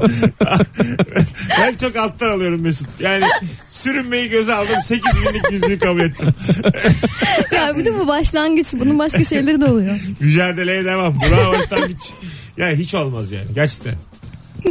ben 1.62 1.74
çok 1.76 1.96
alttan 1.96 2.30
alıyorum 2.30 2.62
Mesut. 2.62 2.88
Yani 3.00 3.24
sürünmeyi 3.70 4.30
göze 4.30 4.54
aldım. 4.56 4.82
8 4.84 5.04
binlik 5.26 5.52
yüzüğü 5.52 5.80
kabul 5.80 6.00
ettim. 6.00 6.28
ya 7.56 7.78
bir 7.78 7.86
de 7.86 8.00
bu 8.00 8.08
başlangıç. 8.08 8.68
Bunun 8.74 9.00
başka 9.00 9.24
şeyleri 9.24 9.62
de 9.62 9.66
oluyor. 9.66 10.00
Mücadeleye 10.20 10.86
devam. 10.86 11.20
Bravo 11.22 11.54
başlangıç. 11.54 12.02
Yani 12.58 12.76
hiç 12.76 12.96
olmaz 12.96 13.32
yani. 13.32 13.46
Gerçekten. 13.56 13.96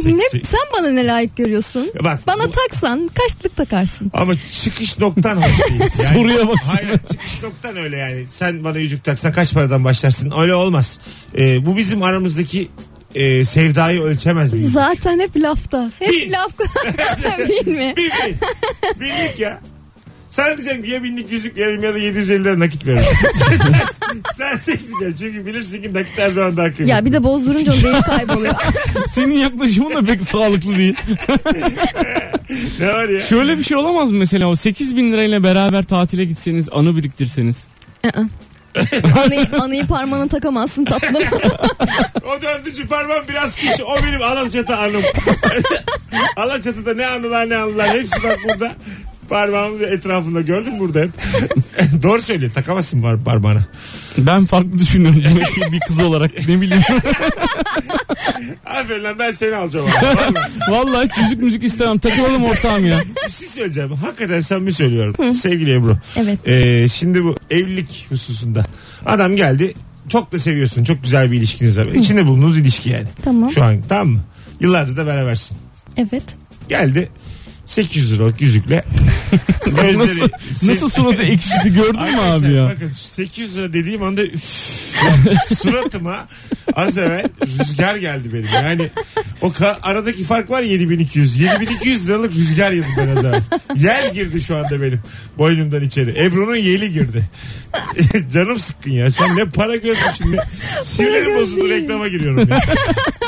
ne, 0.05 0.23
sen 0.43 0.59
bana 0.77 0.89
ne 0.89 1.07
layık 1.07 1.37
görüyorsun? 1.37 1.91
Bak 2.03 2.19
Bana 2.27 2.43
bu- 2.43 2.51
taksan 2.51 3.09
kaçlık 3.13 3.55
takarsın. 3.55 4.11
ama 4.13 4.33
çıkış 4.63 4.99
noktan 4.99 5.35
hoş 5.37 5.69
değil. 5.69 5.81
Yani, 6.03 6.13
Soruya 6.17 6.47
bak. 6.47 6.57
Hayır 6.65 6.99
çıkış 7.11 7.43
noktan 7.43 7.77
öyle 7.77 7.97
yani. 7.97 8.27
Sen 8.27 8.63
bana 8.63 8.77
yüzük 8.77 9.03
taksan 9.03 9.31
kaç 9.33 9.53
paradan 9.53 9.83
başlarsın? 9.83 10.33
Öyle 10.39 10.55
olmaz. 10.55 10.99
Ee, 11.37 11.65
bu 11.65 11.77
bizim 11.77 12.03
aramızdaki 12.03 12.67
e, 13.15 13.45
sevdayı 13.45 14.01
ölçemez 14.01 14.53
bir 14.53 14.57
yüzük. 14.57 14.73
Zaten 14.73 15.19
hep 15.19 15.37
lafta. 15.37 15.91
Hep 15.99 16.09
Bil. 16.09 16.31
laf. 16.33 16.51
Bil 17.49 17.67
mi? 17.71 17.93
Bin 17.97 18.09
bin. 18.25 18.37
Binlik 18.99 19.39
ya. 19.39 19.59
Sen 20.29 20.57
diyeceksin 20.57 20.83
ki 20.83 20.89
ya 20.89 21.03
binlik 21.03 21.31
yüzük 21.31 21.57
veririm 21.57 21.83
ya 21.83 21.93
da 21.93 21.97
750 21.97 22.43
lira 22.43 22.59
nakit 22.59 22.85
veririm. 22.87 23.03
sen, 23.33 23.55
sen, 23.55 24.21
sen 24.37 24.57
seç 24.57 24.81
diyeceksin. 24.81 25.15
Çünkü 25.25 25.45
bilirsin 25.45 25.81
ki 25.81 25.93
nakit 25.93 26.17
her 26.17 26.29
zaman 26.29 26.57
daha 26.57 26.65
kıymetli. 26.65 26.89
Ya 26.89 27.05
bir 27.05 27.13
de 27.13 27.23
bozdurunca 27.23 27.73
o 27.73 27.83
değeri 27.83 28.01
kayboluyor. 28.01 28.53
Senin 29.09 29.35
yaklaşımın 29.35 29.95
da 29.95 30.05
pek 30.05 30.21
sağlıklı 30.23 30.75
değil. 30.75 30.95
Ne 32.79 32.87
var 32.87 33.09
ya? 33.09 33.19
Şöyle 33.19 33.57
bir 33.57 33.63
şey 33.63 33.77
olamaz 33.77 34.11
mı 34.11 34.17
mesela 34.17 34.47
o 34.47 34.55
8 34.55 34.95
bin 34.95 35.11
lirayla 35.11 35.43
beraber 35.43 35.83
tatile 35.83 36.25
gitseniz 36.25 36.69
anı 36.71 36.97
biriktirseniz. 36.97 37.63
Aa. 38.05 38.21
anıyı, 39.25 39.45
anıyı 39.61 39.87
parmağına 39.87 40.27
takamazsın 40.27 40.85
tatlım. 40.85 41.23
O 42.25 42.41
dördüncü 42.41 42.87
parmağım 42.87 43.25
biraz 43.29 43.55
şiş. 43.55 43.81
O 43.81 44.03
benim 44.03 44.21
Alaçatı 44.21 44.75
anım. 44.75 45.01
Alaçatı'da 46.37 46.93
ne 46.93 47.07
anılar 47.07 47.49
ne 47.49 47.57
anılar. 47.57 47.89
Hepsi 47.89 48.23
bak 48.23 48.37
burada. 48.49 48.71
Parmağımın 49.29 49.83
etrafında 49.83 50.41
gördün 50.41 50.73
mü 50.73 50.79
burada 50.79 50.99
hep. 50.99 51.11
Doğru 52.03 52.21
söylüyor. 52.21 52.51
Takamazsın 52.51 53.01
par 53.01 53.23
parmağına. 53.23 53.65
Ben 54.17 54.45
farklı 54.45 54.79
düşünüyorum 54.79 55.23
demek 55.29 55.45
ki 55.45 55.61
bir 55.71 55.79
kız 55.79 55.99
olarak 55.99 56.47
ne 56.47 56.61
bileyim. 56.61 56.83
Aferin 58.65 59.03
lan 59.03 59.19
ben 59.19 59.31
seni 59.31 59.55
alacağım. 59.55 59.87
Abi. 59.87 60.05
Vallahi. 60.05 60.51
Vallahi 60.71 61.09
müzik 61.23 61.43
müzik 61.43 61.63
istemem 61.63 61.97
takılalım 61.97 62.45
ortağım 62.45 62.85
ya. 62.85 62.99
Bir 63.27 63.31
şey 63.31 63.47
söyleyeceğim. 63.47 63.91
Hakikaten 63.91 64.41
samimi 64.41 64.73
söylüyorum. 64.73 65.33
Sevgili 65.33 65.73
Ebru. 65.73 65.97
Evet. 66.15 66.47
Ee, 66.47 66.87
şimdi 66.87 67.23
bu 67.23 67.35
evlilik 67.49 68.05
hususunda. 68.09 68.65
Adam 69.05 69.35
geldi. 69.35 69.73
Çok 70.09 70.31
da 70.31 70.39
seviyorsun. 70.39 70.83
Çok 70.83 71.03
güzel 71.03 71.31
bir 71.31 71.37
ilişkiniz 71.37 71.77
var. 71.77 71.85
İçinde 71.85 72.25
bulunduğunuz 72.25 72.57
ilişki 72.57 72.89
yani. 72.89 73.07
Tamam. 73.23 73.51
Şu 73.51 73.63
an 73.63 73.77
tamam 73.89 74.07
mı? 74.07 74.19
Yıllardır 74.59 74.97
da 74.97 75.05
berabersin. 75.05 75.57
Evet. 75.97 76.23
Geldi 76.69 77.09
800 77.67 78.13
liralık 78.13 78.41
yüzükle. 78.41 78.83
Nasıl, 79.67 79.83
Gözleri- 79.83 80.31
nasıl 80.67 80.89
suratı 80.89 81.21
ekşidi 81.23 81.73
gördün 81.73 82.01
mü 82.01 82.19
abi 82.21 82.53
ya? 82.53 82.65
bakın 82.75 82.91
800 82.91 83.57
lira 83.57 83.73
dediğim 83.73 84.03
anda 84.03 84.21
suratıma 85.61 86.27
az 86.75 86.97
evvel 86.97 87.23
rüzgar 87.59 87.95
geldi 87.95 88.33
benim. 88.33 88.47
Yani 88.53 88.89
o 89.41 89.47
ka- 89.47 89.77
aradaki 89.83 90.23
fark 90.23 90.49
var 90.49 90.61
ya 90.61 90.71
7200. 90.71 91.37
7200 91.37 92.09
liralık 92.09 92.33
rüzgar 92.35 92.71
yedim 92.71 92.89
ben 92.97 93.07
az 93.07 93.25
evvel. 93.25 93.41
Yel 93.75 94.13
girdi 94.13 94.41
şu 94.41 94.57
anda 94.57 94.81
benim 94.81 95.01
boynumdan 95.37 95.81
içeri. 95.83 96.23
Ebru'nun 96.23 96.55
yeli 96.55 96.93
girdi. 96.93 97.23
Canım 98.33 98.59
sıkkın 98.59 98.91
ya. 98.91 99.11
Sen 99.11 99.35
ne 99.35 99.45
para 99.45 99.75
gördün 99.75 99.99
şimdi. 100.17 100.37
Sinirlerim 100.83 101.25
göz 101.27 101.41
bozuldu 101.41 101.69
reklama 101.69 102.07
giriyorum 102.07 102.49
ya. 102.49 102.59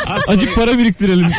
Az 0.07 0.21
sonra- 0.25 0.37
Acık 0.37 0.55
para 0.55 0.77
biriktirelim. 0.77 1.27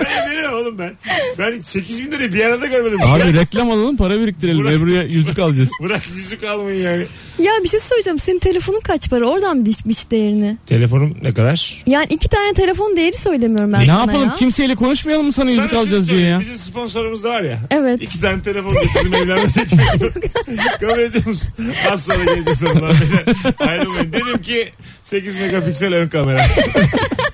Ben 0.00 0.30
veremem 0.30 0.52
oğlum 0.52 0.78
ben. 0.78 0.92
Ben 1.38 1.60
8 1.60 1.99
bin 2.04 2.12
lirayı 2.12 2.32
bir 2.32 2.44
arada 2.44 2.66
görmedim. 2.66 2.98
Abi 3.02 3.34
reklam 3.34 3.70
alalım 3.70 3.96
para 3.96 4.20
biriktirelim. 4.20 4.64
Bırak. 4.64 4.74
Ebru'ya 4.74 5.02
yüzük 5.02 5.38
alacağız. 5.38 5.70
bırak 5.82 6.02
yüzük 6.16 6.44
almayın 6.44 6.84
yani. 6.84 7.04
Ya 7.38 7.52
bir 7.62 7.68
şey 7.68 7.80
söyleyeceğim. 7.80 8.18
Senin 8.18 8.38
telefonun 8.38 8.80
kaç 8.80 9.10
para? 9.10 9.26
Oradan 9.26 9.64
biç, 9.66 9.78
biç 9.86 10.10
değerini. 10.10 10.56
Telefonum 10.66 11.16
ne 11.22 11.34
kadar? 11.34 11.82
Yani 11.86 12.06
iki 12.10 12.28
tane 12.28 12.52
telefon 12.52 12.96
değeri 12.96 13.16
söylemiyorum 13.16 13.72
ben 13.72 13.80
ne 13.80 13.86
sana 13.86 14.00
yapalım 14.00 14.28
ya. 14.28 14.32
kimseyle 14.32 14.74
konuşmayalım 14.74 15.26
mı 15.26 15.32
sana 15.32 15.50
yüzük 15.50 15.60
Sana 15.62 15.70
şunu 15.70 15.80
alacağız 15.80 16.08
diye 16.08 16.14
söyleyeyim, 16.14 16.34
ya. 16.34 16.40
Bizim 16.40 16.58
sponsorumuz 16.58 17.24
da 17.24 17.28
var 17.28 17.42
ya. 17.42 17.58
Evet. 17.70 18.02
İki 18.02 18.20
tane 18.20 18.42
telefon 18.42 18.72
getirdim 18.72 19.14
evlenme 19.14 19.52
teklifi. 19.52 19.84
Kabul 20.80 20.98
ediyor 20.98 21.26
musun? 21.26 21.48
Az 21.92 22.04
sonra 22.04 22.24
geleceğiz 22.24 22.62
ondan. 22.64 22.94
Ayrılmayın. 23.68 24.12
Dedim 24.12 24.42
ki 24.42 24.68
8 25.02 25.36
megapiksel 25.36 25.94
ön 25.94 26.08
kamera. 26.08 26.42